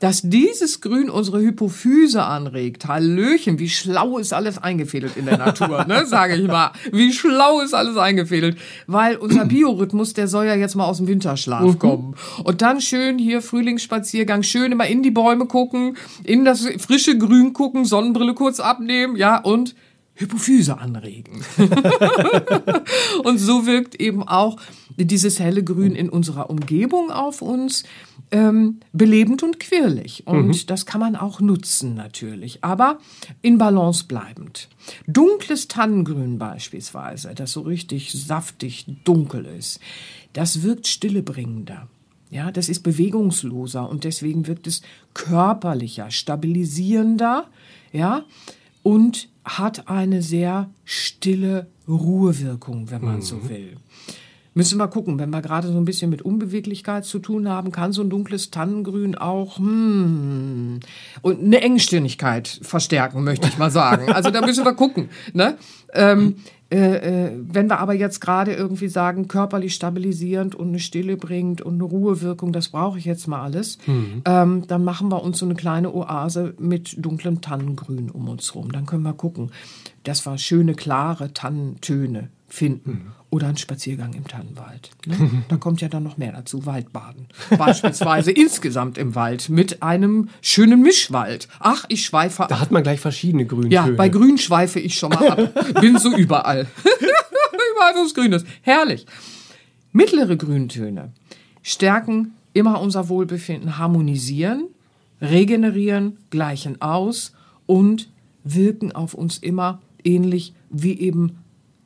Dass 0.00 0.22
dieses 0.22 0.80
Grün 0.80 1.10
unsere 1.10 1.40
Hypophyse 1.40 2.22
anregt. 2.22 2.86
Hallöchen, 2.86 3.58
wie 3.58 3.68
schlau 3.68 4.18
ist 4.18 4.32
alles 4.32 4.58
eingefädelt 4.58 5.16
in 5.16 5.26
der 5.26 5.38
Natur, 5.38 5.84
ne, 5.86 6.06
sage 6.06 6.36
ich 6.36 6.46
mal. 6.46 6.72
Wie 6.92 7.12
schlau 7.12 7.60
ist 7.60 7.74
alles 7.74 7.96
eingefädelt. 7.96 8.56
Weil 8.86 9.16
unser 9.16 9.44
Biorhythmus, 9.46 10.14
der 10.14 10.28
soll 10.28 10.46
ja 10.46 10.54
jetzt 10.54 10.76
mal 10.76 10.86
aus 10.86 10.98
dem 10.98 11.08
Winterschlaf 11.08 11.78
kommen. 11.78 12.14
Und 12.44 12.62
dann 12.62 12.80
schön 12.80 13.18
hier 13.18 13.42
Frühlingsspaziergang, 13.42 14.42
schön 14.42 14.72
immer 14.72 14.86
in 14.86 15.02
die 15.02 15.10
Bäume 15.10 15.46
gucken, 15.46 15.96
in 16.24 16.44
das 16.44 16.66
frische 16.78 17.18
Grün 17.18 17.52
gucken, 17.52 17.84
Sonnenbrille 17.84 18.34
kurz 18.34 18.60
abnehmen, 18.60 19.16
ja, 19.16 19.38
und 19.38 19.74
Hypophyse 20.18 20.78
anregen. 20.78 21.44
Und 23.24 23.38
so 23.38 23.66
wirkt 23.66 23.94
eben 23.94 24.26
auch 24.26 24.58
dieses 24.96 25.38
helle 25.38 25.62
Grün 25.62 25.94
in 25.94 26.08
unserer 26.08 26.50
Umgebung 26.50 27.12
auf 27.12 27.40
uns 27.40 27.84
ähm, 28.32 28.80
belebend 28.92 29.44
und 29.44 29.60
quirlig. 29.60 30.26
Und 30.26 30.70
das 30.70 30.86
kann 30.86 31.00
man 31.00 31.14
auch 31.14 31.40
nutzen 31.40 31.94
natürlich, 31.94 32.64
aber 32.64 32.98
in 33.42 33.58
Balance 33.58 34.04
bleibend. 34.06 34.68
Dunkles 35.06 35.68
Tannengrün 35.68 36.36
beispielsweise, 36.38 37.32
das 37.34 37.52
so 37.52 37.60
richtig 37.60 38.12
saftig 38.12 38.86
dunkel 39.04 39.46
ist, 39.46 39.80
das 40.32 40.62
wirkt 40.62 40.88
stillebringender. 40.88 41.86
Ja, 42.30 42.50
das 42.50 42.68
ist 42.68 42.82
bewegungsloser 42.82 43.88
und 43.88 44.04
deswegen 44.04 44.46
wirkt 44.46 44.66
es 44.66 44.82
körperlicher, 45.14 46.10
stabilisierender, 46.10 47.46
ja, 47.92 48.24
und 48.82 49.28
hat 49.44 49.88
eine 49.88 50.22
sehr 50.22 50.70
stille 50.84 51.66
Ruhewirkung, 51.88 52.90
wenn 52.90 53.04
man 53.04 53.22
so 53.22 53.48
will. 53.48 53.76
Müssen 54.54 54.78
wir 54.78 54.88
gucken, 54.88 55.20
wenn 55.20 55.30
wir 55.30 55.40
gerade 55.40 55.68
so 55.68 55.78
ein 55.78 55.84
bisschen 55.84 56.10
mit 56.10 56.22
Unbeweglichkeit 56.22 57.04
zu 57.04 57.20
tun 57.20 57.48
haben, 57.48 57.70
kann 57.70 57.92
so 57.92 58.02
ein 58.02 58.10
dunkles 58.10 58.50
Tannengrün 58.50 59.14
auch 59.14 59.58
hm, 59.58 60.80
und 61.22 61.44
eine 61.44 61.60
Engstirnigkeit 61.60 62.58
verstärken, 62.62 63.22
möchte 63.22 63.46
ich 63.46 63.56
mal 63.56 63.70
sagen. 63.70 64.10
Also 64.12 64.30
da 64.30 64.44
müssen 64.44 64.64
wir 64.64 64.74
gucken. 64.74 65.10
Ne? 65.32 65.56
Ähm, 65.92 66.36
äh, 66.70 67.28
äh, 67.28 67.32
wenn 67.40 67.68
wir 67.68 67.78
aber 67.78 67.94
jetzt 67.94 68.20
gerade 68.20 68.52
irgendwie 68.52 68.88
sagen, 68.88 69.26
körperlich 69.26 69.74
stabilisierend 69.74 70.54
und 70.54 70.68
eine 70.68 70.78
Stille 70.78 71.16
bringt 71.16 71.62
und 71.62 71.74
eine 71.74 71.84
Ruhewirkung, 71.84 72.52
das 72.52 72.68
brauche 72.68 72.98
ich 72.98 73.06
jetzt 73.06 73.26
mal 73.26 73.42
alles, 73.42 73.78
ähm, 74.26 74.66
dann 74.66 74.84
machen 74.84 75.10
wir 75.10 75.22
uns 75.22 75.38
so 75.38 75.46
eine 75.46 75.54
kleine 75.54 75.94
Oase 75.94 76.54
mit 76.58 77.02
dunklem 77.02 77.40
Tannengrün 77.40 78.10
um 78.10 78.28
uns 78.28 78.54
rum. 78.54 78.70
Dann 78.70 78.84
können 78.84 79.02
wir 79.02 79.14
gucken, 79.14 79.50
dass 80.02 80.26
wir 80.26 80.36
schöne, 80.36 80.74
klare 80.74 81.32
Tannentöne 81.32 82.28
finden. 82.48 83.12
Oder 83.30 83.48
einen 83.48 83.58
Spaziergang 83.58 84.14
im 84.14 84.26
Tannenwald. 84.26 84.90
Ne? 85.06 85.44
Da 85.48 85.58
kommt 85.58 85.82
ja 85.82 85.88
dann 85.88 86.02
noch 86.02 86.16
mehr 86.16 86.32
dazu. 86.32 86.64
Waldbaden. 86.64 87.26
Beispielsweise 87.56 88.30
insgesamt 88.32 88.96
im 88.96 89.14
Wald 89.14 89.50
mit 89.50 89.82
einem 89.82 90.30
schönen 90.40 90.80
Mischwald. 90.80 91.46
Ach, 91.60 91.84
ich 91.88 92.06
schweife 92.06 92.44
ab. 92.44 92.48
Da 92.48 92.58
hat 92.58 92.70
man 92.70 92.82
gleich 92.82 93.00
verschiedene 93.00 93.44
Grüntöne. 93.44 93.74
Ja, 93.74 93.86
bei 93.86 94.08
Grün 94.08 94.38
schweife 94.38 94.80
ich 94.80 94.94
schon 94.94 95.10
mal 95.10 95.28
ab. 95.28 95.80
Bin 95.80 95.98
so 95.98 96.16
überall. 96.16 96.66
überall, 97.78 97.94
wo 97.96 98.04
es 98.04 98.14
grün 98.14 98.32
ist. 98.32 98.46
Herrlich. 98.62 99.06
Mittlere 99.92 100.36
Grüntöne 100.36 101.12
stärken 101.62 102.32
immer 102.52 102.80
unser 102.80 103.08
Wohlbefinden, 103.08 103.78
harmonisieren, 103.78 104.68
regenerieren, 105.20 106.18
gleichen 106.30 106.80
aus 106.80 107.32
und 107.66 108.08
wirken 108.44 108.92
auf 108.92 109.14
uns 109.14 109.38
immer 109.38 109.80
ähnlich 110.04 110.54
wie 110.70 110.98
eben 110.98 111.38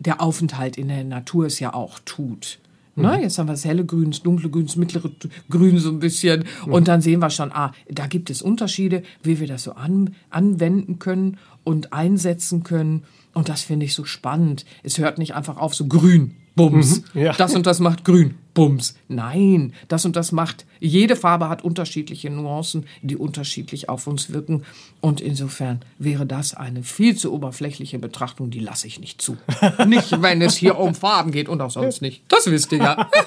der 0.04 0.20
Aufenthalt 0.20 0.76
in 0.76 0.88
der 0.88 1.04
Natur 1.04 1.46
es 1.46 1.60
ja 1.60 1.74
auch 1.74 1.98
tut. 2.04 2.58
Ne, 2.94 3.22
jetzt 3.22 3.38
haben 3.38 3.48
wir 3.48 3.54
das 3.54 3.64
helle 3.64 3.86
Grün, 3.86 4.10
das 4.10 4.22
dunkle 4.22 4.50
Grün, 4.50 4.66
das 4.66 4.76
mittlere 4.76 5.10
Grün 5.48 5.78
so 5.78 5.88
ein 5.88 5.98
bisschen. 5.98 6.44
Und 6.66 6.88
dann 6.88 7.00
sehen 7.00 7.20
wir 7.20 7.30
schon, 7.30 7.50
ah, 7.50 7.72
da 7.88 8.06
gibt 8.06 8.28
es 8.28 8.42
Unterschiede, 8.42 9.02
wie 9.22 9.40
wir 9.40 9.46
das 9.46 9.62
so 9.62 9.72
an, 9.72 10.14
anwenden 10.28 10.98
können 10.98 11.38
und 11.64 11.94
einsetzen 11.94 12.64
können. 12.64 13.04
Und 13.32 13.48
das 13.48 13.62
finde 13.62 13.86
ich 13.86 13.94
so 13.94 14.04
spannend. 14.04 14.66
Es 14.82 14.98
hört 14.98 15.16
nicht 15.16 15.34
einfach 15.34 15.56
auf 15.56 15.74
so 15.74 15.86
grün, 15.86 16.36
bums. 16.54 17.02
Mhm, 17.14 17.22
ja. 17.22 17.32
Das 17.32 17.54
und 17.54 17.66
das 17.66 17.80
macht 17.80 18.04
grün, 18.04 18.34
bums. 18.54 18.94
Nein, 19.08 19.72
das 19.88 20.04
und 20.04 20.16
das 20.16 20.32
macht, 20.32 20.66
jede 20.80 21.16
Farbe 21.16 21.48
hat 21.48 21.62
unterschiedliche 21.62 22.30
Nuancen, 22.30 22.86
die 23.02 23.16
unterschiedlich 23.16 23.88
auf 23.88 24.06
uns 24.06 24.32
wirken. 24.32 24.64
Und 25.00 25.20
insofern 25.20 25.80
wäre 25.98 26.26
das 26.26 26.54
eine 26.54 26.82
viel 26.82 27.16
zu 27.16 27.32
oberflächliche 27.32 27.98
Betrachtung, 27.98 28.50
die 28.50 28.60
lasse 28.60 28.86
ich 28.86 29.00
nicht 29.00 29.22
zu. 29.22 29.36
nicht, 29.86 30.22
wenn 30.22 30.42
es 30.42 30.56
hier 30.56 30.78
um 30.78 30.94
Farben 30.94 31.32
geht 31.32 31.48
und 31.48 31.60
auch 31.60 31.70
sonst 31.70 32.02
nicht. 32.02 32.22
Das 32.28 32.50
wisst 32.50 32.72
ihr 32.72 32.78
ja. 32.78 33.10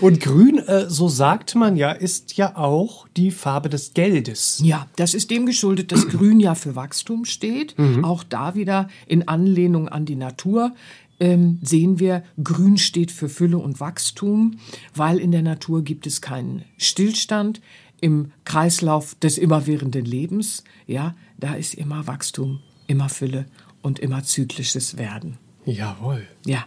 Und 0.00 0.20
grün, 0.20 0.58
äh, 0.58 0.90
so 0.90 1.08
sagt 1.08 1.54
man 1.54 1.76
ja, 1.76 1.92
ist 1.92 2.36
ja 2.36 2.56
auch 2.56 3.06
die 3.16 3.30
Farbe 3.30 3.68
des 3.68 3.94
Geldes. 3.94 4.60
Ja, 4.62 4.88
das 4.96 5.14
ist 5.14 5.30
dem 5.30 5.46
geschuldet, 5.46 5.92
dass 5.92 6.08
Grün 6.08 6.40
ja 6.40 6.54
für 6.54 6.74
Wachstum 6.74 7.24
steht. 7.24 7.76
Auch 8.02 8.24
da 8.24 8.54
wieder 8.54 8.88
in 9.06 9.28
Anlehnung 9.28 9.88
an 9.88 10.04
die 10.04 10.16
Natur. 10.16 10.72
Ähm, 11.18 11.58
sehen 11.62 11.98
wir, 11.98 12.22
Grün 12.42 12.78
steht 12.78 13.10
für 13.10 13.28
Fülle 13.28 13.58
und 13.58 13.80
Wachstum, 13.80 14.58
weil 14.94 15.18
in 15.18 15.32
der 15.32 15.42
Natur 15.42 15.82
gibt 15.82 16.06
es 16.06 16.20
keinen 16.20 16.64
Stillstand 16.76 17.60
im 18.00 18.32
Kreislauf 18.44 19.14
des 19.16 19.38
immerwährenden 19.38 20.04
Lebens. 20.04 20.64
Ja, 20.86 21.14
da 21.38 21.54
ist 21.54 21.74
immer 21.74 22.06
Wachstum, 22.06 22.60
immer 22.86 23.08
Fülle 23.08 23.46
und 23.82 23.98
immer 23.98 24.24
zyklisches 24.24 24.98
Werden. 24.98 25.38
Jawohl. 25.64 26.26
Ja. 26.44 26.66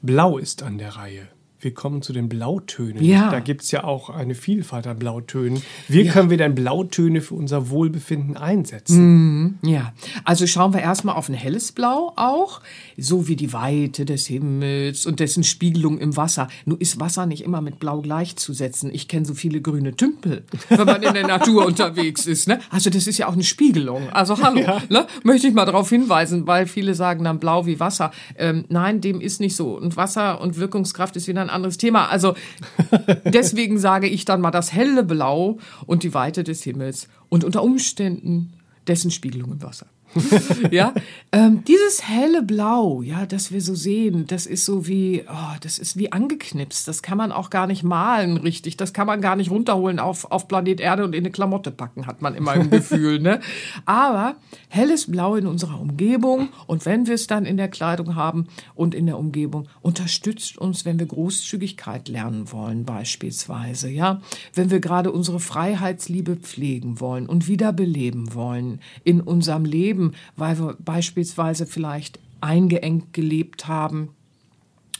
Blau 0.00 0.38
ist 0.38 0.62
an 0.62 0.78
der 0.78 0.90
Reihe. 0.90 1.28
Wir 1.60 1.74
kommen 1.74 2.02
zu 2.02 2.12
den 2.12 2.28
Blautönen. 2.28 3.02
Ja. 3.02 3.30
Da 3.30 3.40
gibt 3.40 3.62
es 3.62 3.72
ja 3.72 3.82
auch 3.82 4.10
eine 4.10 4.36
Vielfalt 4.36 4.86
an 4.86 4.98
Blautönen. 4.98 5.60
Wie 5.88 6.06
können 6.06 6.30
wir 6.30 6.36
denn 6.36 6.54
Blautöne 6.54 7.20
für 7.20 7.34
unser 7.34 7.68
Wohlbefinden 7.70 8.36
einsetzen? 8.36 9.58
Ja, 9.62 9.92
also 10.24 10.46
schauen 10.46 10.72
wir 10.72 10.80
erstmal 10.80 11.16
auf 11.16 11.28
ein 11.28 11.34
helles 11.34 11.72
Blau 11.72 12.12
auch, 12.14 12.60
so 12.96 13.26
wie 13.26 13.34
die 13.34 13.52
Weite 13.52 14.04
des 14.04 14.26
Himmels 14.26 15.04
und 15.04 15.18
dessen 15.18 15.42
Spiegelung 15.42 15.98
im 15.98 16.16
Wasser. 16.16 16.46
Nur 16.64 16.80
ist 16.80 17.00
Wasser 17.00 17.26
nicht 17.26 17.42
immer 17.42 17.60
mit 17.60 17.80
Blau 17.80 18.02
gleichzusetzen. 18.02 18.94
Ich 18.94 19.08
kenne 19.08 19.26
so 19.26 19.34
viele 19.34 19.60
grüne 19.60 19.96
Tümpel, 19.96 20.44
wenn 20.68 20.86
man 20.86 21.02
in 21.02 21.14
der 21.14 21.26
Natur 21.26 21.66
unterwegs 21.66 22.26
ist. 22.26 22.46
Ne? 22.46 22.60
Also 22.70 22.88
das 22.88 23.08
ist 23.08 23.18
ja 23.18 23.26
auch 23.26 23.32
eine 23.32 23.42
Spiegelung. 23.42 24.10
Also 24.10 24.40
hallo, 24.40 24.60
ne? 24.90 25.08
möchte 25.24 25.48
ich 25.48 25.54
mal 25.54 25.64
darauf 25.64 25.88
hinweisen, 25.88 26.46
weil 26.46 26.66
viele 26.66 26.94
sagen 26.94 27.24
dann 27.24 27.40
Blau 27.40 27.66
wie 27.66 27.80
Wasser. 27.80 28.12
Ähm, 28.36 28.64
nein, 28.68 29.00
dem 29.00 29.20
ist 29.20 29.40
nicht 29.40 29.56
so. 29.56 29.76
Und 29.76 29.96
Wasser 29.96 30.40
und 30.40 30.56
Wirkungskraft 30.56 31.16
ist 31.16 31.26
wieder 31.26 31.40
ein 31.40 31.47
anderes 31.50 31.78
Thema. 31.78 32.08
Also 32.08 32.34
deswegen 33.24 33.78
sage 33.78 34.08
ich 34.08 34.24
dann 34.24 34.40
mal 34.40 34.50
das 34.50 34.72
helle 34.72 35.04
Blau 35.04 35.58
und 35.86 36.02
die 36.02 36.14
Weite 36.14 36.44
des 36.44 36.62
Himmels 36.62 37.08
und 37.28 37.44
unter 37.44 37.62
Umständen 37.62 38.54
dessen 38.86 39.10
Spiegelung 39.10 39.52
im 39.52 39.62
Wasser. 39.62 39.86
ja, 40.70 40.94
ähm, 41.32 41.62
dieses 41.64 42.08
helle 42.08 42.42
Blau, 42.42 43.02
ja, 43.02 43.26
das 43.26 43.52
wir 43.52 43.60
so 43.60 43.74
sehen, 43.74 44.26
das 44.26 44.46
ist 44.46 44.64
so 44.64 44.86
wie, 44.86 45.24
oh, 45.28 45.56
das 45.60 45.78
ist 45.78 45.96
wie 45.96 46.12
angeknipst. 46.12 46.88
Das 46.88 47.02
kann 47.02 47.18
man 47.18 47.32
auch 47.32 47.50
gar 47.50 47.66
nicht 47.66 47.82
malen 47.82 48.38
richtig. 48.38 48.76
Das 48.76 48.92
kann 48.92 49.06
man 49.06 49.20
gar 49.20 49.36
nicht 49.36 49.50
runterholen 49.50 49.98
auf, 49.98 50.30
auf 50.30 50.48
Planet 50.48 50.80
Erde 50.80 51.04
und 51.04 51.14
in 51.14 51.24
eine 51.24 51.30
Klamotte 51.30 51.70
packen, 51.70 52.06
hat 52.06 52.22
man 52.22 52.34
immer 52.34 52.54
im 52.54 52.70
Gefühl, 52.70 53.20
ne? 53.20 53.40
Aber 53.84 54.36
helles 54.68 55.10
Blau 55.10 55.36
in 55.36 55.46
unserer 55.46 55.80
Umgebung 55.80 56.48
und 56.66 56.86
wenn 56.86 57.06
wir 57.06 57.14
es 57.14 57.26
dann 57.26 57.44
in 57.44 57.56
der 57.56 57.68
Kleidung 57.68 58.14
haben 58.14 58.48
und 58.74 58.94
in 58.94 59.06
der 59.06 59.18
Umgebung, 59.18 59.68
unterstützt 59.82 60.56
uns, 60.58 60.84
wenn 60.84 60.98
wir 60.98 61.06
Großzügigkeit 61.06 62.08
lernen 62.08 62.50
wollen, 62.52 62.84
beispielsweise, 62.84 63.90
ja? 63.90 64.22
Wenn 64.54 64.70
wir 64.70 64.80
gerade 64.80 65.12
unsere 65.12 65.40
Freiheitsliebe 65.40 66.36
pflegen 66.36 67.00
wollen 67.00 67.26
und 67.26 67.48
wiederbeleben 67.48 68.34
wollen 68.34 68.80
in 69.04 69.20
unserem 69.20 69.64
Leben, 69.64 69.97
weil 70.36 70.58
wir 70.58 70.76
beispielsweise 70.78 71.66
vielleicht 71.66 72.18
eingeengt 72.40 73.12
gelebt 73.12 73.66
haben, 73.66 74.10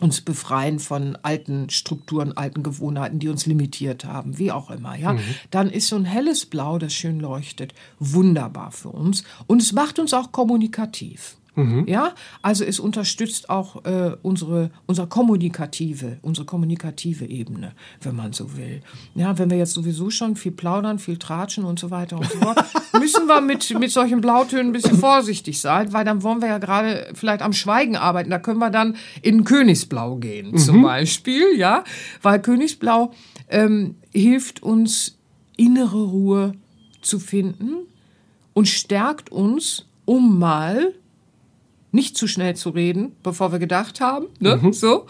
uns 0.00 0.20
befreien 0.20 0.78
von 0.78 1.16
alten 1.22 1.70
Strukturen, 1.70 2.36
alten 2.36 2.62
Gewohnheiten, 2.62 3.18
die 3.18 3.28
uns 3.28 3.46
limitiert 3.46 4.04
haben, 4.04 4.38
wie 4.38 4.52
auch 4.52 4.70
immer, 4.70 4.96
ja, 4.96 5.16
dann 5.50 5.70
ist 5.70 5.88
so 5.88 5.96
ein 5.96 6.04
helles 6.04 6.46
Blau, 6.46 6.78
das 6.78 6.92
schön 6.94 7.18
leuchtet, 7.18 7.74
wunderbar 7.98 8.70
für 8.70 8.90
uns. 8.90 9.24
Und 9.46 9.60
es 9.60 9.72
macht 9.72 9.98
uns 9.98 10.14
auch 10.14 10.30
kommunikativ. 10.30 11.37
Ja, 11.86 12.14
also 12.42 12.64
es 12.64 12.78
unterstützt 12.78 13.50
auch 13.50 13.84
äh, 13.84 14.16
unsere, 14.22 14.70
unsere 14.86 15.06
kommunikative, 15.08 16.18
unsere 16.22 16.46
kommunikative 16.46 17.26
Ebene, 17.26 17.72
wenn 18.00 18.14
man 18.14 18.32
so 18.32 18.56
will. 18.56 18.80
Ja, 19.14 19.38
wenn 19.38 19.50
wir 19.50 19.58
jetzt 19.58 19.74
sowieso 19.74 20.10
schon 20.10 20.36
viel 20.36 20.52
plaudern, 20.52 20.98
viel 20.98 21.16
tratschen 21.16 21.64
und 21.64 21.78
so 21.78 21.90
weiter 21.90 22.16
und 22.18 22.30
so 22.30 22.38
fort, 22.38 22.64
müssen 22.98 23.26
wir 23.26 23.40
mit, 23.40 23.78
mit 23.78 23.90
solchen 23.90 24.20
Blautönen 24.20 24.68
ein 24.68 24.72
bisschen 24.72 24.98
vorsichtig 24.98 25.60
sein, 25.60 25.92
weil 25.92 26.04
dann 26.04 26.22
wollen 26.22 26.40
wir 26.40 26.48
ja 26.48 26.58
gerade 26.58 27.08
vielleicht 27.14 27.42
am 27.42 27.52
Schweigen 27.52 27.96
arbeiten. 27.96 28.30
Da 28.30 28.38
können 28.38 28.58
wir 28.58 28.70
dann 28.70 28.96
in 29.22 29.44
Königsblau 29.44 30.16
gehen, 30.16 30.56
zum 30.58 30.82
Beispiel, 30.82 31.56
ja, 31.56 31.84
weil 32.22 32.40
Königsblau 32.40 33.12
ähm, 33.48 33.96
hilft 34.12 34.62
uns, 34.62 35.16
innere 35.56 36.04
Ruhe 36.04 36.52
zu 37.02 37.18
finden 37.18 37.86
und 38.54 38.68
stärkt 38.68 39.30
uns, 39.30 39.86
um 40.04 40.38
mal 40.38 40.94
nicht 41.92 42.16
zu 42.16 42.26
schnell 42.26 42.56
zu 42.56 42.70
reden, 42.70 43.12
bevor 43.22 43.52
wir 43.52 43.58
gedacht 43.58 44.00
haben, 44.00 44.26
ne? 44.40 44.60
so, 44.72 45.06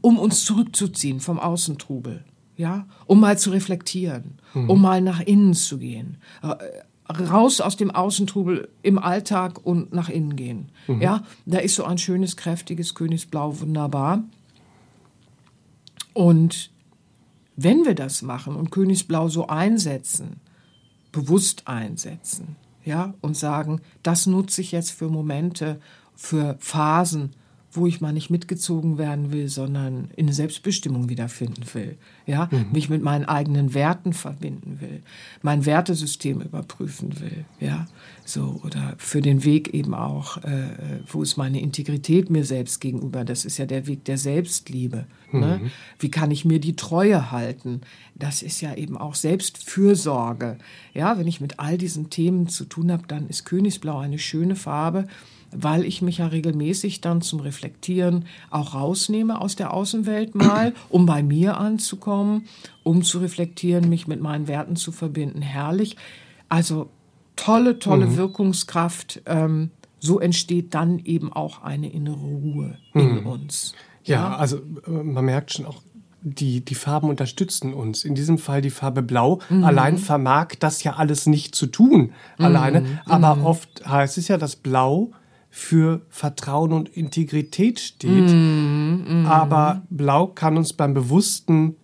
um 0.00 0.18
uns 0.18 0.44
zurückzuziehen 0.44 1.20
vom 1.20 1.38
Außentrubel, 1.38 2.24
ja, 2.56 2.86
um 3.06 3.20
mal 3.20 3.38
zu 3.38 3.50
reflektieren, 3.50 4.38
um 4.68 4.80
mal 4.80 5.00
nach 5.00 5.20
innen 5.20 5.54
zu 5.54 5.78
gehen, 5.78 6.18
äh, 6.42 6.54
raus 7.12 7.60
aus 7.60 7.76
dem 7.76 7.90
Außentrubel 7.90 8.68
im 8.82 8.98
Alltag 8.98 9.64
und 9.64 9.92
nach 9.92 10.08
innen 10.08 10.36
gehen, 10.36 10.70
ja, 11.00 11.24
da 11.46 11.58
ist 11.58 11.74
so 11.74 11.84
ein 11.84 11.98
schönes, 11.98 12.36
kräftiges 12.36 12.94
Königsblau 12.94 13.60
wunderbar. 13.60 14.24
Und 16.14 16.70
wenn 17.56 17.84
wir 17.84 17.94
das 17.94 18.22
machen 18.22 18.56
und 18.56 18.70
Königsblau 18.70 19.28
so 19.28 19.46
einsetzen, 19.46 20.40
bewusst 21.10 21.68
einsetzen, 21.68 22.56
ja, 22.84 23.14
und 23.20 23.36
sagen, 23.36 23.80
das 24.02 24.26
nutze 24.26 24.60
ich 24.60 24.72
jetzt 24.72 24.90
für 24.90 25.08
Momente, 25.08 25.80
für 26.14 26.56
Phasen, 26.60 27.30
wo 27.72 27.86
ich 27.86 28.00
mal 28.00 28.12
nicht 28.12 28.30
mitgezogen 28.30 28.98
werden 28.98 29.32
will, 29.32 29.48
sondern 29.48 30.10
in 30.16 30.26
eine 30.26 30.34
Selbstbestimmung 30.34 31.08
wiederfinden 31.08 31.64
will, 31.72 31.96
ja, 32.26 32.48
mich 32.70 32.90
mit 32.90 33.02
meinen 33.02 33.24
eigenen 33.24 33.72
Werten 33.72 34.12
verbinden 34.12 34.80
will, 34.80 35.02
mein 35.40 35.64
Wertesystem 35.64 36.42
überprüfen 36.42 37.18
will, 37.20 37.44
ja, 37.60 37.86
so 38.24 38.60
oder 38.64 38.94
für 38.98 39.20
den 39.20 39.44
Weg 39.44 39.74
eben 39.74 39.94
auch, 39.94 40.38
äh, 40.38 41.00
wo 41.06 41.22
ist 41.22 41.36
meine 41.36 41.60
Integrität 41.60 42.30
mir 42.30 42.44
selbst 42.44 42.80
gegenüber? 42.80 43.24
Das 43.24 43.44
ist 43.44 43.58
ja 43.58 43.66
der 43.66 43.86
Weg 43.86 44.04
der 44.04 44.18
Selbstliebe. 44.18 45.06
Ne? 45.32 45.70
Wie 45.98 46.10
kann 46.10 46.30
ich 46.30 46.44
mir 46.44 46.60
die 46.60 46.76
Treue 46.76 47.30
halten? 47.30 47.80
Das 48.14 48.42
ist 48.42 48.60
ja 48.60 48.74
eben 48.74 48.96
auch 48.98 49.14
Selbstfürsorge. 49.14 50.58
Ja, 50.94 51.18
wenn 51.18 51.26
ich 51.26 51.40
mit 51.40 51.58
all 51.58 51.78
diesen 51.78 52.10
Themen 52.10 52.48
zu 52.48 52.64
tun 52.64 52.92
habe, 52.92 53.04
dann 53.08 53.28
ist 53.28 53.44
Königsblau 53.44 53.98
eine 53.98 54.18
schöne 54.18 54.56
Farbe, 54.56 55.06
weil 55.50 55.84
ich 55.84 56.02
mich 56.02 56.18
ja 56.18 56.26
regelmäßig 56.26 57.00
dann 57.00 57.22
zum 57.22 57.40
Reflektieren 57.40 58.26
auch 58.50 58.74
rausnehme 58.74 59.40
aus 59.40 59.56
der 59.56 59.72
Außenwelt 59.72 60.34
mal, 60.34 60.74
um 60.90 61.06
bei 61.06 61.22
mir 61.22 61.56
anzukommen, 61.56 62.44
um 62.82 63.02
zu 63.02 63.18
reflektieren, 63.18 63.88
mich 63.88 64.06
mit 64.06 64.20
meinen 64.20 64.48
Werten 64.48 64.76
zu 64.76 64.92
verbinden. 64.92 65.40
Herrlich. 65.40 65.96
Also 66.48 66.90
tolle, 67.36 67.78
tolle 67.78 68.16
Wirkungskraft. 68.16 69.22
Ähm, 69.26 69.70
so 69.98 70.18
entsteht 70.18 70.74
dann 70.74 70.98
eben 70.98 71.32
auch 71.32 71.62
eine 71.62 71.90
innere 71.90 72.16
Ruhe 72.16 72.78
in 72.92 73.18
uns. 73.20 73.74
Ja, 74.04 74.36
also 74.36 74.58
äh, 74.86 74.90
man 74.90 75.24
merkt 75.24 75.52
schon 75.52 75.66
auch, 75.66 75.82
die, 76.24 76.64
die 76.64 76.74
Farben 76.74 77.08
unterstützen 77.08 77.74
uns. 77.74 78.04
In 78.04 78.14
diesem 78.14 78.38
Fall 78.38 78.62
die 78.62 78.70
Farbe 78.70 79.02
Blau. 79.02 79.40
Allein 79.62 79.98
vermag 79.98 80.54
das 80.60 80.84
ja 80.84 80.94
alles 80.94 81.26
nicht 81.26 81.54
zu 81.54 81.66
tun, 81.66 82.12
alleine. 82.38 83.00
Aber 83.06 83.44
oft 83.44 83.84
heißt 83.86 84.18
es 84.18 84.28
ja, 84.28 84.38
dass 84.38 84.56
Blau 84.56 85.10
für 85.50 86.02
Vertrauen 86.08 86.72
und 86.72 86.88
Integrität 86.88 87.80
steht. 87.80 88.34
Aber 89.26 89.82
Blau 89.90 90.28
kann 90.28 90.56
uns 90.56 90.72
beim 90.72 90.94
bewussten 90.94 91.76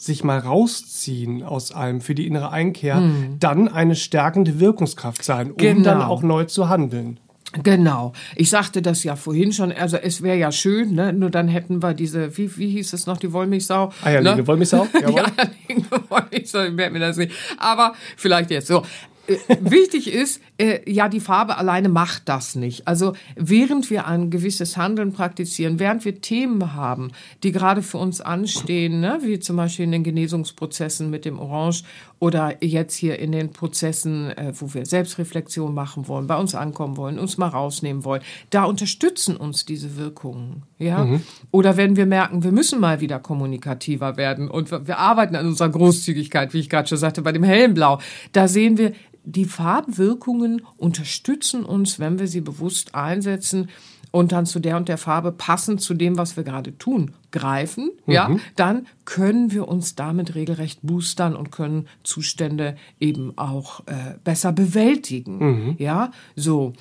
sich 0.00 0.24
mal 0.24 0.38
rausziehen 0.38 1.42
aus 1.42 1.72
allem 1.72 2.00
für 2.00 2.14
die 2.14 2.26
innere 2.26 2.50
Einkehr, 2.50 3.02
dann 3.38 3.68
eine 3.68 3.94
stärkende 3.94 4.58
Wirkungskraft 4.58 5.22
sein, 5.22 5.50
um 5.50 5.56
Genau. 5.58 5.82
dann 5.84 6.00
auch 6.02 6.22
neu 6.22 6.44
zu 6.44 6.70
handeln. 6.70 7.20
Genau. 7.64 8.12
Ich 8.36 8.48
sagte 8.48 8.80
das 8.80 9.02
ja 9.04 9.16
vorhin 9.16 9.52
schon. 9.52 9.72
Also 9.72 9.96
es 9.96 10.22
wäre 10.22 10.38
ja 10.38 10.52
schön, 10.52 10.94
ne? 10.94 11.12
Nur 11.12 11.30
dann 11.30 11.48
hätten 11.48 11.82
wir 11.82 11.94
diese, 11.94 12.36
wie, 12.38 12.56
wie 12.56 12.70
hieß 12.70 12.92
es 12.92 13.06
noch, 13.06 13.16
die 13.18 13.32
Wollmilchsau? 13.32 13.92
Eierlegende 14.04 14.42
ne? 14.42 14.46
Wollmilchsau, 14.46 14.86
Die 14.94 15.02
jawohl. 15.02 15.24
eierlegende 15.36 16.00
Wollmilchsau, 16.08 16.62
ich 16.64 16.72
merke 16.72 16.92
mir 16.94 17.00
das 17.00 17.16
nicht. 17.16 17.32
Aber 17.58 17.92
vielleicht 18.16 18.50
jetzt 18.52 18.68
so. 18.68 18.82
Äh, 19.30 19.56
Wichtig 19.60 20.12
ist, 20.12 20.40
äh, 20.58 20.90
ja, 20.90 21.08
die 21.08 21.20
Farbe 21.20 21.56
alleine 21.56 21.88
macht 21.88 22.28
das 22.28 22.54
nicht. 22.54 22.88
Also 22.88 23.14
während 23.36 23.90
wir 23.90 24.06
ein 24.06 24.30
gewisses 24.30 24.76
Handeln 24.76 25.12
praktizieren, 25.12 25.78
während 25.78 26.04
wir 26.04 26.20
Themen 26.20 26.74
haben, 26.74 27.12
die 27.42 27.52
gerade 27.52 27.82
für 27.82 27.98
uns 27.98 28.20
anstehen, 28.20 29.00
ne, 29.00 29.18
wie 29.22 29.38
zum 29.38 29.56
Beispiel 29.56 29.84
in 29.84 29.92
den 29.92 30.04
Genesungsprozessen 30.04 31.10
mit 31.10 31.24
dem 31.24 31.38
Orange 31.38 31.84
oder 32.18 32.62
jetzt 32.62 32.94
hier 32.96 33.18
in 33.18 33.32
den 33.32 33.52
Prozessen, 33.52 34.30
äh, 34.30 34.52
wo 34.58 34.74
wir 34.74 34.84
Selbstreflexion 34.84 35.72
machen 35.74 36.08
wollen, 36.08 36.26
bei 36.26 36.36
uns 36.36 36.54
ankommen 36.54 36.96
wollen, 36.96 37.18
uns 37.18 37.38
mal 37.38 37.48
rausnehmen 37.48 38.04
wollen, 38.04 38.22
da 38.50 38.64
unterstützen 38.64 39.36
uns 39.36 39.64
diese 39.64 39.96
Wirkungen. 39.96 40.62
Ja? 40.80 41.06
Oder 41.50 41.76
wenn 41.76 41.96
wir 41.96 42.06
merken, 42.06 42.42
wir 42.42 42.52
müssen 42.52 42.80
mal 42.80 43.00
wieder 43.00 43.18
kommunikativer 43.18 44.16
werden 44.16 44.48
und 44.48 44.70
wir, 44.70 44.86
wir 44.86 44.98
arbeiten 44.98 45.36
an 45.36 45.46
unserer 45.46 45.68
Großzügigkeit, 45.68 46.52
wie 46.54 46.58
ich 46.58 46.70
gerade 46.70 46.88
schon 46.88 46.98
sagte, 46.98 47.22
bei 47.22 47.32
dem 47.32 47.44
hellen 47.44 47.74
Blau, 47.74 48.00
da 48.32 48.48
sehen 48.48 48.78
wir, 48.78 48.92
die 49.24 49.44
Farbwirkungen 49.44 50.62
unterstützen 50.78 51.64
uns, 51.64 52.00
wenn 52.00 52.18
wir 52.18 52.26
sie 52.26 52.40
bewusst 52.40 52.94
einsetzen, 52.94 53.68
und 54.12 54.32
dann 54.32 54.46
zu 54.46 54.58
der 54.60 54.76
und 54.76 54.88
der 54.88 54.98
Farbe 54.98 55.32
passend 55.32 55.80
zu 55.80 55.94
dem, 55.94 56.18
was 56.18 56.36
wir 56.36 56.44
gerade 56.44 56.76
tun, 56.78 57.12
greifen, 57.30 57.90
ja, 58.06 58.36
dann 58.56 58.86
können 59.04 59.52
wir 59.52 59.68
uns 59.68 59.94
damit 59.94 60.34
regelrecht 60.34 60.80
boostern 60.82 61.36
und 61.36 61.52
können 61.52 61.86
Zustände 62.02 62.76
eben 62.98 63.38
auch 63.38 63.80
äh, 63.86 64.18
besser 64.24 64.52
bewältigen. 64.52 65.76
Ja, 65.78 66.10
so. 66.34 66.72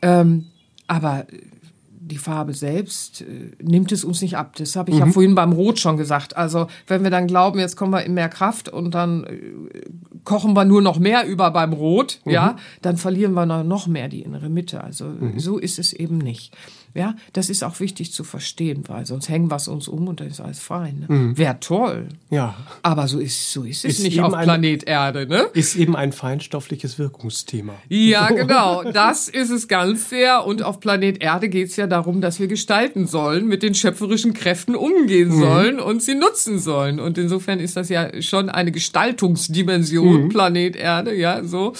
Ähm, 0.00 0.46
aber 0.86 1.26
die 2.10 2.18
Farbe 2.18 2.52
selbst 2.54 3.22
äh, 3.22 3.52
nimmt 3.62 3.92
es 3.92 4.04
uns 4.04 4.20
nicht 4.22 4.36
ab. 4.36 4.54
Das 4.56 4.76
habe 4.76 4.90
ich 4.90 4.98
ja 4.98 5.06
vorhin 5.12 5.34
beim 5.34 5.52
Rot 5.52 5.78
schon 5.78 5.96
gesagt. 5.96 6.36
Also 6.36 6.66
wenn 6.86 7.02
wir 7.02 7.10
dann 7.10 7.26
glauben, 7.26 7.58
jetzt 7.58 7.76
kommen 7.76 7.92
wir 7.92 8.02
in 8.04 8.14
mehr 8.14 8.28
Kraft 8.28 8.68
und 8.68 8.92
dann 8.94 9.24
äh, 9.24 9.40
kochen 10.24 10.54
wir 10.54 10.64
nur 10.64 10.82
noch 10.82 10.98
mehr 10.98 11.26
über 11.26 11.50
beim 11.50 11.72
Rot, 11.72 12.20
ja, 12.26 12.56
dann 12.82 12.96
verlieren 12.96 13.32
wir 13.34 13.46
noch- 13.46 13.64
noch 13.64 13.86
mehr 13.86 14.08
die 14.08 14.22
innere 14.22 14.48
Mitte. 14.50 14.82
Also 14.84 15.06
so 15.36 15.58
ist 15.58 15.78
es 15.78 15.92
eben 15.92 16.18
nicht. 16.18 16.54
Ja, 16.94 17.14
das 17.32 17.50
ist 17.50 17.62
auch 17.62 17.78
wichtig 17.80 18.12
zu 18.12 18.24
verstehen, 18.24 18.82
weil 18.88 19.06
sonst 19.06 19.28
hängen 19.28 19.50
wir 19.50 19.56
es 19.56 19.68
uns 19.68 19.86
um 19.88 20.08
und 20.08 20.20
dann 20.20 20.26
ist 20.28 20.40
alles 20.40 20.58
fein. 20.58 21.06
Ne? 21.08 21.32
Wäre 21.38 21.58
toll. 21.60 22.08
Ja. 22.30 22.56
Aber 22.82 23.06
so 23.06 23.18
ist, 23.20 23.52
so 23.52 23.62
ist 23.64 23.84
es 23.84 23.98
Ist 23.98 24.02
nicht 24.02 24.16
eben 24.16 24.24
auf 24.26 24.34
ein- 24.34 24.44
Planet 24.44 24.84
Erde, 24.84 25.26
ne? 25.26 25.46
Ist 25.54 25.76
eben 25.76 25.94
ein 25.94 26.12
feinstoffliches 26.12 26.98
Wirkungsthema. 26.98 27.74
Ja, 27.88 28.28
genau. 28.34 28.82
Das 28.90 29.28
ist 29.28 29.50
es 29.50 29.68
ganz 29.68 30.10
sehr. 30.10 30.44
Und 30.46 30.62
auf 30.62 30.80
Planet 30.80 31.22
Erde 31.22 31.48
geht 31.48 31.68
es 31.68 31.76
ja 31.76 31.86
darum, 31.86 32.20
dass 32.20 32.40
wir 32.40 32.48
gestalten 32.48 33.06
sollen, 33.06 33.46
mit 33.46 33.62
den 33.62 33.74
schöpferischen 33.74 34.34
Kräften 34.34 34.74
umgehen 34.74 35.30
sollen 35.32 35.78
und 35.78 36.02
sie 36.02 36.14
nutzen 36.16 36.58
sollen. 36.58 36.98
Und 36.98 37.18
insofern 37.18 37.60
ist 37.60 37.76
das 37.76 37.88
ja 37.88 38.20
schon 38.20 38.48
eine 38.48 38.72
Gestaltungsdimension, 38.72 40.28
Planet 40.28 40.76
Erde, 40.76 41.14
ja, 41.14 41.44
so. 41.44 41.72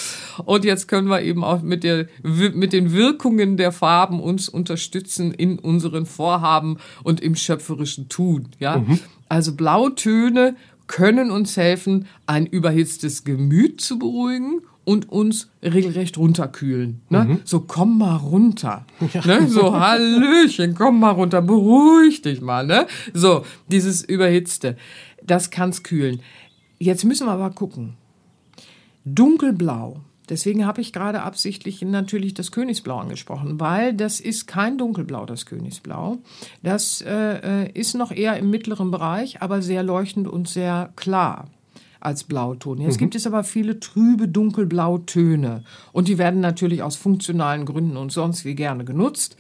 Und 0.45 0.65
jetzt 0.65 0.89
können 0.89 1.09
wir 1.09 1.23
eben 1.23 1.43
auch 1.45 1.63
mit 1.63 1.85
der, 1.85 2.07
mit 2.23 2.73
den 2.73 2.93
Wirkungen 2.93 3.57
der 3.57 3.73
Farben 3.73 4.21
uns 4.21 4.49
unterstützen 4.49 5.00
in 5.31 5.59
unseren 5.59 6.07
Vorhaben 6.07 6.79
und 7.03 7.21
im 7.21 7.35
schöpferischen 7.35 8.09
Tun, 8.09 8.49
ja. 8.59 8.85
Also 9.29 9.55
Blautöne 9.55 10.57
können 10.87 11.31
uns 11.31 11.57
helfen, 11.57 12.07
ein 12.27 12.47
überhitztes 12.47 13.23
Gemüt 13.23 13.81
zu 13.81 13.99
beruhigen 13.99 14.63
und 14.85 15.09
uns 15.09 15.49
regelrecht 15.63 16.19
runterkühlen. 16.19 17.01
Ne? 17.11 17.39
So, 17.45 17.61
komm 17.61 17.99
mal 17.99 18.17
runter. 18.17 18.87
Ne? 19.25 19.47
So, 19.47 19.79
Hallöchen, 19.79 20.75
komm 20.75 20.99
mal 20.99 21.11
runter, 21.11 21.43
beruhig 21.43 22.23
dich 22.23 22.41
mal. 22.41 22.67
Ne? 22.67 22.87
So, 23.15 23.45
dieses 23.69 24.03
Überhitzte, 24.03 24.77
das 25.23 25.51
kann's 25.51 25.85
kühlen. 25.85 26.21
Jetzt 26.81 27.05
müssen 27.05 27.27
wir 27.29 27.33
aber 27.33 27.51
gucken. 27.51 27.95
Dunkelblau. 29.05 30.01
Deswegen 30.31 30.65
habe 30.65 30.81
ich 30.81 30.93
gerade 30.93 31.23
absichtlich 31.23 31.83
natürlich 31.83 32.35
das 32.35 32.53
Königsblau 32.53 32.99
angesprochen, 32.99 33.59
weil 33.59 33.93
das 33.93 34.21
ist 34.21 34.47
kein 34.47 34.79
Dunkelblau, 34.79 35.27
das 35.27 35.45
Königsblau. 35.45 36.19
Das 36.63 37.03
äh, 37.03 37.65
äh, 37.65 37.71
ist 37.73 37.95
noch 37.95 38.13
eher 38.13 38.37
im 38.37 38.49
mittleren 38.49 38.93
Bereich, 38.93 39.43
aber 39.43 39.61
sehr 39.61 39.83
leuchtend 39.83 40.29
und 40.29 40.49
sehr 40.49 40.93
klar 40.95 41.49
als 41.99 42.25
Blauton. 42.25 42.81
Jetzt 42.81 42.99
gibt 42.99 43.15
es 43.15 43.27
aber 43.27 43.45
viele 43.45 43.79
trübe 43.79 44.27
Dunkelblautöne 44.27 45.65
und 45.93 46.09
die 46.09 46.17
werden 46.17 46.41
natürlich 46.41 46.83
aus 46.83 46.97
funktionalen 46.97 47.67
Gründen 47.67 47.97
und 47.97 48.11
sonst 48.11 48.45
wie 48.45 48.55
gerne 48.55 48.85
genutzt. 48.85 49.37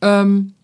Ähm, 0.00 0.54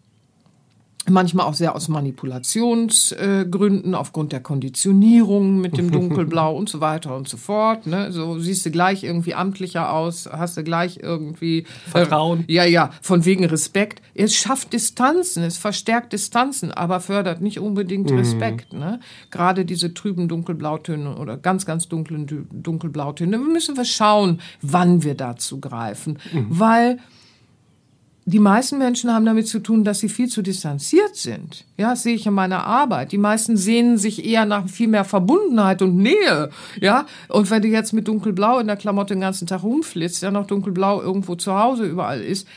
manchmal 1.10 1.46
auch 1.46 1.54
sehr 1.54 1.74
aus 1.74 1.88
Manipulationsgründen, 1.88 3.94
äh, 3.94 3.96
aufgrund 3.96 4.32
der 4.32 4.40
Konditionierung 4.40 5.60
mit 5.60 5.76
dem 5.76 5.90
Dunkelblau 5.90 6.56
und 6.56 6.68
so 6.68 6.80
weiter 6.80 7.16
und 7.16 7.28
so 7.28 7.36
fort. 7.36 7.86
Ne? 7.86 8.12
So 8.12 8.38
siehst 8.38 8.64
du 8.66 8.70
gleich 8.70 9.04
irgendwie 9.04 9.34
amtlicher 9.34 9.92
aus, 9.92 10.28
hast 10.30 10.56
du 10.56 10.64
gleich 10.64 10.98
irgendwie 11.02 11.64
Vertrauen. 11.90 12.44
Äh, 12.48 12.52
ja, 12.52 12.64
ja, 12.64 12.90
von 13.02 13.24
wegen 13.24 13.44
Respekt. 13.44 14.02
Es 14.14 14.34
schafft 14.34 14.72
Distanzen, 14.72 15.42
es 15.42 15.58
verstärkt 15.58 16.12
Distanzen, 16.12 16.70
aber 16.70 17.00
fördert 17.00 17.40
nicht 17.40 17.60
unbedingt 17.60 18.10
Respekt. 18.10 18.72
Ne? 18.72 19.00
Gerade 19.30 19.64
diese 19.64 19.94
trüben 19.94 20.28
Dunkelblautöne 20.28 21.16
oder 21.16 21.36
ganz, 21.36 21.66
ganz 21.66 21.88
dunklen 21.88 22.48
Dunkelblautöne, 22.52 23.38
müssen 23.38 23.76
wir 23.76 23.84
schauen, 23.84 24.40
wann 24.62 25.02
wir 25.02 25.14
dazu 25.14 25.60
greifen, 25.60 26.18
weil 26.48 26.98
die 28.26 28.38
meisten 28.38 28.78
Menschen 28.78 29.12
haben 29.12 29.26
damit 29.26 29.48
zu 29.48 29.58
tun, 29.58 29.84
dass 29.84 29.98
sie 29.98 30.08
viel 30.08 30.28
zu 30.28 30.40
distanziert 30.40 31.14
sind. 31.14 31.64
Ja, 31.76 31.90
das 31.90 32.04
sehe 32.04 32.14
ich 32.14 32.26
in 32.26 32.32
meiner 32.32 32.64
Arbeit. 32.64 33.12
Die 33.12 33.18
meisten 33.18 33.56
sehnen 33.56 33.98
sich 33.98 34.24
eher 34.24 34.46
nach 34.46 34.66
viel 34.68 34.88
mehr 34.88 35.04
Verbundenheit 35.04 35.82
und 35.82 35.96
Nähe. 35.96 36.50
Ja, 36.80 37.06
und 37.28 37.50
wenn 37.50 37.60
du 37.60 37.68
jetzt 37.68 37.92
mit 37.92 38.08
dunkelblau 38.08 38.60
in 38.60 38.66
der 38.66 38.76
Klamotte 38.76 39.14
den 39.14 39.20
ganzen 39.20 39.46
Tag 39.46 39.62
rumflitzt, 39.62 40.22
ja 40.22 40.30
noch 40.30 40.46
dunkelblau 40.46 41.02
irgendwo 41.02 41.34
zu 41.34 41.54
Hause 41.54 41.84
überall 41.84 42.22
ist, 42.22 42.48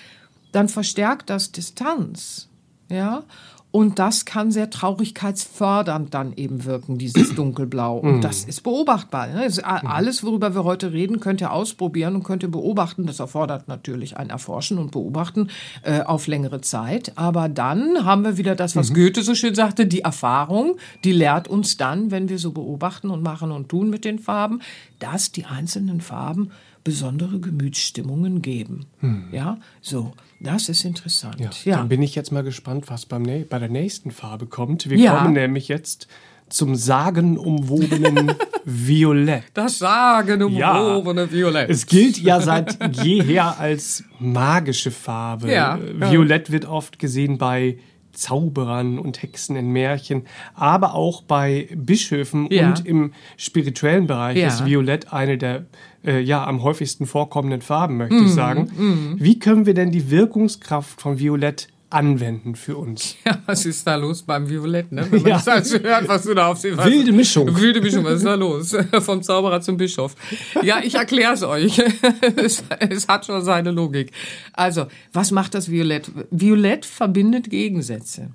dann 0.54 0.70
verstärkt 0.70 1.30
das 1.30 1.52
Distanz. 1.52 2.48
Ja, 2.90 3.24
und 3.72 4.00
das 4.00 4.26
kann 4.26 4.50
sehr 4.52 4.70
traurigkeitsfördernd 4.70 6.14
dann 6.14 6.34
eben 6.36 6.66
wirken, 6.66 6.98
dieses 6.98 7.34
Dunkelblau. 7.36 7.98
Und 7.98 8.22
das 8.22 8.44
ist 8.46 8.62
beobachtbar. 8.64 9.28
Ne? 9.28 9.44
Das 9.44 9.58
ist 9.58 9.64
a- 9.66 9.82
alles, 9.86 10.24
worüber 10.24 10.56
wir 10.56 10.64
heute 10.64 10.94
reden, 10.94 11.20
könnt 11.20 11.42
ihr 11.42 11.52
ausprobieren 11.52 12.16
und 12.16 12.24
könnt 12.24 12.44
ihr 12.44 12.50
beobachten. 12.52 13.06
Das 13.06 13.20
erfordert 13.20 13.68
natürlich 13.68 14.18
ein 14.18 14.30
Erforschen 14.30 14.78
und 14.78 14.92
Beobachten 14.92 15.50
äh, 15.84 16.02
auf 16.02 16.28
längere 16.28 16.62
Zeit. 16.62 17.12
Aber 17.18 17.50
dann 17.50 18.06
haben 18.06 18.24
wir 18.24 18.38
wieder 18.38 18.56
das, 18.56 18.76
was 18.76 18.94
Goethe 18.94 19.22
so 19.22 19.36
schön 19.36 19.54
sagte, 19.54 19.86
die 19.86 20.02
Erfahrung, 20.02 20.78
die 21.04 21.12
lehrt 21.12 21.48
uns 21.48 21.78
dann, 21.78 22.10
wenn 22.10 22.30
wir 22.30 22.40
so 22.40 22.52
beobachten 22.52 23.10
und 23.10 23.22
machen 23.22 23.52
und 23.52 23.70
tun 23.70 23.90
mit 23.90 24.06
den 24.06 24.18
Farben, 24.20 24.62
dass 25.00 25.32
die 25.32 25.46
einzelnen 25.46 26.02
Farben 26.02 26.52
besondere 26.84 27.40
Gemütsstimmungen 27.40 28.42
geben. 28.42 28.86
Ja, 29.32 29.58
so, 29.82 30.14
das 30.40 30.70
ist 30.70 30.86
interessant. 30.86 31.38
Ja, 31.66 31.78
Dann 31.78 31.90
bin 31.90 32.02
ich 32.02 32.16
jetzt 32.16 32.32
mal 32.32 32.44
gespannt, 32.44 32.86
was 32.90 33.06
beim 33.06 33.24
bei 33.24 33.60
der 33.60 33.70
nächsten 33.70 34.12
Farbe 34.12 34.46
kommt. 34.46 34.90
Wir 34.90 34.98
Ja. 34.98 35.18
kommen 35.18 35.34
nämlich 35.34 35.68
jetzt 35.68 36.08
zum 36.50 36.76
sagenumwobenen 36.76 38.34
Violett. 38.66 39.44
Das 39.54 39.80
sagenumwobene 39.80 41.22
Ja. 41.24 41.32
Violett. 41.32 41.70
Es 41.70 41.86
gilt 41.86 42.18
ja 42.20 42.40
seit 42.42 42.78
jeher 43.04 43.60
als 43.60 44.04
magische 44.20 44.92
Farbe. 44.92 45.52
Ja, 45.52 45.78
ja. 45.78 46.12
Violett 46.12 46.52
wird 46.52 46.66
oft 46.66 47.00
gesehen 47.00 47.38
bei 47.38 47.78
Zauberern 48.14 48.98
und 48.98 49.22
Hexen 49.22 49.56
in 49.56 49.70
Märchen, 49.72 50.24
aber 50.56 50.96
auch 50.96 51.22
bei 51.22 51.68
Bischöfen 51.76 52.48
Ja. 52.52 52.70
und 52.70 52.86
im 52.86 53.14
spirituellen 53.38 54.08
Bereich 54.08 54.38
Ja. 54.38 54.48
ist 54.48 54.66
Violett 54.66 55.14
eine 55.14 55.38
der 55.38 55.66
äh, 56.08 56.20
ja 56.22 56.44
am 56.46 56.64
häufigsten 56.64 57.06
vorkommenden 57.06 57.62
Farben, 57.62 57.98
möchte 57.98 58.16
Mhm, 58.16 58.26
ich 58.26 58.32
sagen. 58.34 59.16
Wie 59.20 59.38
können 59.40 59.66
wir 59.66 59.74
denn 59.74 59.92
die 59.92 60.10
Wirkungskraft 60.10 61.02
von 61.02 61.20
Violett 61.20 61.68
anwenden 61.90 62.56
für 62.56 62.76
uns? 62.78 63.16
Ja, 63.26 63.38
was 63.46 63.66
ist 63.66 63.86
da 63.88 63.96
los 63.96 64.24
beim 64.24 64.50
Violett, 64.50 64.92
ne? 64.92 65.06
Wenn 65.10 65.22
man 65.22 65.30
Ja. 65.32 65.36
das 65.38 65.48
also 65.48 65.80
hört, 65.80 66.08
was 66.08 66.24
du 66.24 66.34
da 66.34 66.48
auf 66.48 66.58
sie 66.58 66.78
Wilde 66.78 67.12
Mischung. 67.14 67.56
Wilde 67.56 67.80
Mischung, 67.82 68.04
was 68.04 68.16
ist 68.16 68.26
da 68.26 68.36
los? 68.36 68.76
Vom 69.00 69.22
Zauberer 69.22 69.62
zum 69.62 69.78
Bischof. 69.78 70.16
Ja, 70.64 70.80
ich 70.84 70.96
erkläre 70.96 71.34
es 71.34 71.44
euch. 71.44 71.78
Es, 72.36 72.64
es 72.90 73.08
hat 73.08 73.26
schon 73.26 73.42
seine 73.44 73.72
Logik. 73.72 74.12
Also, 74.54 74.88
was 75.14 75.32
macht 75.32 75.54
das 75.54 75.70
Violett? 75.72 76.12
Violett 76.32 76.86
verbindet 76.86 77.50
Gegensätze. 77.50 78.30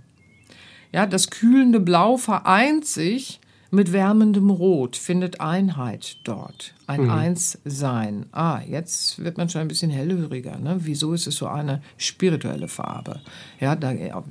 Ja, 0.93 1.07
das 1.07 1.31
kühlende 1.31 1.81
Blau 1.81 2.17
vereint 2.19 2.85
sich 2.87 3.41
mit 3.71 3.93
wärmendem 3.93 4.51
Rot, 4.51 4.97
findet 4.97 5.41
Einheit 5.41 6.17
dort. 6.25 6.75
Ein 6.87 7.11
Einssein. 7.11 8.27
Ah, 8.33 8.61
jetzt 8.67 9.23
wird 9.23 9.39
man 9.39 9.49
schon 9.49 9.61
ein 9.61 9.69
bisschen 9.69 9.91
hellhöriger. 9.91 10.59
Ne? 10.59 10.79
Wieso 10.81 11.13
ist 11.13 11.27
es 11.27 11.37
so 11.37 11.47
eine 11.47 11.83
spirituelle 11.97 12.69
Farbe? 12.69 13.21
Ja, 13.61 13.77
da, 13.77 13.93
auf, 14.13 14.25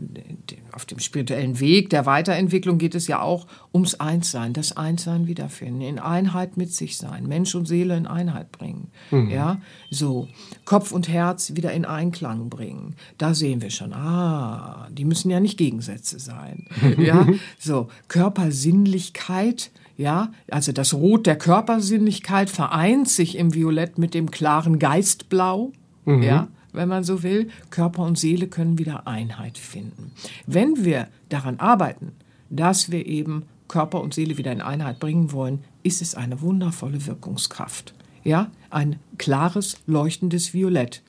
auf 0.71 0.85
dem 0.85 0.99
spirituellen 0.99 1.59
Weg 1.59 1.89
der 1.89 2.05
Weiterentwicklung 2.05 2.77
geht 2.77 2.95
es 2.95 3.07
ja 3.07 3.21
auch 3.21 3.47
ums 3.73 3.95
Einssein, 3.95 4.53
das 4.53 4.75
Einssein 4.75 5.27
wiederfinden, 5.27 5.81
in 5.81 5.99
Einheit 5.99 6.57
mit 6.57 6.73
sich 6.73 6.97
sein, 6.97 7.27
Mensch 7.27 7.55
und 7.55 7.67
Seele 7.67 7.95
in 7.95 8.07
Einheit 8.07 8.51
bringen. 8.51 8.91
Ja, 9.29 9.61
so 9.89 10.27
Kopf 10.65 10.91
und 10.91 11.07
Herz 11.07 11.55
wieder 11.55 11.71
in 11.71 11.85
Einklang 11.85 12.49
bringen. 12.49 12.95
Da 13.17 13.33
sehen 13.33 13.61
wir 13.61 13.69
schon, 13.69 13.93
ah, 13.93 14.87
die 14.91 15.05
müssen 15.05 15.29
ja 15.29 15.39
nicht 15.39 15.57
Gegensätze 15.57 16.19
sein. 16.19 16.67
ja, 16.97 17.27
so 17.59 17.87
Körpersinnlichkeit. 18.07 19.71
Ja, 20.01 20.31
also 20.49 20.71
das 20.71 20.95
Rot 20.95 21.27
der 21.27 21.37
Körpersinnlichkeit 21.37 22.49
vereint 22.49 23.07
sich 23.07 23.37
im 23.37 23.53
Violett 23.53 23.99
mit 23.99 24.15
dem 24.15 24.31
klaren 24.31 24.79
Geistblau. 24.79 25.73
Ja, 26.07 26.47
wenn 26.73 26.89
man 26.89 27.03
so 27.03 27.21
will. 27.21 27.49
Körper 27.69 28.01
und 28.01 28.17
Seele 28.17 28.47
können 28.47 28.79
wieder 28.79 29.05
Einheit 29.05 29.59
finden. 29.59 30.11
Wenn 30.47 30.83
wir 30.83 31.07
daran 31.29 31.59
arbeiten, 31.59 32.13
dass 32.49 32.89
wir 32.89 33.05
eben 33.05 33.43
Körper 33.67 34.01
und 34.01 34.15
Seele 34.15 34.39
wieder 34.39 34.51
in 34.51 34.61
Einheit 34.61 34.99
bringen 34.99 35.31
wollen, 35.33 35.59
ist 35.83 36.01
es 36.01 36.15
eine 36.15 36.41
wundervolle 36.41 37.05
Wirkungskraft. 37.05 37.93
Ja, 38.23 38.49
ein 38.71 38.97
klares, 39.19 39.77
leuchtendes 39.85 40.55
Violett. 40.55 41.03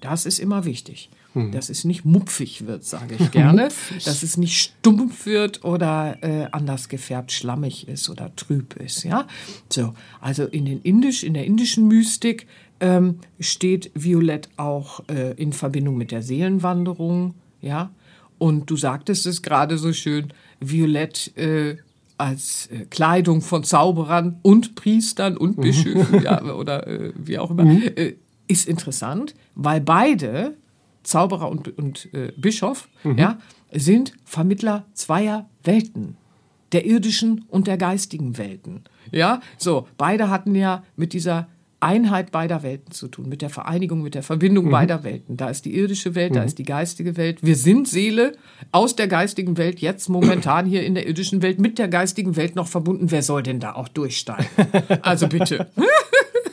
Das 0.00 0.26
ist 0.26 0.38
immer 0.38 0.64
wichtig. 0.64 1.10
Dass 1.34 1.68
es 1.68 1.84
nicht 1.84 2.04
mupfig 2.04 2.66
wird, 2.66 2.84
sage 2.84 3.16
ich 3.18 3.30
gerne. 3.32 3.68
dass 4.04 4.22
es 4.22 4.36
nicht 4.36 4.58
stumpf 4.58 5.26
wird 5.26 5.62
oder 5.62 6.16
äh, 6.22 6.48
anders 6.52 6.88
gefärbt 6.88 7.30
schlammig 7.32 7.86
ist 7.86 8.08
oder 8.08 8.34
trüb 8.34 8.74
ist. 8.76 9.04
Ja, 9.04 9.26
so. 9.68 9.94
Also 10.20 10.44
in 10.44 10.64
den 10.64 10.80
indisch, 10.82 11.22
in 11.22 11.34
der 11.34 11.44
indischen 11.44 11.86
Mystik 11.86 12.46
ähm, 12.80 13.18
steht 13.40 13.90
Violett 13.94 14.48
auch 14.56 15.02
äh, 15.08 15.32
in 15.34 15.52
Verbindung 15.52 15.96
mit 15.96 16.10
der 16.10 16.22
Seelenwanderung, 16.22 17.34
ja. 17.60 17.90
Und 18.38 18.70
du 18.70 18.76
sagtest 18.76 19.26
es 19.26 19.42
gerade 19.42 19.78
so 19.78 19.92
schön, 19.92 20.32
Violett 20.60 21.36
äh, 21.36 21.76
als 22.18 22.68
äh, 22.68 22.86
Kleidung 22.90 23.40
von 23.42 23.64
Zauberern 23.64 24.38
und 24.42 24.74
Priestern 24.74 25.36
und 25.36 25.56
Bischöfen, 25.60 26.22
ja, 26.22 26.42
oder 26.42 26.86
äh, 26.86 27.12
wie 27.16 27.38
auch 27.38 27.50
immer, 27.50 27.64
äh, 27.64 28.14
ist 28.46 28.66
interessant, 28.66 29.34
weil 29.54 29.80
beide, 29.80 30.56
Zauberer 31.08 31.50
und, 31.50 31.76
und 31.78 32.12
äh, 32.12 32.32
Bischof, 32.36 32.88
ja, 33.16 33.38
sind 33.72 34.12
Vermittler 34.24 34.84
zweier 34.92 35.48
Welten, 35.64 36.16
der 36.72 36.84
irdischen 36.84 37.44
und 37.48 37.66
der 37.66 37.78
geistigen 37.78 38.36
Welten. 38.38 38.84
Ja, 39.10 39.40
so, 39.56 39.88
beide 39.96 40.28
hatten 40.30 40.54
ja 40.54 40.84
mit 40.96 41.12
dieser 41.14 41.48
Einheit 41.80 42.32
beider 42.32 42.62
Welten 42.62 42.92
zu 42.92 43.06
tun, 43.08 43.28
mit 43.28 43.40
der 43.40 43.50
Vereinigung, 43.50 44.02
mit 44.02 44.14
der 44.14 44.24
Verbindung 44.24 44.68
beider 44.70 45.04
Welten. 45.04 45.36
Da 45.36 45.48
ist 45.48 45.64
die 45.64 45.76
irdische 45.76 46.14
Welt, 46.14 46.34
da 46.34 46.42
ist 46.42 46.58
die 46.58 46.64
geistige 46.64 47.16
Welt. 47.16 47.38
Wir 47.40 47.54
sind 47.56 47.86
Seele 47.86 48.32
aus 48.72 48.96
der 48.96 49.06
geistigen 49.06 49.56
Welt, 49.56 49.80
jetzt 49.80 50.08
momentan 50.08 50.66
hier 50.66 50.84
in 50.84 50.94
der 50.94 51.06
irdischen 51.06 51.40
Welt, 51.40 51.60
mit 51.60 51.78
der 51.78 51.88
geistigen 51.88 52.36
Welt 52.36 52.56
noch 52.56 52.66
verbunden. 52.66 53.10
Wer 53.10 53.22
soll 53.22 53.44
denn 53.44 53.60
da 53.60 53.74
auch 53.74 53.88
durchsteigen? 53.88 54.46
Also 55.02 55.28
bitte. 55.28 55.70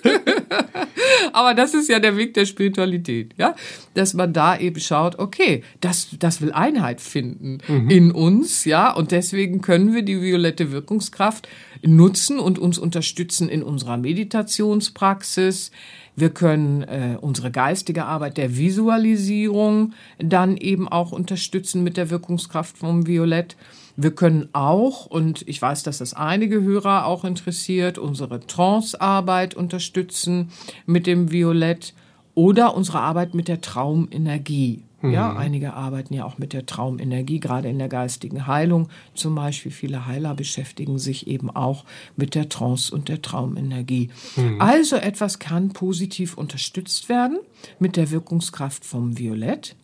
Aber 1.33 1.53
das 1.53 1.73
ist 1.73 1.89
ja 1.89 1.99
der 1.99 2.17
Weg 2.17 2.33
der 2.33 2.45
Spiritualität, 2.45 3.33
ja, 3.37 3.55
dass 3.93 4.13
man 4.13 4.33
da 4.33 4.57
eben 4.57 4.79
schaut, 4.79 5.19
okay, 5.19 5.63
das, 5.81 6.09
das 6.19 6.41
will 6.41 6.51
Einheit 6.51 7.01
finden 7.01 7.59
in 7.89 8.11
uns, 8.11 8.65
ja, 8.65 8.91
und 8.91 9.11
deswegen 9.11 9.61
können 9.61 9.93
wir 9.93 10.03
die 10.03 10.21
violette 10.21 10.71
Wirkungskraft 10.71 11.47
nutzen 11.81 12.39
und 12.39 12.59
uns 12.59 12.77
unterstützen 12.77 13.49
in 13.49 13.63
unserer 13.63 13.97
Meditationspraxis. 13.97 15.71
Wir 16.15 16.29
können 16.29 16.83
äh, 16.83 17.17
unsere 17.19 17.51
geistige 17.51 18.05
Arbeit 18.05 18.37
der 18.37 18.57
Visualisierung 18.57 19.93
dann 20.17 20.55
eben 20.57 20.87
auch 20.87 21.11
unterstützen 21.11 21.83
mit 21.83 21.97
der 21.97 22.09
Wirkungskraft 22.09 22.77
vom 22.77 23.05
Violett. 23.05 23.55
Wir 23.97 24.11
können 24.11 24.49
auch, 24.53 25.05
und 25.05 25.47
ich 25.47 25.61
weiß, 25.61 25.83
dass 25.83 25.99
das 25.99 26.13
einige 26.13 26.61
Hörer 26.61 27.05
auch 27.05 27.23
interessiert, 27.23 27.97
unsere 27.97 28.45
Trance-Arbeit 28.45 29.53
unterstützen 29.53 30.49
mit 30.85 31.07
dem 31.07 31.31
Violett 31.31 31.93
oder 32.33 32.75
unsere 32.75 32.99
Arbeit 32.99 33.33
mit 33.33 33.47
der 33.47 33.61
Traumenergie. 33.61 34.83
Ja, 35.01 35.35
einige 35.35 35.73
arbeiten 35.73 36.15
ja 36.15 36.25
auch 36.25 36.39
mit 36.39 36.51
der 36.51 36.65
Traumenergie, 36.65 37.39
gerade 37.39 37.69
in 37.69 37.77
der 37.77 37.89
geistigen 37.89 38.47
Heilung. 38.47 38.89
Zum 39.13 39.35
Beispiel 39.35 39.71
viele 39.71 40.07
Heiler 40.07 40.33
beschäftigen 40.33 40.97
sich 40.97 41.27
eben 41.27 41.51
auch 41.51 41.85
mit 42.15 42.33
der 42.33 42.49
Trance 42.49 42.93
und 42.93 43.07
der 43.07 43.21
Traumenergie. 43.21 44.09
Also 44.57 44.95
etwas 44.95 45.37
kann 45.37 45.73
positiv 45.73 46.37
unterstützt 46.37 47.07
werden 47.07 47.37
mit 47.77 47.97
der 47.97 48.09
Wirkungskraft 48.09 48.83
vom 48.83 49.19
Violett, 49.19 49.75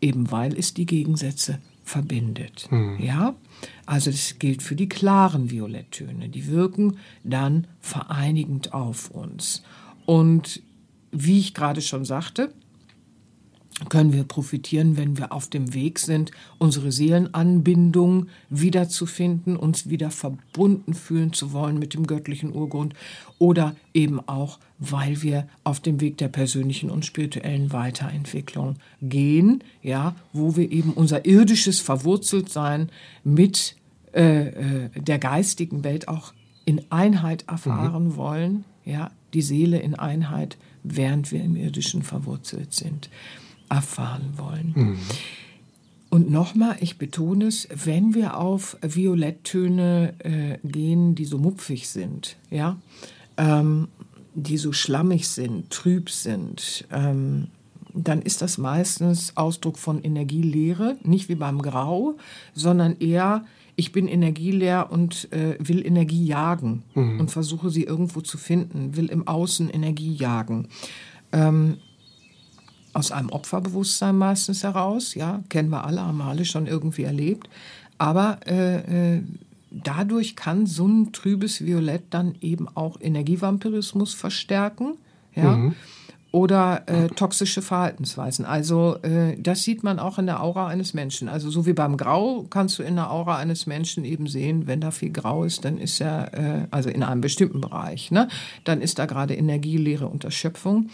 eben 0.00 0.30
weil 0.30 0.58
es 0.58 0.72
die 0.72 0.86
Gegensätze 0.86 1.58
verbindet. 1.84 2.68
Ja, 2.98 3.34
also 3.86 4.10
das 4.10 4.38
gilt 4.38 4.62
für 4.62 4.76
die 4.76 4.88
klaren 4.88 5.50
Violetttöne. 5.50 6.28
Die 6.28 6.46
wirken 6.46 6.98
dann 7.24 7.66
vereinigend 7.80 8.72
auf 8.72 9.10
uns. 9.10 9.62
Und 10.06 10.62
wie 11.12 11.38
ich 11.38 11.54
gerade 11.54 11.82
schon 11.82 12.04
sagte, 12.04 12.52
können 13.88 14.12
wir 14.12 14.24
profitieren, 14.24 14.96
wenn 14.96 15.16
wir 15.16 15.32
auf 15.32 15.48
dem 15.48 15.72
Weg 15.72 15.98
sind, 15.98 16.32
unsere 16.58 16.92
Seelenanbindung 16.92 18.26
wiederzufinden, 18.50 19.56
uns 19.56 19.88
wieder 19.88 20.10
verbunden 20.10 20.94
fühlen 20.94 21.32
zu 21.32 21.52
wollen 21.52 21.78
mit 21.78 21.94
dem 21.94 22.06
göttlichen 22.06 22.52
Urgrund 22.52 22.94
oder 23.38 23.74
eben 23.94 24.20
auch, 24.28 24.58
weil 24.78 25.22
wir 25.22 25.48
auf 25.64 25.80
dem 25.80 26.00
Weg 26.00 26.18
der 26.18 26.28
persönlichen 26.28 26.90
und 26.90 27.06
spirituellen 27.06 27.72
Weiterentwicklung 27.72 28.76
gehen, 29.00 29.64
ja, 29.82 30.14
wo 30.32 30.56
wir 30.56 30.70
eben 30.70 30.92
unser 30.92 31.24
irdisches 31.24 31.80
Verwurzeltsein 31.80 32.90
mit 33.24 33.76
äh, 34.12 34.48
äh, 34.48 34.90
der 34.94 35.18
geistigen 35.18 35.84
Welt 35.84 36.08
auch 36.08 36.34
in 36.66 36.82
Einheit 36.90 37.44
erfahren 37.48 38.16
wollen, 38.16 38.64
ja, 38.84 39.10
die 39.32 39.42
Seele 39.42 39.78
in 39.78 39.94
Einheit, 39.94 40.58
während 40.82 41.32
wir 41.32 41.42
im 41.42 41.56
irdischen 41.56 42.02
verwurzelt 42.02 42.74
sind 42.74 43.08
erfahren 43.70 44.34
wollen. 44.36 44.98
Und 46.10 46.28
nochmal, 46.28 46.76
ich 46.80 46.98
betone 46.98 47.46
es, 47.46 47.68
wenn 47.72 48.14
wir 48.14 48.36
auf 48.36 48.76
Violetttöne 48.82 50.14
äh, 50.18 50.58
gehen, 50.66 51.14
die 51.14 51.24
so 51.24 51.38
mupfig 51.38 51.88
sind, 51.88 52.36
ja, 52.50 52.76
ähm, 53.36 53.88
die 54.34 54.58
so 54.58 54.72
schlammig 54.72 55.28
sind, 55.28 55.70
trüb 55.70 56.10
sind, 56.10 56.84
ähm, 56.90 57.46
dann 57.94 58.22
ist 58.22 58.42
das 58.42 58.58
meistens 58.58 59.36
Ausdruck 59.36 59.78
von 59.78 60.02
Energieleere, 60.02 60.96
nicht 61.04 61.28
wie 61.28 61.36
beim 61.36 61.62
Grau, 61.62 62.16
sondern 62.54 62.96
eher, 62.98 63.44
ich 63.76 63.92
bin 63.92 64.08
energieleer 64.08 64.90
und 64.90 65.32
äh, 65.32 65.56
will 65.58 65.84
Energie 65.86 66.24
jagen 66.24 66.82
und 66.94 67.30
versuche 67.30 67.70
sie 67.70 67.84
irgendwo 67.84 68.20
zu 68.20 68.36
finden, 68.36 68.96
will 68.96 69.06
im 69.06 69.26
Außen 69.26 69.70
Energie 69.70 70.12
jagen. 70.12 70.68
Ähm, 71.32 71.78
aus 72.92 73.12
einem 73.12 73.30
Opferbewusstsein 73.30 74.16
meistens 74.16 74.62
heraus, 74.62 75.14
ja, 75.14 75.42
kennen 75.48 75.70
wir 75.70 75.84
alle, 75.84 76.02
haben 76.02 76.18
wir 76.18 76.24
alle 76.24 76.44
schon 76.44 76.66
irgendwie 76.66 77.04
erlebt. 77.04 77.48
Aber 77.98 78.38
äh, 78.46 79.16
äh, 79.16 79.22
dadurch 79.70 80.36
kann 80.36 80.66
so 80.66 80.86
ein 80.86 81.12
trübes 81.12 81.64
Violett 81.64 82.04
dann 82.10 82.34
eben 82.40 82.66
auch 82.74 83.00
Energievampirismus 83.00 84.14
verstärken, 84.14 84.94
ja, 85.34 85.70
oder 86.32 86.82
äh, 86.86 87.08
toxische 87.08 87.60
Verhaltensweisen. 87.60 88.44
Also 88.44 88.96
äh, 89.02 89.36
das 89.36 89.64
sieht 89.64 89.82
man 89.82 89.98
auch 89.98 90.18
in 90.18 90.26
der 90.26 90.42
Aura 90.42 90.68
eines 90.68 90.94
Menschen. 90.94 91.28
Also 91.28 91.50
so 91.50 91.66
wie 91.66 91.72
beim 91.72 91.96
Grau 91.96 92.46
kannst 92.48 92.78
du 92.78 92.84
in 92.84 92.94
der 92.94 93.10
Aura 93.10 93.36
eines 93.36 93.66
Menschen 93.66 94.04
eben 94.04 94.28
sehen, 94.28 94.66
wenn 94.66 94.80
da 94.80 94.92
viel 94.92 95.10
Grau 95.10 95.42
ist, 95.42 95.64
dann 95.64 95.78
ist 95.78 96.00
er, 96.00 96.34
äh, 96.34 96.66
also 96.70 96.88
in 96.88 97.02
einem 97.02 97.20
bestimmten 97.20 97.60
Bereich, 97.60 98.12
ne, 98.12 98.28
dann 98.64 98.80
ist 98.80 98.98
da 98.98 99.06
gerade 99.06 99.34
Energieleere 99.34 100.06
und 100.06 100.22
Erschöpfung. 100.22 100.90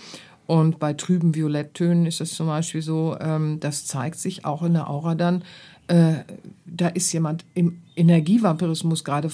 Und 0.46 0.78
bei 0.78 0.92
trüben 0.92 1.34
Violetttönen 1.34 2.06
ist 2.06 2.20
es 2.20 2.34
zum 2.34 2.46
Beispiel 2.46 2.82
so, 2.82 3.16
ähm, 3.20 3.58
das 3.60 3.86
zeigt 3.86 4.18
sich 4.18 4.44
auch 4.44 4.62
in 4.62 4.74
der 4.74 4.88
Aura 4.88 5.14
dann, 5.14 5.42
äh, 5.88 6.18
da 6.66 6.88
ist 6.88 7.12
jemand 7.12 7.44
im 7.54 7.82
Energievampirismus 7.96 9.04
gerade 9.04 9.30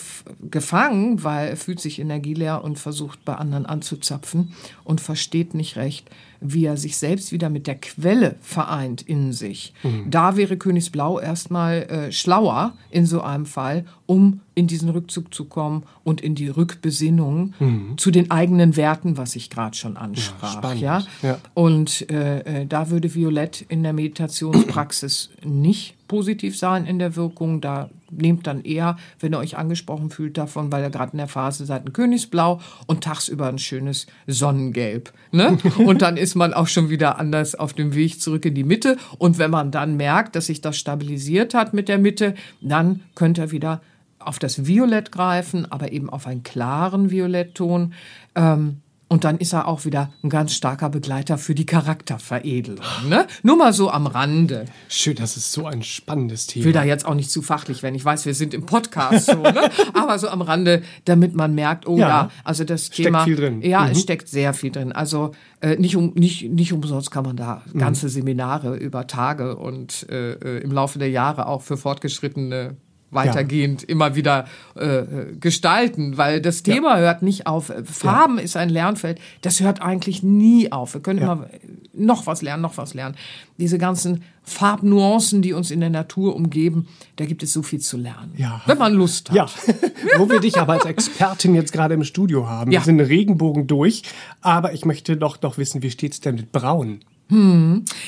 gefangen, 0.50 1.22
weil 1.24 1.48
er 1.48 1.56
fühlt 1.56 1.80
sich 1.80 1.98
energieleer 1.98 2.62
und 2.64 2.78
versucht 2.78 3.24
bei 3.24 3.34
anderen 3.34 3.66
anzuzapfen 3.66 4.52
und 4.84 5.00
versteht 5.00 5.54
nicht 5.54 5.76
recht, 5.76 6.08
wie 6.40 6.64
er 6.64 6.76
sich 6.76 6.96
selbst 6.96 7.30
wieder 7.30 7.50
mit 7.50 7.66
der 7.68 7.76
Quelle 7.76 8.34
vereint 8.40 9.02
in 9.02 9.32
sich. 9.32 9.72
Da 10.08 10.36
wäre 10.36 10.56
Königsblau 10.56 11.20
erstmal 11.20 11.82
äh, 11.84 12.12
schlauer 12.12 12.74
in 12.90 13.06
so 13.06 13.20
einem 13.20 13.46
Fall, 13.46 13.84
um 14.06 14.40
in 14.56 14.66
diesen 14.66 14.88
Rückzug 14.88 15.32
zu 15.32 15.44
kommen 15.44 15.84
und 16.04 16.20
in 16.20 16.34
die 16.34 16.48
Rückbesinnung 16.48 17.54
zu 17.96 18.10
den 18.10 18.30
eigenen 18.32 18.76
Werten, 18.76 19.16
was 19.16 19.36
ich 19.36 19.50
gerade 19.50 19.76
schon 19.76 19.96
ansprach. 19.96 20.54
spannend. 20.54 20.80
Ja, 20.82 21.04
Ja. 21.22 21.38
und 21.54 22.10
äh, 22.10 22.62
äh, 22.62 22.66
da 22.66 22.90
würde 22.90 23.14
Violett 23.14 23.64
in 23.68 23.82
der 23.84 23.92
Meditationspraxis 23.92 25.30
nicht 25.44 25.94
positiv 26.08 26.58
sein 26.58 26.86
in 26.86 26.98
der 26.98 27.16
Wirkung. 27.16 27.60
Da 27.60 27.88
nehmt 28.12 28.46
dann 28.46 28.62
eher, 28.62 28.96
wenn 29.18 29.32
ihr 29.32 29.38
euch 29.38 29.56
angesprochen 29.56 30.10
fühlt 30.10 30.38
davon, 30.38 30.70
weil 30.70 30.82
ihr 30.82 30.90
gerade 30.90 31.12
in 31.12 31.18
der 31.18 31.28
Phase 31.28 31.66
seid, 31.66 31.86
ein 31.86 31.92
Königsblau 31.92 32.60
und 32.86 33.04
tagsüber 33.04 33.48
ein 33.48 33.58
schönes 33.58 34.06
Sonnengelb. 34.26 35.12
Ne? 35.30 35.58
Und 35.78 36.02
dann 36.02 36.16
ist 36.16 36.34
man 36.34 36.52
auch 36.54 36.68
schon 36.68 36.90
wieder 36.90 37.18
anders 37.18 37.54
auf 37.54 37.72
dem 37.72 37.94
Weg 37.94 38.20
zurück 38.20 38.44
in 38.44 38.54
die 38.54 38.64
Mitte. 38.64 38.96
Und 39.18 39.38
wenn 39.38 39.50
man 39.50 39.70
dann 39.70 39.96
merkt, 39.96 40.36
dass 40.36 40.46
sich 40.46 40.60
das 40.60 40.76
stabilisiert 40.76 41.54
hat 41.54 41.74
mit 41.74 41.88
der 41.88 41.98
Mitte, 41.98 42.34
dann 42.60 43.00
könnt 43.14 43.38
ihr 43.38 43.50
wieder 43.50 43.80
auf 44.18 44.38
das 44.38 44.66
Violett 44.66 45.10
greifen, 45.10 45.70
aber 45.70 45.92
eben 45.92 46.10
auf 46.10 46.26
einen 46.26 46.42
klaren 46.42 47.10
Violettton. 47.10 47.94
Ähm, 48.34 48.81
und 49.12 49.24
dann 49.24 49.36
ist 49.36 49.52
er 49.52 49.68
auch 49.68 49.84
wieder 49.84 50.10
ein 50.24 50.30
ganz 50.30 50.54
starker 50.54 50.88
Begleiter 50.88 51.36
für 51.36 51.54
die 51.54 51.66
Charakterveredelung. 51.66 52.80
Ne? 53.08 53.26
Nur 53.42 53.56
mal 53.58 53.72
so 53.74 53.90
am 53.90 54.06
Rande. 54.06 54.64
Schön, 54.88 55.16
das 55.16 55.36
ist 55.36 55.52
so 55.52 55.66
ein 55.66 55.82
spannendes 55.82 56.48
Ich 56.48 56.56
will 56.64 56.72
Thema. 56.72 56.82
da 56.84 56.84
jetzt 56.88 57.04
auch 57.04 57.14
nicht 57.14 57.30
zu 57.30 57.42
fachlich 57.42 57.82
werden. 57.82 57.94
Ich 57.94 58.04
weiß, 58.04 58.24
wir 58.24 58.34
sind 58.34 58.54
im 58.54 58.64
Podcast 58.64 59.26
so, 59.26 59.34
ne? 59.42 59.70
aber 59.94 60.18
so 60.18 60.28
am 60.28 60.40
Rande, 60.40 60.82
damit 61.04 61.34
man 61.34 61.54
merkt, 61.54 61.86
oh 61.86 61.98
ja, 61.98 62.08
Ja. 62.08 62.30
also 62.42 62.64
das 62.64 62.86
Steckt 62.86 63.04
Thema. 63.06 63.24
viel 63.24 63.36
drin. 63.36 63.60
Ja, 63.60 63.84
Mhm. 63.84 63.90
es 63.92 64.00
steckt 64.00 64.28
sehr 64.28 64.54
viel 64.54 64.70
drin. 64.70 64.92
Also 64.92 65.32
äh, 65.60 65.76
nicht, 65.76 65.94
um, 65.96 66.12
nicht, 66.14 66.50
nicht 66.50 66.72
umsonst 66.72 67.10
kann 67.10 67.24
man 67.24 67.36
da 67.36 67.62
Mhm. 67.72 67.78
ganze 67.78 68.08
Seminare 68.08 68.76
über 68.76 69.06
Tage 69.06 69.56
und 69.56 70.06
äh, 70.10 70.32
äh, 70.32 70.58
im 70.62 70.72
Laufe 70.72 70.98
der 70.98 71.10
Jahre 71.10 71.46
auch 71.46 71.60
für 71.62 71.76
Fortgeschrittene 71.76 72.76
weitergehend 73.12 73.82
immer 73.82 74.16
wieder 74.16 74.46
äh, 74.74 75.02
gestalten, 75.38 76.16
weil 76.16 76.40
das 76.40 76.62
Thema 76.62 76.98
hört 76.98 77.22
nicht 77.22 77.46
auf. 77.46 77.72
Farben 77.84 78.38
ist 78.38 78.56
ein 78.56 78.68
Lernfeld, 78.68 79.20
das 79.42 79.60
hört 79.60 79.80
eigentlich 79.82 80.22
nie 80.22 80.72
auf. 80.72 80.94
Wir 80.94 81.02
können 81.02 81.20
immer 81.20 81.46
noch 81.92 82.26
was 82.26 82.42
lernen, 82.42 82.62
noch 82.62 82.78
was 82.78 82.94
lernen. 82.94 83.16
Diese 83.58 83.78
ganzen 83.78 84.22
Farbnuancen, 84.44 85.42
die 85.42 85.52
uns 85.52 85.70
in 85.70 85.80
der 85.80 85.90
Natur 85.90 86.34
umgeben, 86.34 86.88
da 87.16 87.26
gibt 87.26 87.42
es 87.42 87.52
so 87.52 87.62
viel 87.62 87.80
zu 87.80 87.96
lernen. 87.96 88.32
Ja. 88.36 88.62
Wenn 88.66 88.78
man 88.78 88.92
Lust 88.92 89.30
hat. 89.30 89.36
Ja, 89.36 89.46
wo 90.18 90.28
wir 90.28 90.40
dich 90.40 90.58
aber 90.58 90.72
als 90.72 90.84
Expertin 90.86 91.54
jetzt 91.54 91.72
gerade 91.72 91.94
im 91.94 92.04
Studio 92.04 92.48
haben. 92.48 92.72
Ja. 92.72 92.80
Wir 92.80 92.84
sind 92.84 93.00
Regenbogen 93.00 93.66
durch, 93.66 94.02
aber 94.40 94.72
ich 94.72 94.84
möchte 94.84 95.16
doch 95.16 95.40
noch 95.42 95.58
wissen, 95.58 95.82
wie 95.82 95.90
steht's 95.90 96.20
denn 96.20 96.36
mit 96.36 96.50
Braun? 96.50 97.00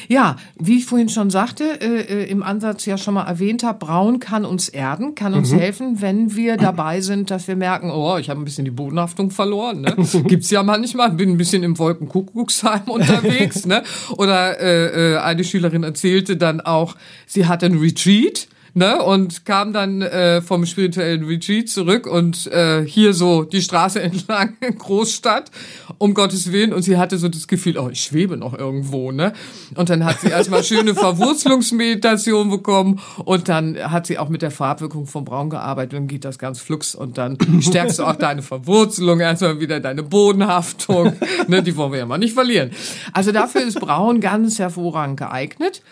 Ja, 0.09 0.37
wie 0.59 0.79
ich 0.79 0.87
vorhin 0.87 1.09
schon 1.09 1.31
sagte, 1.31 1.64
äh, 1.81 2.01
äh, 2.01 2.31
im 2.31 2.43
Ansatz 2.43 2.85
ja 2.85 2.99
schon 2.99 3.14
mal 3.14 3.25
erwähnt 3.25 3.62
habe, 3.62 3.79
Braun 3.79 4.20
kann 4.20 4.45
uns 4.45 4.68
erden, 4.68 5.14
kann 5.14 5.35
uns 5.35 5.53
helfen, 5.53 6.03
wenn 6.03 6.37
wir 6.37 6.57
dabei 6.57 7.01
sind, 7.01 7.31
dass 7.31 7.49
wir 7.49 7.57
merken, 7.57 7.91
oh, 7.91 8.18
ich 8.18 8.29
habe 8.29 8.41
ein 8.41 8.45
bisschen 8.45 8.64
die 8.64 8.70
Bodenhaftung 8.70 9.31
verloren. 9.31 9.81
Ne? 9.81 9.97
Gibt's 10.27 10.51
ja 10.51 10.62
manchmal, 10.62 11.12
bin 11.12 11.31
ein 11.31 11.37
bisschen 11.39 11.62
im 11.62 11.79
Wolkenkuckucksheim 11.79 12.83
unterwegs. 12.87 13.66
ne? 13.66 13.83
Oder 14.11 14.61
äh, 14.61 15.14
äh, 15.14 15.18
eine 15.18 15.45
Schülerin 15.45 15.85
erzählte 15.85 16.37
dann 16.37 16.61
auch, 16.61 16.97
sie 17.27 17.47
hatte 17.47 17.66
einen 17.66 17.79
Retreat 17.79 18.49
ne, 18.75 19.03
und 19.03 19.45
kam 19.45 19.72
dann 19.72 20.03
äh, 20.03 20.43
vom 20.43 20.66
spirituellen 20.66 21.25
Retreat 21.25 21.68
zurück 21.68 22.07
und 22.07 22.47
äh, 22.49 22.85
hier 22.85 23.14
so 23.14 23.45
die 23.45 23.62
Straße 23.62 24.03
entlang, 24.03 24.57
Großstadt, 24.79 25.51
um 25.99 26.14
Gottes 26.14 26.53
Willen. 26.53 26.72
Und 26.72 26.83
sie 26.83 26.99
hatte 26.99 27.18
so 27.18 27.29
das 27.29 27.49
Gefühl, 27.49 27.79
oh, 27.79 27.89
ich 27.91 28.03
schwebe 28.03 28.37
noch 28.37 28.57
irgendwo, 28.57 29.12
ne? 29.12 29.33
Und 29.77 29.89
dann 29.91 30.05
hat 30.05 30.20
sie 30.20 30.29
erstmal 30.29 30.64
schöne 30.64 30.95
Verwurzelungsmeditation 30.95 32.51
bekommen 32.51 33.01
und 33.25 33.49
dann 33.49 33.79
hat 33.91 34.07
sie 34.07 34.18
auch 34.18 34.29
mit 34.29 34.43
der 34.43 34.51
Farbwirkung 34.51 35.07
vom 35.07 35.25
Braun 35.25 35.51
gearbeitet. 35.51 35.95
Dann 35.95 36.09
geht 36.09 36.25
das 36.25 36.39
ganz 36.39 36.61
flugs 36.61 36.95
und 36.95 37.16
dann 37.16 37.39
stärkst 37.61 38.01
du 38.01 38.05
auch 38.05 38.16
deine 38.16 38.43
Verwurzelung, 38.43 39.20
erstmal 39.20 39.61
wieder 39.61 39.81
deine 39.81 40.03
Bodenhaftung, 40.03 41.14
ne? 41.47 41.62
Die 41.62 41.77
wollen 41.77 41.93
wir 41.93 42.01
ja 42.01 42.07
mal 42.07 42.18
nicht 42.18 42.35
verlieren. 42.35 42.70
Also 43.12 43.33
dafür 43.33 43.62
ist 43.62 43.79
Braun 43.81 44.20
ganz 44.20 44.59
hervorragend 44.59 45.18
geeignet. 45.18 45.83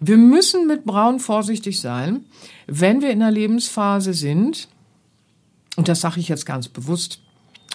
Wir 0.00 0.16
müssen 0.16 0.66
mit 0.66 0.84
Braun 0.84 1.20
vorsichtig 1.20 1.80
sein, 1.80 2.24
wenn 2.66 3.00
wir 3.00 3.10
in 3.10 3.22
einer 3.22 3.30
Lebensphase 3.30 4.14
sind, 4.14 4.68
und 5.76 5.88
das 5.88 6.00
sage 6.00 6.20
ich 6.20 6.28
jetzt 6.28 6.46
ganz 6.46 6.68
bewusst, 6.68 7.20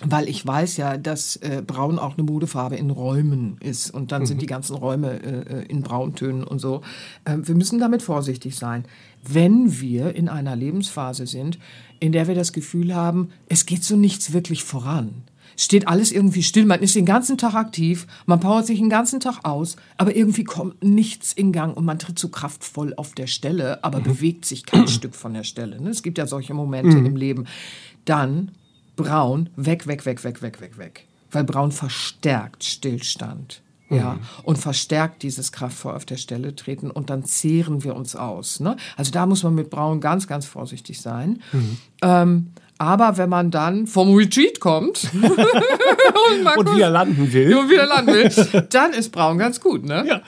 weil 0.02 0.28
ich 0.28 0.46
weiß 0.46 0.78
ja, 0.78 0.98
dass 0.98 1.36
äh, 1.38 1.62
Braun 1.66 2.00
auch 2.00 2.18
eine 2.18 2.24
Modefarbe 2.24 2.76
in 2.76 2.90
Räumen 2.90 3.58
ist. 3.62 3.92
Und 3.92 4.12
dann 4.12 4.26
sind 4.26 4.42
die 4.42 4.48
ganzen 4.48 4.76
Räume 4.76 5.22
äh, 5.22 5.66
in 5.68 5.82
Brauntönen 5.82 6.44
und 6.44 6.60
so. 6.60 6.82
Äh, 7.26 7.38
wir 7.44 7.56
müssen 7.56 7.80
damit 7.80 8.02
vorsichtig 8.02 8.56
sein, 8.58 8.86
wenn 9.24 9.80
wir 9.80 10.16
in 10.16 10.30
einer 10.30 10.56
Lebensphase 10.56 11.28
sind, 11.28 11.60
in 12.00 12.12
der 12.12 12.28
wir 12.28 12.36
das 12.36 12.54
Gefühl 12.54 12.94
haben, 12.96 13.30
es 13.48 13.66
geht 13.66 13.84
so 13.84 13.96
nichts 13.96 14.34
wirklich 14.34 14.64
voran 14.64 15.24
steht 15.58 15.88
alles 15.88 16.12
irgendwie 16.12 16.44
still. 16.44 16.66
Man 16.66 16.82
ist 16.82 16.96
den 16.96 17.06
ganzen 17.06 17.38
Tag 17.38 17.56
aktiv, 17.56 18.08
man 18.26 18.40
powert 18.40 18.66
sich 18.66 18.80
den 18.80 18.90
ganzen 18.90 19.20
Tag 19.20 19.40
aus, 19.44 19.76
aber 19.98 20.16
irgendwie 20.16 20.44
kommt 20.44 20.84
nichts 20.84 21.34
in 21.34 21.52
Gang 21.52 21.76
und 21.76 21.86
man 21.86 22.00
tritt 22.00 22.20
so 22.20 22.30
kraftvoll 22.30 22.94
auf 22.96 23.14
der 23.14 23.28
Stelle, 23.28 23.84
aber 23.84 24.00
bewegt 24.00 24.46
sich 24.46 24.66
kein 24.66 24.88
Stück 24.88 25.16
von 25.16 25.34
der 25.34 25.44
Stelle. 25.44 25.82
ne? 25.82 25.90
Es 25.90 26.04
gibt 26.04 26.18
ja 26.18 26.28
solche 26.28 26.54
Momente 26.54 26.98
im 26.98 27.16
Leben. 27.16 27.46
Dann 28.06 28.52
braun, 28.96 29.50
weg, 29.56 29.88
weg, 29.88 30.06
weg, 30.06 30.24
weg, 30.24 30.42
weg, 30.42 30.62
weg, 30.62 30.78
weg. 30.78 31.08
Weil 31.32 31.44
braun 31.44 31.72
verstärkt 31.72 32.64
Stillstand. 32.64 33.62
Ja, 33.90 34.18
und 34.42 34.58
verstärkt 34.58 35.22
dieses 35.22 35.52
kraftvoll 35.52 35.94
auf 35.94 36.06
der 36.06 36.16
Stelle 36.18 36.56
treten 36.56 36.90
und 36.90 37.12
dann 37.12 37.26
zehren 37.26 37.84
wir 37.84 37.96
uns 37.96 38.16
aus. 38.16 38.60
Ne? 38.60 38.76
Also 38.98 39.12
da 39.12 39.28
muss 39.28 39.44
man 39.44 39.54
mit 39.54 39.70
Braun 39.70 40.02
ganz, 40.02 40.26
ganz 40.26 40.48
vorsichtig 40.48 41.00
sein. 41.00 41.44
Ähm, 42.02 42.54
aber 42.84 43.18
wenn 43.18 43.30
man 43.30 43.52
dann 43.52 43.88
vom 43.88 44.14
Retreat 44.16 44.60
kommt 44.60 45.10
und, 45.14 46.44
mal 46.44 46.58
Und 46.58 46.76
wieder 46.76 46.90
landen 46.90 47.32
will. 47.34 47.58
und 47.58 47.70
wieder 47.70 47.86
landen 47.86 48.14
will, 48.14 48.68
dann 48.70 48.94
ist 48.94 49.12
Braun 49.12 49.38
ganz 49.38 49.60
gut, 49.60 49.86
ne? 49.86 50.06
Ja. 50.08 50.22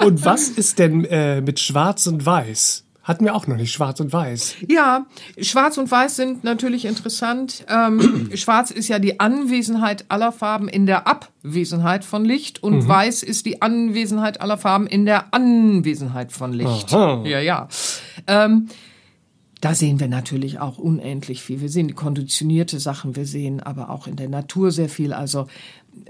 Und 0.04 0.24
was 0.24 0.48
ist 0.48 0.78
denn 0.78 1.04
äh, 1.04 1.40
mit 1.40 1.60
Schwarz 1.60 2.06
und 2.06 2.24
Weiß? 2.24 2.84
Hatten 3.02 3.24
wir 3.24 3.34
auch 3.34 3.48
noch 3.48 3.56
nicht 3.56 3.72
Schwarz 3.72 3.98
und 3.98 4.12
Weiß. 4.12 4.54
Ja, 4.68 5.06
Schwarz 5.40 5.76
und 5.76 5.90
Weiß 5.90 6.14
sind 6.14 6.44
natürlich 6.44 6.84
interessant. 6.84 7.64
Ähm, 7.68 8.30
Schwarz 8.34 8.70
ist 8.70 8.86
ja 8.86 9.00
die 9.00 9.18
Anwesenheit 9.18 10.04
aller 10.08 10.30
Farben 10.30 10.68
in 10.68 10.86
der 10.86 11.08
Abwesenheit 11.08 12.04
von 12.04 12.24
Licht 12.24 12.62
und 12.62 12.86
Weiß 12.86 13.24
ist 13.24 13.44
die 13.44 13.60
Anwesenheit 13.60 14.40
aller 14.40 14.56
Farben 14.56 14.86
in 14.86 15.04
der 15.04 15.34
Anwesenheit 15.34 16.30
von 16.30 16.52
Licht. 16.52 16.94
Aha. 16.94 17.24
Ja, 17.26 17.40
ja. 17.40 17.68
Ähm, 18.28 18.68
da 19.62 19.76
sehen 19.76 20.00
wir 20.00 20.08
natürlich 20.08 20.58
auch 20.58 20.76
unendlich 20.76 21.40
viel. 21.40 21.60
Wir 21.60 21.68
sehen 21.68 21.94
konditionierte 21.94 22.80
Sachen, 22.80 23.14
wir 23.14 23.26
sehen 23.26 23.60
aber 23.60 23.90
auch 23.90 24.08
in 24.08 24.16
der 24.16 24.28
Natur 24.28 24.72
sehr 24.72 24.88
viel. 24.88 25.12
Also 25.12 25.46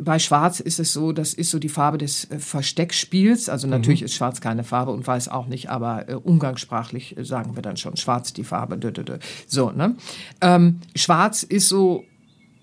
bei 0.01 0.19
Schwarz 0.19 0.59
ist 0.59 0.81
es 0.81 0.95
so, 0.95 1.13
das 1.13 1.35
ist 1.35 1.51
so 1.51 1.59
die 1.59 1.69
Farbe 1.69 1.99
des 1.99 2.31
äh, 2.31 2.39
Versteckspiels. 2.39 3.51
Also 3.51 3.69
natürlich 3.69 4.01
ist 4.01 4.15
Schwarz 4.15 4.41
keine 4.41 4.65
Farbe 4.65 4.91
und 4.93 5.07
Weiß 5.07 5.29
auch 5.29 5.49
nicht, 5.49 5.69
aber 5.69 6.09
äh, 6.09 6.15
umgangssprachlich 6.15 7.19
äh, 7.19 7.27
sagen 7.27 7.55
wir 7.55 7.63
dann 7.63 7.77
schon 7.77 7.99
Schwarz 7.99 8.33
die 8.33 8.45
Farbe. 8.45 8.79
Dö, 8.79 8.91
dö, 8.91 9.05
dö. 9.05 9.19
So, 9.47 9.71
ne? 9.71 9.97
Ähm, 10.41 10.81
Schwarz 10.97 11.43
ist 11.43 11.69
so 11.69 12.05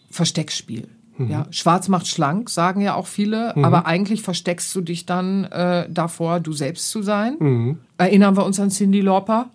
Versteckspiel. 0.09 0.87
Ja, 1.19 1.47
schwarz 1.51 1.89
macht 1.89 2.07
schlank, 2.07 2.49
sagen 2.49 2.79
ja 2.79 2.95
auch 2.95 3.05
viele, 3.05 3.53
aber 3.57 3.85
eigentlich 3.85 4.21
versteckst 4.21 4.73
du 4.73 4.79
dich 4.79 5.05
dann 5.05 5.43
äh, 5.43 5.89
davor, 5.89 6.39
du 6.39 6.53
selbst 6.53 6.89
zu 6.91 7.01
sein. 7.01 7.35
Erinnern 7.97 8.37
wir 8.37 8.45
uns 8.45 8.57
an 8.61 8.69
Cindy 8.69 9.01
Lauper? 9.01 9.49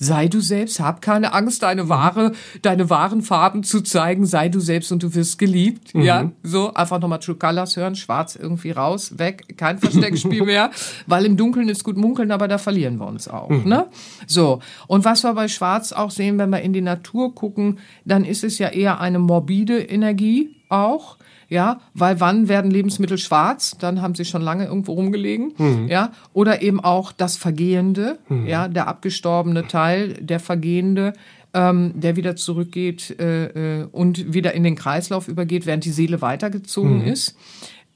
Sei 0.00 0.28
du 0.28 0.40
selbst, 0.40 0.78
hab 0.78 1.02
keine 1.02 1.32
Angst, 1.32 1.64
deine 1.64 1.88
wahre, 1.88 2.32
deine 2.62 2.88
wahren 2.88 3.20
Farben 3.22 3.64
zu 3.64 3.80
zeigen. 3.80 4.26
Sei 4.26 4.48
du 4.48 4.60
selbst 4.60 4.92
und 4.92 5.02
du 5.02 5.12
wirst 5.14 5.38
geliebt. 5.38 5.92
Ja, 5.92 6.30
so 6.44 6.72
einfach 6.72 7.00
nochmal 7.00 7.18
True 7.18 7.34
Colors 7.34 7.76
hören, 7.76 7.96
schwarz 7.96 8.36
irgendwie 8.36 8.70
raus, 8.70 9.18
weg, 9.18 9.56
kein 9.56 9.78
Versteckspiel 9.78 10.42
mehr, 10.46 10.70
weil 11.06 11.24
im 11.24 11.36
Dunkeln 11.36 11.68
ist 11.68 11.82
gut 11.82 11.96
munkeln, 11.96 12.30
aber 12.30 12.46
da 12.46 12.58
verlieren 12.58 12.98
wir 12.98 13.06
uns 13.06 13.26
auch. 13.26 13.50
Ne? 13.50 13.86
So 14.26 14.60
und 14.86 15.04
was 15.04 15.24
wir 15.24 15.34
bei 15.34 15.48
Schwarz 15.48 15.92
auch 15.92 16.10
sehen, 16.10 16.38
wenn 16.38 16.50
wir 16.50 16.60
in 16.60 16.72
die 16.72 16.80
Natur 16.80 17.34
gucken, 17.34 17.78
dann 18.04 18.24
ist 18.24 18.44
es 18.44 18.58
ja 18.58 18.68
eher 18.68 19.00
eine 19.00 19.18
morbide 19.18 19.80
Energie 19.80 20.54
auch. 20.68 21.16
Ja, 21.50 21.80
weil 21.94 22.20
wann 22.20 22.48
werden 22.48 22.70
Lebensmittel 22.70 23.16
schwarz? 23.16 23.76
Dann 23.78 24.02
haben 24.02 24.14
sie 24.14 24.26
schon 24.26 24.42
lange 24.42 24.66
irgendwo 24.66 24.92
rumgelegen. 24.92 25.54
Ja, 25.88 26.12
oder 26.34 26.60
eben 26.60 26.78
auch 26.80 27.10
das 27.10 27.36
Vergehende, 27.38 28.18
ja, 28.46 28.68
der 28.68 28.86
abgestorbene 28.86 29.66
Teil, 29.66 30.14
der 30.20 30.40
Vergehende, 30.40 31.14
ähm, 31.54 31.92
der 31.94 32.16
wieder 32.16 32.36
zurückgeht 32.36 33.18
äh, 33.18 33.80
äh, 33.80 33.86
und 33.90 34.32
wieder 34.34 34.52
in 34.52 34.62
den 34.62 34.76
Kreislauf 34.76 35.28
übergeht, 35.28 35.66
während 35.66 35.84
die 35.84 35.90
Seele 35.90 36.20
weitergezogen 36.20 37.02
ist. 37.04 37.36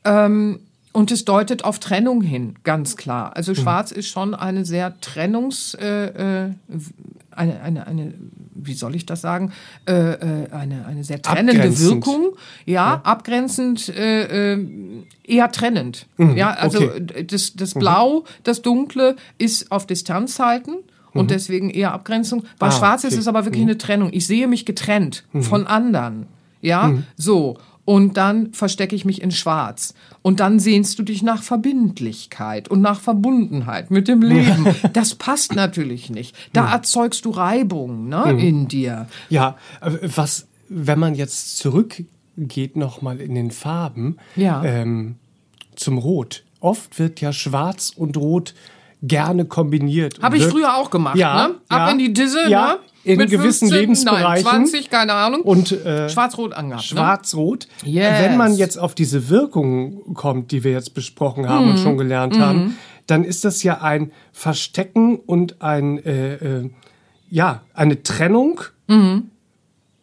Ähm, 0.05 0.61
und 0.93 1.11
es 1.11 1.25
deutet 1.25 1.65
auf 1.65 1.79
Trennung 1.79 2.21
hin, 2.21 2.57
ganz 2.65 2.97
klar. 2.97 3.37
Also 3.37 3.55
Schwarz 3.55 3.93
ist 3.93 4.09
schon 4.09 4.35
eine 4.35 4.65
sehr 4.65 5.01
Trennungs, 5.01 5.75
äh, 5.75 6.45
äh, 6.47 6.51
eine, 7.31 7.61
eine, 7.63 7.87
eine, 7.87 8.15
wie 8.55 8.75
soll 8.75 8.95
ich 8.95 9.07
das 9.07 9.23
sagen, 9.23 9.53
äh, 9.87 9.93
äh, 9.93 10.51
eine, 10.53 10.85
eine 10.87 11.03
sehr 11.03 11.23
trennende 11.23 11.63
Abgrenzend. 11.63 11.91
Wirkung. 11.91 12.37
Ja, 12.67 13.01
abgrenzend, 13.05 13.89
äh, 13.89 14.53
äh, 14.55 14.67
eher 15.25 15.51
trennend. 15.51 16.07
ja, 16.37 16.51
also 16.51 16.83
okay. 16.83 17.25
das, 17.27 17.55
das 17.55 17.75
Blau, 17.75 18.25
das 18.43 18.61
Dunkle 18.61 19.17
ist 19.39 19.73
auf 19.73 19.87
Distanz 19.87 20.39
halten. 20.39 20.73
Und 21.15 21.31
deswegen 21.31 21.69
eher 21.69 21.93
Abgrenzung. 21.93 22.45
Bei 22.59 22.69
Ah, 22.69 22.71
Schwarz 22.71 23.05
ist 23.05 23.13
okay. 23.13 23.21
es 23.21 23.29
aber 23.29 23.45
wirklich 23.45 23.63
eine 23.63 23.77
Trennung. 23.77 24.09
Ich 24.15 24.27
sehe 24.27 24.49
mich 24.49 24.65
getrennt 24.65 25.25
von 25.43 25.67
anderen. 25.67 26.27
Ja, 26.63 26.91
so. 27.17 27.59
Und 27.85 28.17
dann 28.17 28.53
verstecke 28.53 28.95
ich 28.95 29.05
mich 29.05 29.23
in 29.23 29.33
Schwarz. 29.33 29.95
Und 30.23 30.39
dann 30.39 30.61
sehnst 30.61 30.99
du 30.99 31.03
dich 31.03 31.23
nach 31.23 31.43
Verbindlichkeit 31.43 32.69
und 32.69 32.81
nach 32.81 33.01
Verbundenheit 33.01 33.91
mit 33.91 34.07
dem 34.07 34.23
Leben. 34.23 34.67
Das 34.93 35.17
passt 35.17 35.55
natürlich 35.57 36.09
nicht. 36.09 36.37
Da 36.53 36.71
erzeugst 36.71 37.25
du 37.25 37.31
Reibung 37.31 38.09
ne, 38.09 38.37
in 38.39 38.69
dir. 38.69 39.09
Ja, 39.31 39.57
was, 39.81 40.47
wenn 40.69 40.99
man 41.01 41.15
jetzt 41.17 41.59
zurückgeht 41.59 42.77
nochmal 42.77 43.21
in 43.21 43.35
den 43.35 43.51
Farben 43.51 44.17
Ja. 44.37 44.63
ähm, 44.65 45.17
zum 45.75 45.99
Rot. 45.99 46.45
Oft 46.61 47.01
wird 47.01 47.21
ja 47.21 47.33
Schwarz 47.33 47.93
und 47.97 48.17
Rot 48.17 48.55
gerne 49.03 49.45
kombiniert. 49.45 50.23
Habe 50.23 50.37
ich 50.37 50.47
früher 50.47 50.77
auch 50.77 50.91
gemacht. 50.91 51.17
Ja, 51.17 51.49
ne? 51.49 51.55
Ab 51.69 51.79
ja. 51.87 51.91
in 51.91 51.99
die 51.99 52.13
Disse. 52.13 52.49
Ja, 52.49 52.75
ne? 52.75 52.79
in 53.05 53.19
Mit 53.19 53.31
gewissen 53.31 53.69
15, 53.69 53.81
Lebensbereichen. 53.81 54.45
Nein, 54.45 54.67
20, 54.67 54.89
keine 54.91 55.13
Ahnung. 55.15 55.41
Und 55.43 55.73
äh, 55.73 56.09
Schwarz-Rot 56.09 56.53
angehabt. 56.53 56.85
Ne? 56.85 56.89
Schwarz-Rot. 56.89 57.67
Yes. 57.85 58.23
Wenn 58.23 58.37
man 58.37 58.55
jetzt 58.55 58.77
auf 58.79 58.95
diese 58.95 59.29
Wirkung 59.29 60.15
kommt, 60.15 60.53
die 60.53 60.63
wir 60.63 60.71
jetzt 60.71 60.95
besprochen 60.95 61.49
haben 61.49 61.65
Mhm. 61.67 61.71
und 61.73 61.79
schon 61.79 61.99
gelernt 61.99 62.39
haben, 62.39 62.79
dann 63.09 63.25
ist 63.25 63.45
das 63.45 63.65
ja 63.65 63.81
ein 63.83 64.13
Verstecken 64.33 65.17
und 65.17 65.61
ein 65.61 65.99
äh, 66.05 66.35
äh, 66.35 66.71
ja 67.29 67.63
eine 67.75 68.03
Trennung. 68.05 68.61
Mhm. 68.87 69.32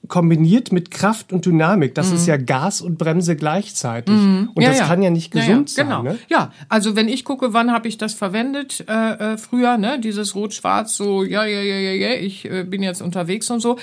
Kombiniert 0.09 0.71
mit 0.73 0.91
Kraft 0.91 1.31
und 1.31 1.45
Dynamik. 1.45 1.95
Das 1.95 2.11
ist 2.11 2.27
ja 2.27 2.35
Gas 2.35 2.81
und 2.81 2.97
Bremse 2.97 3.35
gleichzeitig. 3.35 4.13
Und 4.13 4.29
Mhm. 4.39 4.49
Ja, 4.59 4.69
das 4.69 4.79
ja. 4.79 4.85
kann 4.87 5.01
ja 5.01 5.09
nicht 5.09 5.31
gesund 5.31 5.75
ja, 5.75 5.83
genau. 5.83 6.03
sein. 6.03 6.13
Ne? 6.13 6.19
Ja, 6.29 6.51
also 6.67 6.95
wenn 6.95 7.07
ich 7.07 7.23
gucke, 7.23 7.53
wann 7.53 7.71
habe 7.71 7.87
ich 7.87 7.97
das 7.97 8.13
verwendet 8.13 8.83
äh, 8.87 9.33
äh, 9.33 9.37
früher, 9.37 9.77
ne, 9.77 9.99
dieses 9.99 10.35
Rot-Schwarz, 10.35 10.95
so 10.97 11.23
ja, 11.23 11.45
ja, 11.45 11.61
ja, 11.61 11.75
ja, 11.75 11.91
ja, 11.91 12.13
ich 12.19 12.45
äh, 12.49 12.63
bin 12.63 12.83
jetzt 12.83 13.01
unterwegs 13.01 13.49
und 13.49 13.59
so. 13.61 13.77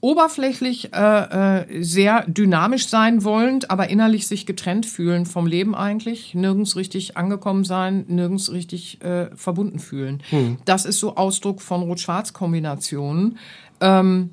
Oberflächlich 0.00 0.92
äh, 0.92 1.60
äh, 1.60 1.82
sehr 1.82 2.24
dynamisch 2.26 2.88
sein 2.88 3.24
wollend, 3.24 3.70
aber 3.70 3.88
innerlich 3.88 4.26
sich 4.26 4.44
getrennt 4.44 4.84
fühlen 4.84 5.24
vom 5.24 5.46
Leben 5.46 5.74
eigentlich, 5.74 6.34
nirgends 6.34 6.76
richtig 6.76 7.16
angekommen 7.16 7.64
sein, 7.64 8.04
nirgends 8.08 8.52
richtig 8.52 9.02
äh, 9.02 9.34
verbunden 9.34 9.78
fühlen. 9.78 10.22
Das 10.66 10.84
ist 10.84 11.00
so 11.00 11.16
Ausdruck 11.16 11.62
von 11.62 11.82
Rot-Schwarz-Kombinationen. 11.82 13.38
Ähm, 13.80 14.30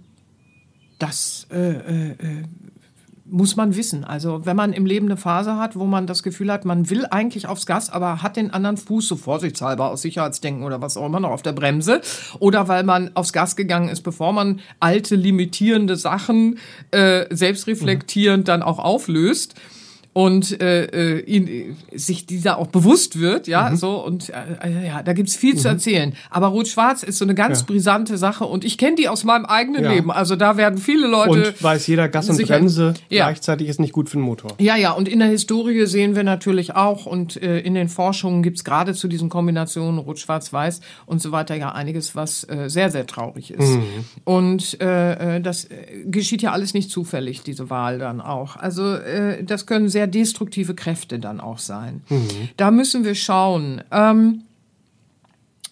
das 1.02 1.48
äh, 1.52 1.58
äh, 1.58 2.12
äh, 2.12 2.44
muss 3.26 3.56
man 3.56 3.76
wissen. 3.76 4.04
Also 4.04 4.46
wenn 4.46 4.58
man 4.58 4.74
im 4.74 4.86
Leben 4.86 5.08
eine 5.08 5.16
Phase 5.16 5.56
hat, 5.56 5.78
wo 5.78 5.86
man 5.86 6.06
das 6.06 6.22
Gefühl 6.22 6.52
hat, 6.52 6.66
man 6.66 6.90
will 6.90 7.06
eigentlich 7.10 7.48
aufs 7.48 7.66
Gas, 7.66 7.90
aber 7.90 8.22
hat 8.22 8.36
den 8.36 8.52
anderen 8.52 8.76
Fuß 8.78 9.08
so 9.08 9.16
vorsichtshalber 9.16 9.90
aus 9.90 10.02
Sicherheitsdenken 10.02 10.64
oder 10.64 10.82
was 10.82 10.98
auch 10.98 11.06
immer 11.06 11.22
noch 11.22 11.32
auf 11.32 11.42
der 11.42 11.54
Bremse 11.54 12.02
oder 12.40 12.68
weil 12.68 12.84
man 12.84 13.16
aufs 13.16 13.32
Gas 13.32 13.56
gegangen 13.56 13.90
ist, 13.90 14.02
bevor 14.02 14.34
man 14.34 14.60
alte 14.80 15.16
limitierende 15.16 15.96
Sachen 15.96 16.60
äh, 16.92 17.26
selbstreflektierend 17.34 18.48
dann 18.48 18.62
auch 18.62 18.80
auflöst 18.80 19.56
und 20.14 20.62
äh, 20.62 20.86
äh, 20.86 21.20
ihn, 21.22 21.78
sich 21.94 22.26
dieser 22.26 22.58
auch 22.58 22.68
bewusst 22.68 23.20
wird, 23.20 23.48
ja, 23.48 23.76
so 23.78 24.04
und 24.04 24.30
äh, 24.30 24.34
äh, 24.62 24.88
ja, 24.88 25.04
da 25.04 25.14
gibt's 25.14 25.38
viel 25.38 25.56
zu 25.58 25.70
erzählen. 25.70 26.14
Aber 26.30 26.48
Rot-Schwarz 26.48 27.04
ist 27.04 27.18
so 27.18 27.24
eine 27.26 27.34
ganz 27.34 27.60
Ja. 27.62 27.66
brisante 27.68 28.18
Sache 28.18 28.44
und 28.44 28.66
ich 28.66 28.78
kenne 28.78 28.98
die 28.98 29.08
aus 29.08 29.24
meinem 29.24 29.46
eigenen 29.46 29.84
Ja. 29.86 29.92
Leben. 29.94 30.12
Also 30.12 30.36
da 30.36 30.58
werden 30.58 30.80
viele 30.80 31.08
Leute 31.08 31.52
Und 31.52 31.64
weiß 31.64 31.88
jeder, 31.88 32.10
Gas 32.10 32.30
und 32.30 32.42
Bremse 32.46 32.94
Ja. 33.10 33.26
gleichzeitig 33.28 33.70
ist 33.70 33.80
nicht 33.80 33.94
gut 33.94 34.10
für 34.10 34.18
den 34.18 34.24
Motor. 34.24 34.52
Ja, 34.60 34.76
ja, 34.76 34.92
und 34.92 35.08
in 35.08 35.20
der 35.20 35.30
Historie 35.30 35.86
sehen 35.86 36.16
wir 36.16 36.24
natürlich 36.24 36.76
auch 36.76 37.06
und 37.06 37.42
äh, 37.42 37.60
in 37.60 37.74
den 37.76 37.88
Forschungen 37.88 38.44
gibt's 38.44 38.66
gerade 38.66 38.94
zu 38.94 39.08
diesen 39.08 39.30
Kombinationen 39.30 39.98
Rot, 39.98 40.20
Schwarz, 40.20 40.52
Weiß 40.52 40.82
und 41.06 41.22
so 41.22 41.32
weiter 41.32 41.56
ja 41.56 41.72
einiges, 41.72 42.16
was 42.18 42.44
äh, 42.50 42.70
sehr, 42.70 42.92
sehr 42.92 43.08
traurig 43.08 43.52
ist. 43.52 43.78
Und 44.26 44.80
äh, 44.82 45.38
äh, 45.38 45.42
das 45.42 45.68
geschieht 46.06 46.42
ja 46.42 46.52
alles 46.52 46.74
nicht 46.74 46.92
zufällig, 46.92 47.44
diese 47.44 47.70
Wahl 47.70 47.98
dann 47.98 48.20
auch. 48.20 48.58
Also 48.58 48.96
äh, 48.96 49.44
das 49.44 49.66
können 49.66 49.88
sehr 49.90 50.01
destruktive 50.08 50.76
Kräfte 50.76 51.20
dann 51.20 51.40
auch 51.40 51.60
sein. 51.60 52.02
Da 52.58 52.72
müssen 52.72 53.04
wir 53.04 53.16
schauen. 53.16 53.84
Ähm, 53.92 54.44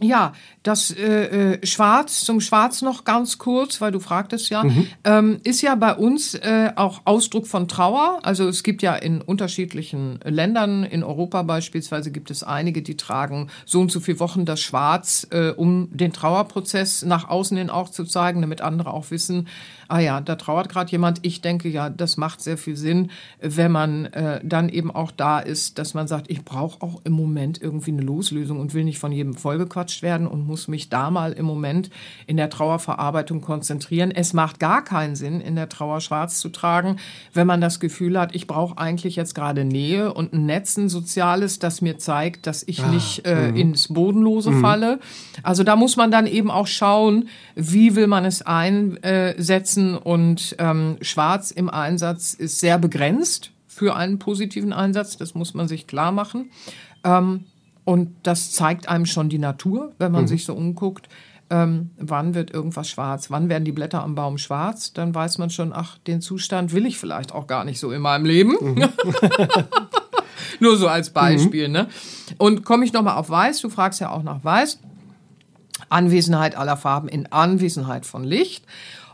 ja, 0.02 0.34
das 0.70 0.92
äh, 0.92 1.54
äh, 1.54 1.66
Schwarz, 1.66 2.22
zum 2.22 2.40
Schwarz 2.40 2.84
noch 2.84 3.04
ganz 3.04 3.40
kurz, 3.40 3.82
weil 3.82 3.92
du 3.92 4.00
fragtest 4.00 4.50
ja, 4.52 4.64
ähm, 5.04 5.40
ist 5.44 5.62
ja 5.62 5.74
bei 5.74 5.96
uns 5.96 6.36
äh, 6.36 6.72
auch 6.76 7.02
Ausdruck 7.06 7.48
von 7.48 7.68
Trauer. 7.68 8.20
Also 8.22 8.48
es 8.48 8.62
gibt 8.62 8.84
ja 8.84 8.96
in 8.96 9.22
unterschiedlichen 9.22 10.20
Ländern, 10.24 10.84
in 10.84 11.04
Europa 11.04 11.42
beispielsweise 11.42 12.12
gibt 12.12 12.30
es 12.30 12.44
einige, 12.44 12.84
die 12.84 12.96
tragen 12.96 13.50
so 13.66 13.82
und 13.82 13.92
so 13.92 14.00
viele 14.00 14.20
Wochen 14.20 14.46
das 14.46 14.62
Schwarz, 14.62 15.28
äh, 15.32 15.50
um 15.50 15.90
den 15.92 16.14
Trauerprozess 16.14 17.04
nach 17.04 17.28
außen 17.28 17.58
hin 17.58 17.72
auch 17.72 17.90
zu 17.90 18.06
zeigen, 18.06 18.42
damit 18.42 18.62
andere 18.62 18.94
auch 18.94 19.10
wissen, 19.10 19.48
ah 19.88 20.00
ja, 20.00 20.22
da 20.22 20.36
trauert 20.36 20.70
gerade 20.70 20.92
jemand. 20.92 21.20
Ich 21.24 21.42
denke 21.42 21.68
ja, 21.68 21.90
das 21.90 22.16
macht 22.16 22.42
sehr 22.42 22.58
viel 22.58 22.78
Sinn, 22.78 23.10
wenn 23.42 23.72
man 23.72 24.06
äh, 24.06 24.40
dann 24.44 24.70
eben 24.70 24.92
auch 24.92 25.12
da 25.12 25.40
ist, 25.40 25.80
dass 25.80 25.94
man 25.94 26.08
sagt, 26.08 26.30
ich 26.30 26.46
brauche 26.46 26.82
auch 26.82 27.02
im 27.04 27.14
Moment 27.14 27.62
irgendwie 27.62 27.92
eine 27.92 28.04
Loslösung 28.04 28.60
und 28.60 28.74
will 28.74 28.84
nicht 28.84 29.00
von 29.00 29.12
jedem 29.12 29.34
vollgequatscht 29.34 30.04
werden 30.04 30.28
und 30.28 30.46
muss 30.46 30.59
mich 30.68 30.90
da 30.90 31.10
mal 31.10 31.32
im 31.32 31.46
Moment 31.46 31.90
in 32.28 32.38
der 32.38 32.50
Trauerverarbeitung 32.50 33.42
konzentrieren. 33.42 34.12
Es 34.12 34.34
macht 34.34 34.60
gar 34.60 34.84
keinen 34.84 35.16
Sinn, 35.16 35.42
in 35.42 35.56
der 35.56 35.70
Trauer 35.70 36.02
schwarz 36.02 36.40
zu 36.40 36.50
tragen, 36.50 36.98
wenn 37.34 37.48
man 37.48 37.62
das 37.62 37.80
Gefühl 37.80 38.20
hat, 38.20 38.36
ich 38.36 38.48
brauche 38.48 38.78
eigentlich 38.78 39.16
jetzt 39.16 39.36
gerade 39.36 39.66
Nähe 39.66 40.14
und 40.14 40.34
ein 40.34 40.46
Netz, 40.46 40.78
ein 40.78 40.90
soziales, 40.90 41.60
das 41.60 41.82
mir 41.82 41.98
zeigt, 41.98 42.48
dass 42.48 42.64
ich 42.68 42.86
nicht 42.86 43.26
äh, 43.26 43.50
ins 43.50 43.88
Bodenlose 43.88 44.52
falle. 44.54 45.00
Also 45.44 45.64
da 45.64 45.76
muss 45.76 45.96
man 45.96 46.12
dann 46.12 46.28
eben 46.28 46.52
auch 46.52 46.68
schauen, 46.68 47.30
wie 47.56 47.96
will 47.96 48.08
man 48.08 48.26
es 48.26 48.42
einsetzen 48.42 49.98
und 49.98 50.56
ähm, 50.60 50.98
schwarz 51.02 51.52
im 51.52 51.70
Einsatz 51.70 52.34
ist 52.34 52.60
sehr 52.60 52.78
begrenzt 52.78 53.52
für 53.68 53.96
einen 53.96 54.20
positiven 54.20 54.74
Einsatz, 54.74 55.16
das 55.16 55.36
muss 55.36 55.54
man 55.54 55.68
sich 55.70 55.88
klar 55.88 56.12
machen. 56.12 56.52
Ähm, 57.04 57.46
und 57.90 58.12
das 58.22 58.52
zeigt 58.52 58.88
einem 58.88 59.08
schon 59.08 59.30
die 59.30 59.40
Natur, 59.40 59.94
wenn 59.98 60.12
man 60.12 60.28
sich 60.28 60.46
so 60.46 60.54
umguckt. 60.54 61.10
Ähm, 61.50 61.90
wann 61.98 62.36
wird 62.36 62.52
irgendwas 62.52 62.88
schwarz? 62.88 63.32
Wann 63.32 63.50
werden 63.50 63.66
die 63.66 63.72
Blätter 63.72 64.04
am 64.04 64.14
Baum 64.14 64.38
schwarz? 64.38 64.94
Dann 64.94 65.16
weiß 65.16 65.40
man 65.40 65.50
schon, 65.50 65.74
ach, 65.74 65.98
den 66.06 66.22
Zustand 66.22 66.72
will 66.72 66.86
ich 66.86 67.00
vielleicht 67.00 67.32
auch 67.32 67.48
gar 67.48 67.66
nicht 67.66 67.80
so 67.80 67.92
in 67.92 68.04
meinem 68.04 68.26
Leben. 68.26 68.56
Nur 70.60 70.78
so 70.78 70.88
als 70.88 71.10
Beispiel. 71.10 71.68
Ne? 71.68 71.88
Und 72.38 72.64
komme 72.64 72.86
ich 72.86 72.94
nochmal 72.94 73.16
auf 73.16 73.32
Weiß, 73.32 73.60
du 73.62 73.70
fragst 73.70 74.00
ja 74.00 74.12
auch 74.12 74.22
nach 74.22 74.44
Weiß. 74.44 74.78
Anwesenheit 75.90 76.56
aller 76.56 76.78
Farben 76.78 77.08
in 77.08 77.26
Anwesenheit 77.32 78.06
von 78.06 78.24
Licht. 78.24 78.66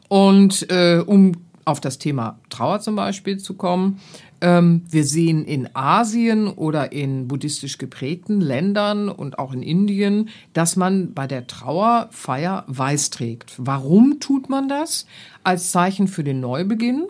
Und 0.09 0.69
äh, 0.69 0.99
um 0.99 1.31
auf 1.63 1.79
das 1.79 1.97
Thema 1.97 2.39
Trauer 2.49 2.81
zum 2.81 2.97
Beispiel 2.97 3.37
zu 3.37 3.53
kommen, 3.53 4.01
wir 4.41 5.03
sehen 5.05 5.45
in 5.45 5.75
Asien 5.75 6.47
oder 6.47 6.91
in 6.91 7.27
buddhistisch 7.27 7.77
geprägten 7.77 8.41
Ländern 8.41 9.09
und 9.09 9.39
auch 9.39 9.53
in 9.53 9.63
Indien, 9.63 10.29
dass 10.53 10.75
man 10.75 11.13
bei 11.13 11.25
der 11.25 11.47
Trauerfeier 11.47 12.63
weiß 12.67 13.09
trägt. 13.09 13.53
Warum 13.57 14.19
tut 14.19 14.49
man 14.49 14.67
das? 14.69 15.07
Als 15.43 15.71
Zeichen 15.71 16.07
für 16.07 16.23
den 16.23 16.41
Neubeginn 16.41 17.07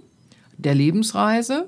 der 0.57 0.76
Lebensreise. 0.76 1.67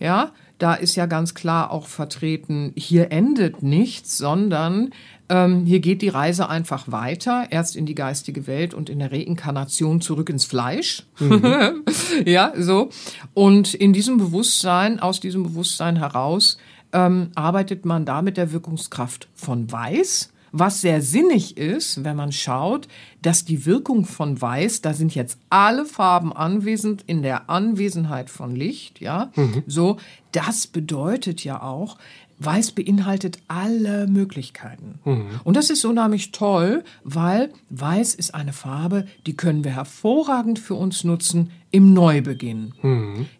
Ja, 0.00 0.32
da 0.58 0.74
ist 0.74 0.96
ja 0.96 1.06
ganz 1.06 1.34
klar 1.34 1.70
auch 1.70 1.86
vertreten, 1.86 2.72
hier 2.76 3.12
endet 3.12 3.62
nichts, 3.62 4.16
sondern 4.16 4.90
ähm, 5.28 5.66
hier 5.66 5.80
geht 5.80 6.02
die 6.02 6.08
Reise 6.08 6.48
einfach 6.48 6.90
weiter, 6.90 7.46
erst 7.50 7.76
in 7.76 7.84
die 7.84 7.94
geistige 7.94 8.46
Welt 8.46 8.72
und 8.72 8.88
in 8.88 9.00
der 9.00 9.12
Reinkarnation 9.12 10.00
zurück 10.00 10.30
ins 10.30 10.44
Fleisch. 10.44 11.04
ja, 12.24 12.52
so. 12.56 12.90
Und 13.34 13.74
in 13.74 13.92
diesem 13.92 14.18
Bewusstsein, 14.18 15.00
aus 15.00 15.20
diesem 15.20 15.42
Bewusstsein 15.42 15.96
heraus, 15.96 16.58
ähm, 16.92 17.30
arbeitet 17.34 17.84
man 17.84 18.04
da 18.04 18.22
mit 18.22 18.36
der 18.36 18.52
Wirkungskraft 18.52 19.28
von 19.34 19.70
Weiß. 19.70 20.32
Was 20.58 20.80
sehr 20.80 21.02
sinnig 21.02 21.58
ist, 21.58 22.02
wenn 22.02 22.16
man 22.16 22.32
schaut, 22.32 22.88
dass 23.20 23.44
die 23.44 23.66
Wirkung 23.66 24.06
von 24.06 24.40
Weiß, 24.40 24.80
da 24.80 24.94
sind 24.94 25.14
jetzt 25.14 25.38
alle 25.50 25.84
Farben 25.84 26.32
anwesend 26.32 27.04
in 27.06 27.22
der 27.22 27.50
Anwesenheit 27.50 28.30
von 28.30 28.56
Licht, 28.56 29.00
ja, 29.00 29.30
so, 29.66 29.98
das 30.32 30.66
bedeutet 30.66 31.44
ja 31.44 31.60
auch, 31.62 31.98
Weiß 32.38 32.72
beinhaltet 32.72 33.38
alle 33.48 34.06
Möglichkeiten. 34.06 34.98
Und 35.44 35.56
das 35.56 35.68
ist 35.70 35.84
unheimlich 35.84 36.32
toll, 36.32 36.84
weil 37.04 37.50
Weiß 37.70 38.14
ist 38.14 38.34
eine 38.34 38.52
Farbe, 38.54 39.06
die 39.26 39.36
können 39.36 39.62
wir 39.62 39.74
hervorragend 39.74 40.58
für 40.58 40.74
uns 40.74 41.04
nutzen 41.04 41.50
im 41.70 41.92
Neubeginn. 41.92 42.72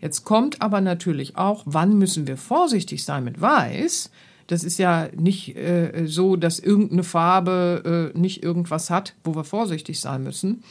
Jetzt 0.03 0.25
kommt 0.25 0.61
aber 0.61 0.83
natürlich 0.83 1.37
auch, 1.37 1.63
wann 1.67 1.97
müssen 1.99 2.27
wir 2.27 2.37
vorsichtig 2.37 3.05
sein 3.05 3.25
mit 3.25 3.41
Weiß? 3.41 4.11
Das 4.47 4.65
ist 4.65 4.79
ja 4.79 5.09
nicht 5.17 5.57
äh, 5.57 6.05
so, 6.07 6.37
dass 6.37 6.59
irgendeine 6.59 7.03
Farbe 7.03 8.13
äh, 8.15 8.19
nicht 8.19 8.43
irgendwas 8.43 8.91
hat, 8.91 9.15
wo 9.25 9.35
wir 9.35 9.45
vorsichtig 9.45 10.01
sein 10.01 10.23
müssen. 10.23 10.63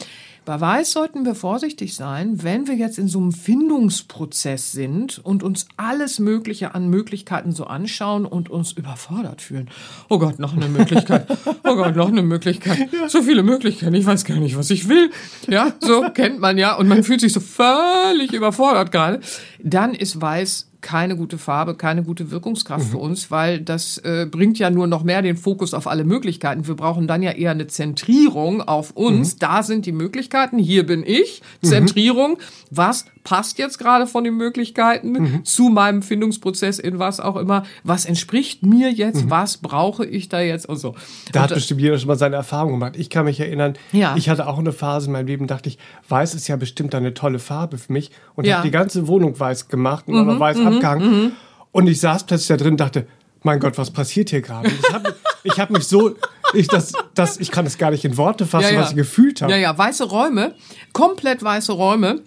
Bei 0.45 0.61
Weiß 0.61 0.91
sollten 0.91 1.25
wir 1.25 1.33
vorsichtig 1.33 1.95
sein, 1.95 2.43
wenn 2.43 2.67
wir 2.67 2.75
jetzt 2.75 2.99
in 2.99 3.07
so 3.07 3.17
einem 3.17 3.31
Findungsprozess 3.31 4.71
sind 4.71 5.17
und 5.17 5.41
uns 5.41 5.65
alles 5.75 6.19
Mögliche 6.19 6.75
an 6.75 6.87
Möglichkeiten 6.87 7.51
so 7.51 7.65
anschauen 7.65 8.27
und 8.27 8.51
uns 8.51 8.71
überfordert 8.71 9.41
fühlen. 9.41 9.71
Oh 10.07 10.19
Gott, 10.19 10.37
noch 10.37 10.55
eine 10.55 10.67
Möglichkeit. 10.67 11.27
Oh 11.67 11.75
Gott, 11.75 11.95
noch 11.95 12.09
eine 12.09 12.21
Möglichkeit. 12.21 12.89
So 13.07 13.23
viele 13.23 13.41
Möglichkeiten. 13.41 13.95
Ich 13.95 14.05
weiß 14.05 14.23
gar 14.25 14.37
nicht, 14.37 14.55
was 14.55 14.69
ich 14.69 14.87
will. 14.87 15.09
Ja, 15.47 15.73
so 15.79 16.03
kennt 16.13 16.39
man 16.39 16.59
ja. 16.59 16.75
Und 16.75 16.87
man 16.87 17.03
fühlt 17.03 17.21
sich 17.21 17.33
so 17.33 17.39
völlig 17.39 18.33
überfordert 18.33 18.91
gerade. 18.91 19.19
Dann 19.67 19.95
ist 19.95 20.21
Weiß 20.21 20.69
keine 20.81 21.17
gute 21.17 21.39
Farbe, 21.39 21.73
keine 21.73 22.03
gute 22.03 22.29
Wirkungskraft 22.29 22.91
für 22.91 22.99
uns, 22.99 23.31
weil 23.31 23.59
das 23.59 23.97
äh, 23.97 24.27
bringt 24.29 24.59
ja 24.59 24.69
nur 24.69 24.85
noch 24.85 25.03
mehr 25.03 25.23
den 25.23 25.35
Fokus 25.35 25.73
auf 25.73 25.87
alle 25.87 26.03
Möglichkeiten. 26.03 26.67
Wir 26.67 26.75
brauchen 26.75 27.07
dann 27.07 27.23
ja 27.23 27.31
eher 27.31 27.49
eine 27.49 27.65
Zentrierung 27.65 28.61
auf 28.61 28.91
uns. 28.91 29.37
Da 29.37 29.63
sind 29.63 29.87
die 29.87 29.91
Möglichkeiten, 29.91 30.59
hier 30.59 30.85
bin 30.85 31.03
ich. 31.03 31.41
Zentrierung, 31.63 32.37
was 32.69 33.05
passt 33.25 33.57
jetzt 33.57 33.77
gerade 33.79 34.07
von 34.07 34.23
den 34.23 34.37
Möglichkeiten 34.37 35.41
zu 35.43 35.63
meinem 35.69 36.01
Findungsprozess 36.01 36.79
in 36.79 36.99
was 36.99 37.19
auch 37.19 37.35
immer? 37.35 37.63
Was 37.83 38.05
entspricht 38.05 38.63
mir 38.63 38.89
jetzt? 38.91 39.29
Was 39.29 39.57
brauche 39.57 40.05
ich 40.05 40.29
da 40.29 40.39
jetzt? 40.39 40.65
Und 40.69 40.77
so. 40.77 40.95
Da 41.33 41.41
hat 41.41 41.49
Und, 41.51 41.57
äh, 41.57 41.59
bestimmt 41.59 41.81
jeder 41.81 41.97
schon 41.97 42.07
mal 42.07 42.17
seine 42.17 42.37
Erfahrung 42.37 42.71
gemacht. 42.71 42.93
Ich 42.95 43.09
kann 43.09 43.25
mich 43.25 43.39
erinnern, 43.41 43.73
Ja. 43.91 44.15
ich 44.15 44.29
hatte 44.29 44.47
auch 44.47 44.59
eine 44.59 44.71
Phase 44.71 45.07
in 45.07 45.11
meinem 45.11 45.27
Leben, 45.27 45.47
dachte 45.47 45.67
ich, 45.67 45.77
weiß 46.07 46.33
ist 46.35 46.47
ja 46.47 46.55
bestimmt 46.55 46.95
eine 46.95 47.13
tolle 47.13 47.39
Farbe 47.39 47.77
für 47.77 47.91
mich 47.91 48.11
und 48.35 48.45
Ja. 48.45 48.53
Mhm, 48.53 48.57
habe 48.59 48.67
die 48.67 48.71
ganze 48.71 49.07
Wohnung 49.07 49.37
weiß 49.37 49.67
gemacht 49.67 50.07
und 50.07 50.17
auch 50.17 50.23
noch 50.25 50.39
weiß 50.39 50.59
abgehangen. 50.59 51.33
Und 51.71 51.87
ich 51.87 51.99
saß 51.99 52.25
plötzlich 52.25 52.47
da 52.47 52.57
drin 52.57 52.73
und 52.75 52.79
dachte, 52.79 53.07
mein 53.43 53.59
Gott, 53.59 53.77
was 53.77 53.91
passiert 53.91 54.29
hier 54.29 54.41
gerade? 54.41 54.69
Ich 54.69 54.93
habe 54.93 55.15
ich 55.43 55.59
hab 55.59 55.69
mich 55.71 55.83
so, 55.87 56.15
ich, 56.53 56.67
das, 56.67 56.93
das, 57.15 57.37
ich 57.39 57.51
kann 57.51 57.65
es 57.65 57.77
gar 57.77 57.91
nicht 57.91 58.05
in 58.05 58.17
Worte 58.17 58.45
fassen, 58.45 58.75
was 58.77 58.91
ich 58.91 58.95
gefühlt 58.95 59.41
habe. 59.41 59.51
Ja, 59.51 59.57
ja, 59.57 59.77
weiße 59.77 60.05
Räume, 60.05 60.55
komplett 60.93 61.43
weiße 61.43 61.71
Räume. 61.73 62.21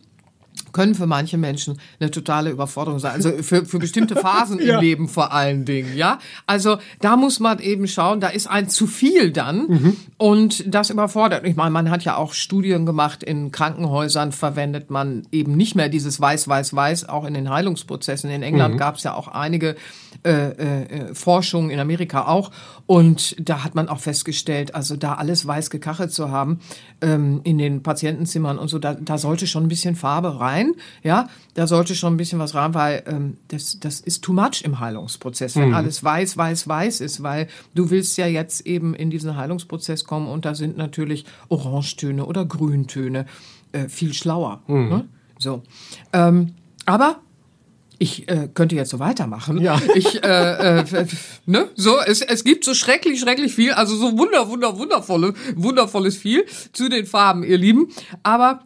Können 0.73 0.95
für 0.95 1.07
manche 1.07 1.39
Menschen 1.39 1.79
eine 2.01 2.11
totale 2.11 2.51
Überforderung 2.51 2.99
sein. 2.99 3.13
Also 3.13 3.31
für, 3.43 3.65
für 3.65 3.79
bestimmte 3.79 4.17
Phasen 4.17 4.59
Ja. 4.63 4.75
im 4.77 4.81
Leben 4.81 5.09
vor 5.09 5.33
allen 5.33 5.65
Dingen, 5.65 5.97
ja. 5.97 6.19
Also 6.47 6.79
da 7.01 7.17
muss 7.17 7.41
man 7.41 7.59
eben 7.59 7.87
schauen, 7.89 8.21
da 8.21 8.29
ist 8.29 8.47
ein 8.49 8.69
zu 8.69 8.87
viel 8.87 9.31
dann 9.33 9.97
und 10.19 10.65
das 10.73 10.91
überfordert. 10.91 11.47
Ich 11.47 11.57
meine, 11.57 11.71
man 11.71 11.91
hat 11.91 12.05
ja 12.05 12.17
auch 12.17 12.33
Studien 12.35 12.87
gemacht, 12.87 13.23
in 13.23 13.51
Krankenhäusern 13.53 14.33
verwendet 14.33 14.91
man 14.91 15.27
eben 15.33 15.57
nicht 15.57 15.75
mehr 15.75 15.89
dieses 15.89 16.21
Weiß, 16.21 16.49
Weiß, 16.49 16.75
Weiß, 16.75 17.09
auch 17.09 17.25
in 17.25 17.35
den 17.35 17.49
Heilungsprozessen. 17.51 18.31
In 18.31 18.43
England 18.43 18.79
gab 18.79 18.97
es 18.97 19.05
ja 19.05 19.15
auch 19.15 19.29
einige 19.29 19.77
äh, 20.25 20.51
äh, 20.51 21.15
Forschungen, 21.15 21.71
in 21.71 21.79
Amerika 21.79 22.27
auch. 22.27 22.51
Und 22.87 23.37
da 23.39 23.63
hat 23.65 23.75
man 23.75 23.89
auch 23.89 24.01
festgestellt, 24.01 24.75
also 24.75 24.97
da 24.97 25.15
alles 25.15 25.47
weiß 25.47 25.71
gekachelt 25.71 26.11
zu 26.11 26.31
haben 26.31 26.61
ähm, 27.01 27.41
in 27.45 27.59
den 27.59 27.83
Patientenzimmern 27.83 28.59
und 28.59 28.69
so, 28.69 28.79
da, 28.79 28.95
da 28.95 29.19
sollte 29.19 29.47
schon 29.47 29.65
ein 29.65 29.69
bisschen 29.69 29.95
Farbe 29.95 30.41
rein, 30.41 30.73
ja, 31.03 31.29
da 31.55 31.67
sollte 31.67 31.95
schon 31.95 32.15
ein 32.15 32.17
bisschen 32.17 32.39
was 32.39 32.55
rein, 32.55 32.75
weil 32.75 33.03
ähm, 33.07 33.37
das, 33.49 33.79
das 33.79 34.01
ist 34.01 34.25
too 34.25 34.33
much 34.33 34.63
im 34.65 34.81
Heilungsprozess, 34.81 35.57
wenn 35.57 35.75
alles 35.75 36.03
weiß, 36.03 36.37
weiß, 36.37 36.67
weiß 36.67 37.01
ist, 37.01 37.23
weil 37.23 37.47
du 37.75 37.91
willst 37.91 38.17
ja 38.19 38.27
jetzt 38.27 38.67
eben 38.67 38.95
in 38.95 39.11
diesen 39.11 39.37
Heilungsprozess 39.37 40.05
kommen 40.05 40.29
und 40.29 40.45
da 40.45 40.55
sind 40.55 40.77
natürlich 40.77 41.27
Orangetöne 41.49 42.25
oder 42.25 42.45
Grüntöne 42.45 43.27
äh, 43.73 43.89
viel 43.89 44.15
schlauer. 44.15 44.63
Ne? 44.89 45.09
So, 45.39 45.63
ähm, 46.13 46.55
aber 46.87 47.21
ich 47.99 48.29
äh, 48.29 48.49
könnte 48.53 48.77
jetzt 48.77 48.91
so 48.91 48.99
weitermachen. 48.99 49.61
Ja. 49.61 49.81
Ich, 49.95 50.23
äh, 50.23 50.81
äh, 50.81 51.07
ne, 51.47 51.69
so, 51.75 51.99
es, 51.99 52.21
es 52.21 52.45
gibt 52.45 52.65
so 52.65 52.75
schrecklich, 52.75 53.19
schrecklich 53.19 53.55
viel, 53.55 53.73
also 53.73 53.97
so 53.97 54.17
wunder, 54.17 54.49
wunder, 54.49 54.79
wundervolle, 54.79 55.35
wundervolles 55.57 56.17
viel 56.17 56.45
zu 56.73 56.89
den 56.89 57.07
Farben, 57.07 57.43
ihr 57.43 57.59
Lieben. 57.59 57.89
Aber 58.23 58.61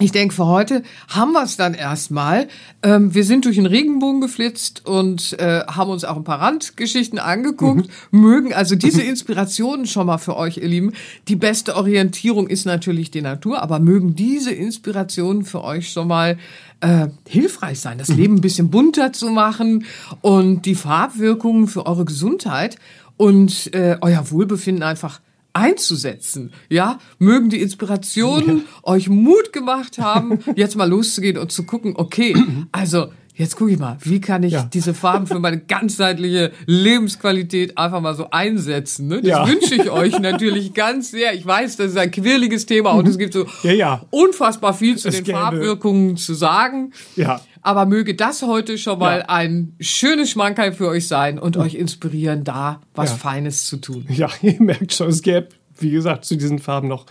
ich 0.00 0.12
denke, 0.12 0.32
für 0.32 0.46
heute 0.46 0.84
haben 1.08 1.32
wir 1.32 1.42
es 1.42 1.56
dann 1.56 1.74
erstmal. 1.74 2.46
Ähm, 2.84 3.14
wir 3.14 3.24
sind 3.24 3.44
durch 3.44 3.56
den 3.56 3.66
Regenbogen 3.66 4.20
geflitzt 4.20 4.86
und 4.86 5.36
äh, 5.40 5.64
haben 5.66 5.90
uns 5.90 6.04
auch 6.04 6.16
ein 6.16 6.22
paar 6.22 6.40
Randgeschichten 6.40 7.18
angeguckt. 7.18 7.90
Mögen 8.12 8.54
also 8.54 8.76
diese 8.76 9.02
Inspirationen 9.02 9.86
schon 9.86 10.06
mal 10.06 10.18
für 10.18 10.36
euch, 10.36 10.58
ihr 10.58 10.68
Lieben. 10.68 10.92
Die 11.26 11.34
beste 11.34 11.74
Orientierung 11.74 12.46
ist 12.46 12.64
natürlich 12.64 13.10
die 13.10 13.22
Natur, 13.22 13.60
aber 13.60 13.80
mögen 13.80 14.14
diese 14.14 14.52
Inspirationen 14.52 15.44
für 15.44 15.64
euch 15.64 15.90
schon 15.90 16.06
mal 16.06 16.38
äh, 16.80 17.08
hilfreich 17.26 17.80
sein, 17.80 17.98
das 17.98 18.08
Leben 18.08 18.36
ein 18.36 18.40
bisschen 18.40 18.70
bunter 18.70 19.12
zu 19.12 19.30
machen 19.30 19.84
und 20.20 20.66
die 20.66 20.74
Farbwirkungen 20.74 21.66
für 21.66 21.86
eure 21.86 22.04
Gesundheit 22.04 22.76
und 23.16 23.74
äh, 23.74 23.96
euer 24.00 24.30
Wohlbefinden 24.30 24.82
einfach 24.82 25.20
einzusetzen. 25.52 26.52
Ja, 26.68 26.98
mögen 27.18 27.50
die 27.50 27.60
Inspirationen 27.60 28.62
euch 28.82 29.08
Mut 29.08 29.52
gemacht 29.52 29.98
haben, 29.98 30.38
jetzt 30.54 30.76
mal 30.76 30.88
loszugehen 30.88 31.36
und 31.36 31.50
zu 31.50 31.64
gucken, 31.64 31.94
okay, 31.96 32.34
also 32.72 33.08
jetzt 33.38 33.56
gucke 33.56 33.70
ich 33.72 33.78
mal, 33.78 33.96
wie 34.02 34.20
kann 34.20 34.42
ich 34.42 34.52
Ja. 34.52 34.68
diese 34.70 34.92
Farben 34.92 35.26
für 35.26 35.38
meine 35.38 35.58
ganzheitliche 35.58 36.52
Lebensqualität 36.66 37.78
einfach 37.78 38.00
mal 38.00 38.14
so 38.14 38.28
einsetzen. 38.30 39.08
Ne? 39.08 39.16
Das 39.22 39.28
Ja. 39.30 39.48
wünsche 39.48 39.74
ich 39.76 39.90
euch 39.90 40.18
natürlich 40.18 40.74
ganz 40.74 41.10
sehr. 41.12 41.32
Ich 41.34 41.46
weiß, 41.46 41.76
das 41.76 41.92
ist 41.92 41.96
ein 41.96 42.10
quirliges 42.10 42.66
Thema 42.66 42.90
und 42.92 43.06
es 43.08 43.16
gibt 43.18 43.32
so 43.32 43.46
Ja, 43.62 43.72
ja. 43.72 44.02
unfassbar 44.10 44.74
viel 44.74 44.96
zu 44.98 45.08
Es 45.08 45.14
den 45.16 45.24
gäbe- 45.24 45.38
Farbwirkungen 45.38 46.16
zu 46.16 46.34
sagen. 46.34 46.92
Ja. 47.16 47.40
Aber 47.62 47.86
möge 47.86 48.14
das 48.14 48.42
heute 48.42 48.78
schon 48.78 48.98
mal 48.98 49.24
ein 49.26 49.74
schönes 49.80 50.30
Schmankerl 50.30 50.72
für 50.72 50.88
euch 50.88 51.06
sein 51.08 51.38
und 51.38 51.56
euch 51.56 51.74
inspirieren, 51.74 52.44
da 52.44 52.80
was. 52.94 53.12
Feines 53.12 53.66
zu 53.66 53.76
tun. 53.78 54.06
Ja, 54.08 54.28
ihr 54.42 54.60
merkt 54.60 54.92
schon, 54.94 55.08
es 55.08 55.22
gäbe, 55.22 55.48
wie 55.78 55.90
gesagt, 55.90 56.24
zu 56.24 56.36
diesen 56.36 56.58
Farben 56.58 56.88
noch 56.88 57.06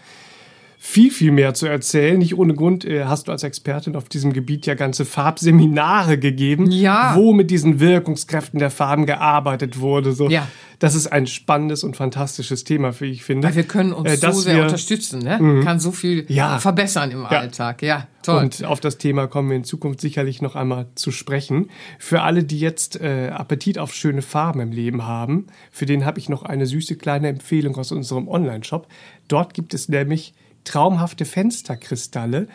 viel, 0.79 1.09
viel 1.11 1.31
mehr 1.31 1.53
zu 1.55 1.65
erzählen. 1.65 2.19
Nicht 2.19 2.37
ohne 2.37 2.53
Grund 2.53 2.85
äh, 2.85 3.05
hast 3.05 3.27
du 3.27 3.31
als 3.31 3.43
Expertin 3.43 3.95
auf 3.95 4.09
diesem 4.09 4.31
Gebiet 4.31 4.65
ja 4.67 4.75
ganze 4.75 5.05
Farbseminare 5.05 6.17
gegeben, 6.17 6.69
Ja. 6.71 7.13
wo 7.15 7.33
mit 7.33 7.49
diesen 7.51 7.79
Wirkungskräften 7.79 8.59
der 8.59 8.69
Farben 8.69 9.05
gearbeitet 9.05 9.79
wurde. 9.79 10.11
So. 10.13 10.29
Ja. 10.29 10.47
Das 10.79 10.93
ist 10.93 11.07
ein 11.07 11.25
spannendes 11.25 11.83
und 11.83 11.97
fantastisches 11.97 12.63
Thema, 12.63 12.97
wie 12.99 13.05
ich 13.05 13.23
finde. 13.23 13.47
Weil 13.47 13.55
wir 13.55 13.63
können 13.63 13.93
uns 13.93 14.09
Äh, 14.11 14.17
so 14.17 14.31
sehr 14.39 14.57
wir- 14.57 14.63
unterstützen, 14.63 15.19
ne? 15.19 15.61
Kann 15.63 15.79
so 15.79 15.91
viel 15.91 16.25
Ja. 16.27 16.59
verbessern 16.59 17.09
im 17.09 17.25
Alltag. 17.25 17.81
Ja, 17.81 18.07
toll. 18.21 18.43
Und 18.43 18.63
auf 18.63 18.79
das 18.79 18.99
Thema 18.99 19.25
kommen 19.27 19.49
wir 19.49 19.57
in 19.57 19.63
Zukunft 19.63 19.99
sicherlich 19.99 20.41
noch 20.43 20.55
einmal 20.55 20.85
zu 20.93 21.09
sprechen. 21.11 21.69
Für 21.97 22.21
alle, 22.21 22.43
die 22.43 22.59
jetzt 22.59 23.01
äh, 23.01 23.29
Appetit 23.33 23.79
auf 23.79 23.93
schöne 23.95 24.21
Farben 24.21 24.59
im 24.59 24.71
Leben 24.71 25.05
haben, 25.07 25.47
für 25.71 25.87
den 25.87 26.05
habe 26.05 26.19
ich 26.19 26.29
noch 26.29 26.43
eine 26.43 26.67
süße 26.67 26.95
kleine 26.97 27.29
Empfehlung 27.29 27.75
aus 27.77 27.91
unserem 27.91 28.27
Online-Shop. 28.27 28.87
Dort 29.27 29.55
gibt 29.55 29.73
es 29.73 29.89
nämlich 29.89 30.35
traumhafte 30.67 31.25
Fensterkristalle, 31.25 32.47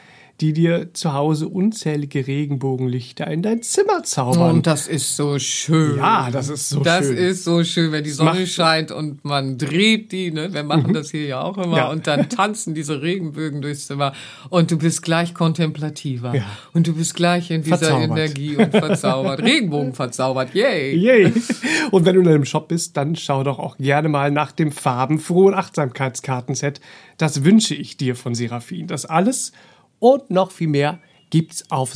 die 0.43 0.53
dir 0.53 0.93
zu 0.93 1.13
Hause 1.15 1.49
unzählige 1.49 2.27
Regenbogenlichter 2.27 3.29
in 3.29 3.43
dein 3.43 3.63
Zimmer 3.63 4.03
zaubern. 4.03 4.57
und 4.57 4.67
das 4.67 4.89
ist 4.89 5.17
so 5.17 5.39
schön. 5.39 5.97
ja, 5.99 6.31
das 6.33 6.49
ist 6.49 6.69
so 6.69 6.81
das 6.81 7.07
schön. 7.07 7.17
ist 7.17 7.45
so 7.45 7.63
schön, 7.65 7.93
wenn 7.93 8.03
die 8.05 8.11
Sonne 8.11 8.41
macht- 8.41 8.49
scheint 8.49 8.91
und 8.91 9.25
man 9.25 9.57
dreht 9.57 10.11
die, 10.13 10.33
ne? 10.33 10.53
Wir 10.53 10.65
machen 10.65 10.93
das 10.95 11.11
hier 11.13 11.27
ja 11.27 11.41
auch 11.43 11.57
immer 11.57 11.67
Mhm. 11.69 11.73
Ja. 11.77 11.91
und 11.91 12.07
dann 12.09 12.29
tanzen 12.29 12.75
diese 12.75 13.01
Regenbögen 13.03 13.63
durchs 13.63 13.87
Zimmer 13.87 14.13
und 14.51 14.71
du 14.73 14.77
bist 14.79 15.03
gleich 15.03 15.33
kontemplativer 15.33 16.35
Ja. 16.35 16.45
und 16.75 16.87
du 16.89 16.95
bist 16.95 17.15
gleich 17.15 17.51
in 17.53 17.63
dieser 17.63 17.79
Verzaubert. 17.79 18.11
Energie 18.11 18.57
und 18.57 18.71
verzaubert. 18.73 19.41
Regenbogen 19.43 19.95
verzaubert. 19.95 20.55
Yay. 20.55 20.97
Yay! 20.97 21.33
Und 21.93 22.05
wenn 22.05 22.17
du 22.17 22.21
in 22.23 22.29
einem 22.29 22.45
Shop 22.45 22.67
bist, 22.69 22.97
dann 22.97 23.15
schau 23.15 23.45
doch 23.45 23.59
auch 23.61 23.79
gerne 23.79 24.09
mal 24.09 24.31
nach 24.33 24.51
dem 24.51 24.73
farbenfrohen 24.73 25.55
Achtsamkeitskartenset. 25.55 26.81
Das 27.17 27.45
wünsche 27.45 27.75
ich 27.77 27.97
dir 27.97 28.17
von 28.17 28.35
Seraphin. 28.35 28.89
Das 28.89 29.07
alles 29.07 29.53
und 30.03 30.31
noch 30.31 30.51
viel 30.51 30.67
mehr 30.67 30.99
gibt's 31.31 31.71
auf 31.71 31.93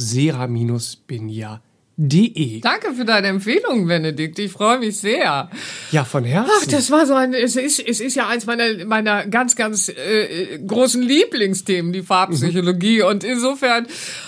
sera-benia.de. 1.99 2.61
Danke 2.61 2.95
für 2.95 3.05
deine 3.05 3.29
Empfehlung, 3.29 3.87
Benedikt. 3.87 4.39
Ich 4.39 4.53
freue 4.53 4.79
mich 4.79 4.99
sehr. 4.99 5.51
Ja, 5.91 6.05
von 6.05 6.25
Herzen. 6.25 6.51
Ach, 6.55 6.67
das 6.67 6.91
war 6.91 7.07
so 7.07 7.15
ein, 7.15 7.33
es 7.35 7.57
ist, 7.57 7.81
es 7.81 8.01
ist 8.01 8.15
ja 8.15 8.29
eins 8.29 8.47
meiner, 8.47 8.85
meiner 8.85 9.27
ganz, 9.27 9.57
ganz 9.57 9.89
äh, 9.89 10.59
großen 10.67 11.03
Lieblingsthemen, 11.03 11.93
die 11.93 12.03
Farbpsychologie. 12.03 13.03
Und 13.03 13.25
insofern, 13.25 13.87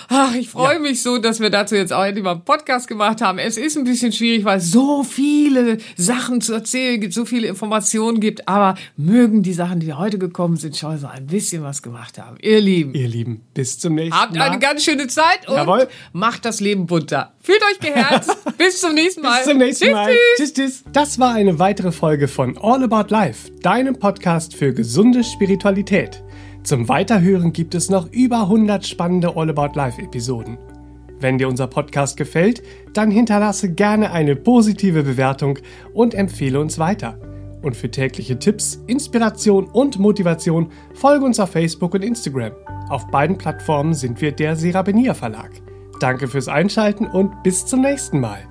ach, 0.09 0.33
ich 0.35 0.49
freue 0.49 0.79
mich 0.79 1.01
so, 1.03 1.17
dass 1.19 1.39
wir 1.39 1.49
dazu 1.49 1.75
jetzt 1.75 1.93
auch 1.93 2.03
endlich 2.03 2.23
mal 2.23 2.31
einen 2.31 2.45
Podcast 2.45 2.87
gemacht 2.87 3.21
haben. 3.21 3.37
Es 3.39 3.57
ist 3.57 3.77
ein 3.77 3.83
bisschen 3.83 4.11
schwierig, 4.11 4.45
weil 4.45 4.57
es 4.57 4.71
so 4.71 5.03
viele 5.03 5.77
Sachen 5.95 6.41
zu 6.41 6.53
erzählen 6.53 6.99
gibt, 6.99 7.13
so 7.13 7.25
viele 7.25 7.47
Informationen 7.47 8.19
gibt. 8.19 8.47
Aber 8.47 8.75
mögen 8.97 9.43
die 9.43 9.53
Sachen, 9.53 9.79
die 9.79 9.93
heute 9.93 10.17
gekommen 10.17 10.57
sind, 10.57 10.75
schon 10.75 10.97
so 10.97 11.07
ein 11.07 11.27
bisschen 11.27 11.63
was 11.63 11.81
gemacht 11.81 12.17
haben. 12.17 12.37
Ihr 12.41 12.59
Lieben, 12.61 12.93
Ihr 12.93 13.07
Lieben, 13.07 13.41
bis 13.53 13.77
zum 13.79 13.95
nächsten 13.95 14.19
habt 14.19 14.35
Mal. 14.35 14.49
eine 14.49 14.59
ganz 14.59 14.83
schöne 14.83 15.07
Zeit 15.07 15.47
und 15.47 15.55
Jawohl. 15.55 15.87
macht 16.13 16.45
das 16.45 16.59
Leben 16.59 16.87
bunter. 16.87 17.33
Fühlt 17.59 17.63
euch 17.63 17.93
geherzt. 17.93 18.37
Bis 18.57 18.79
zum 18.79 18.93
nächsten 18.93 19.21
Mal. 19.21 19.37
Bis 19.37 19.47
zum 19.47 19.57
nächsten 19.57 19.85
tschüss, 19.85 19.93
Mal. 19.93 20.07
Tschüss. 20.07 20.53
tschüss, 20.53 20.53
tschüss. 20.53 20.83
Das 20.91 21.19
war 21.19 21.33
eine 21.33 21.59
weitere 21.59 21.91
Folge 21.91 22.27
von 22.27 22.57
All 22.57 22.83
About 22.83 23.09
Life, 23.09 23.51
deinem 23.61 23.95
Podcast 23.95 24.55
für 24.55 24.73
gesunde 24.73 25.23
Spiritualität. 25.23 26.23
Zum 26.63 26.89
Weiterhören 26.89 27.53
gibt 27.53 27.73
es 27.75 27.89
noch 27.89 28.11
über 28.11 28.41
100 28.41 28.85
spannende 28.85 29.35
All 29.35 29.49
About 29.49 29.75
Life 29.75 30.01
Episoden. 30.01 30.57
Wenn 31.19 31.37
dir 31.37 31.47
unser 31.47 31.67
Podcast 31.67 32.15
gefällt, 32.17 32.61
dann 32.93 33.11
hinterlasse 33.11 33.73
gerne 33.73 34.11
eine 34.11 34.35
positive 34.35 35.03
Bewertung 35.03 35.59
und 35.93 36.13
empfehle 36.13 36.59
uns 36.59 36.79
weiter. 36.79 37.19
Und 37.61 37.75
für 37.75 37.91
tägliche 37.91 38.39
Tipps, 38.39 38.81
Inspiration 38.87 39.65
und 39.65 39.99
Motivation 39.99 40.71
folge 40.93 41.25
uns 41.25 41.39
auf 41.41 41.51
Facebook 41.51 41.93
und 41.93 42.03
Instagram. 42.03 42.53
Auf 42.89 43.07
beiden 43.07 43.37
Plattformen 43.37 43.93
sind 43.93 44.21
wir 44.21 44.31
der 44.31 44.55
Serabenia 44.55 45.13
Verlag. 45.13 45.51
Danke 45.99 46.27
fürs 46.27 46.47
Einschalten 46.47 47.07
und 47.07 47.43
bis 47.43 47.65
zum 47.65 47.81
nächsten 47.81 48.19
Mal. 48.19 48.47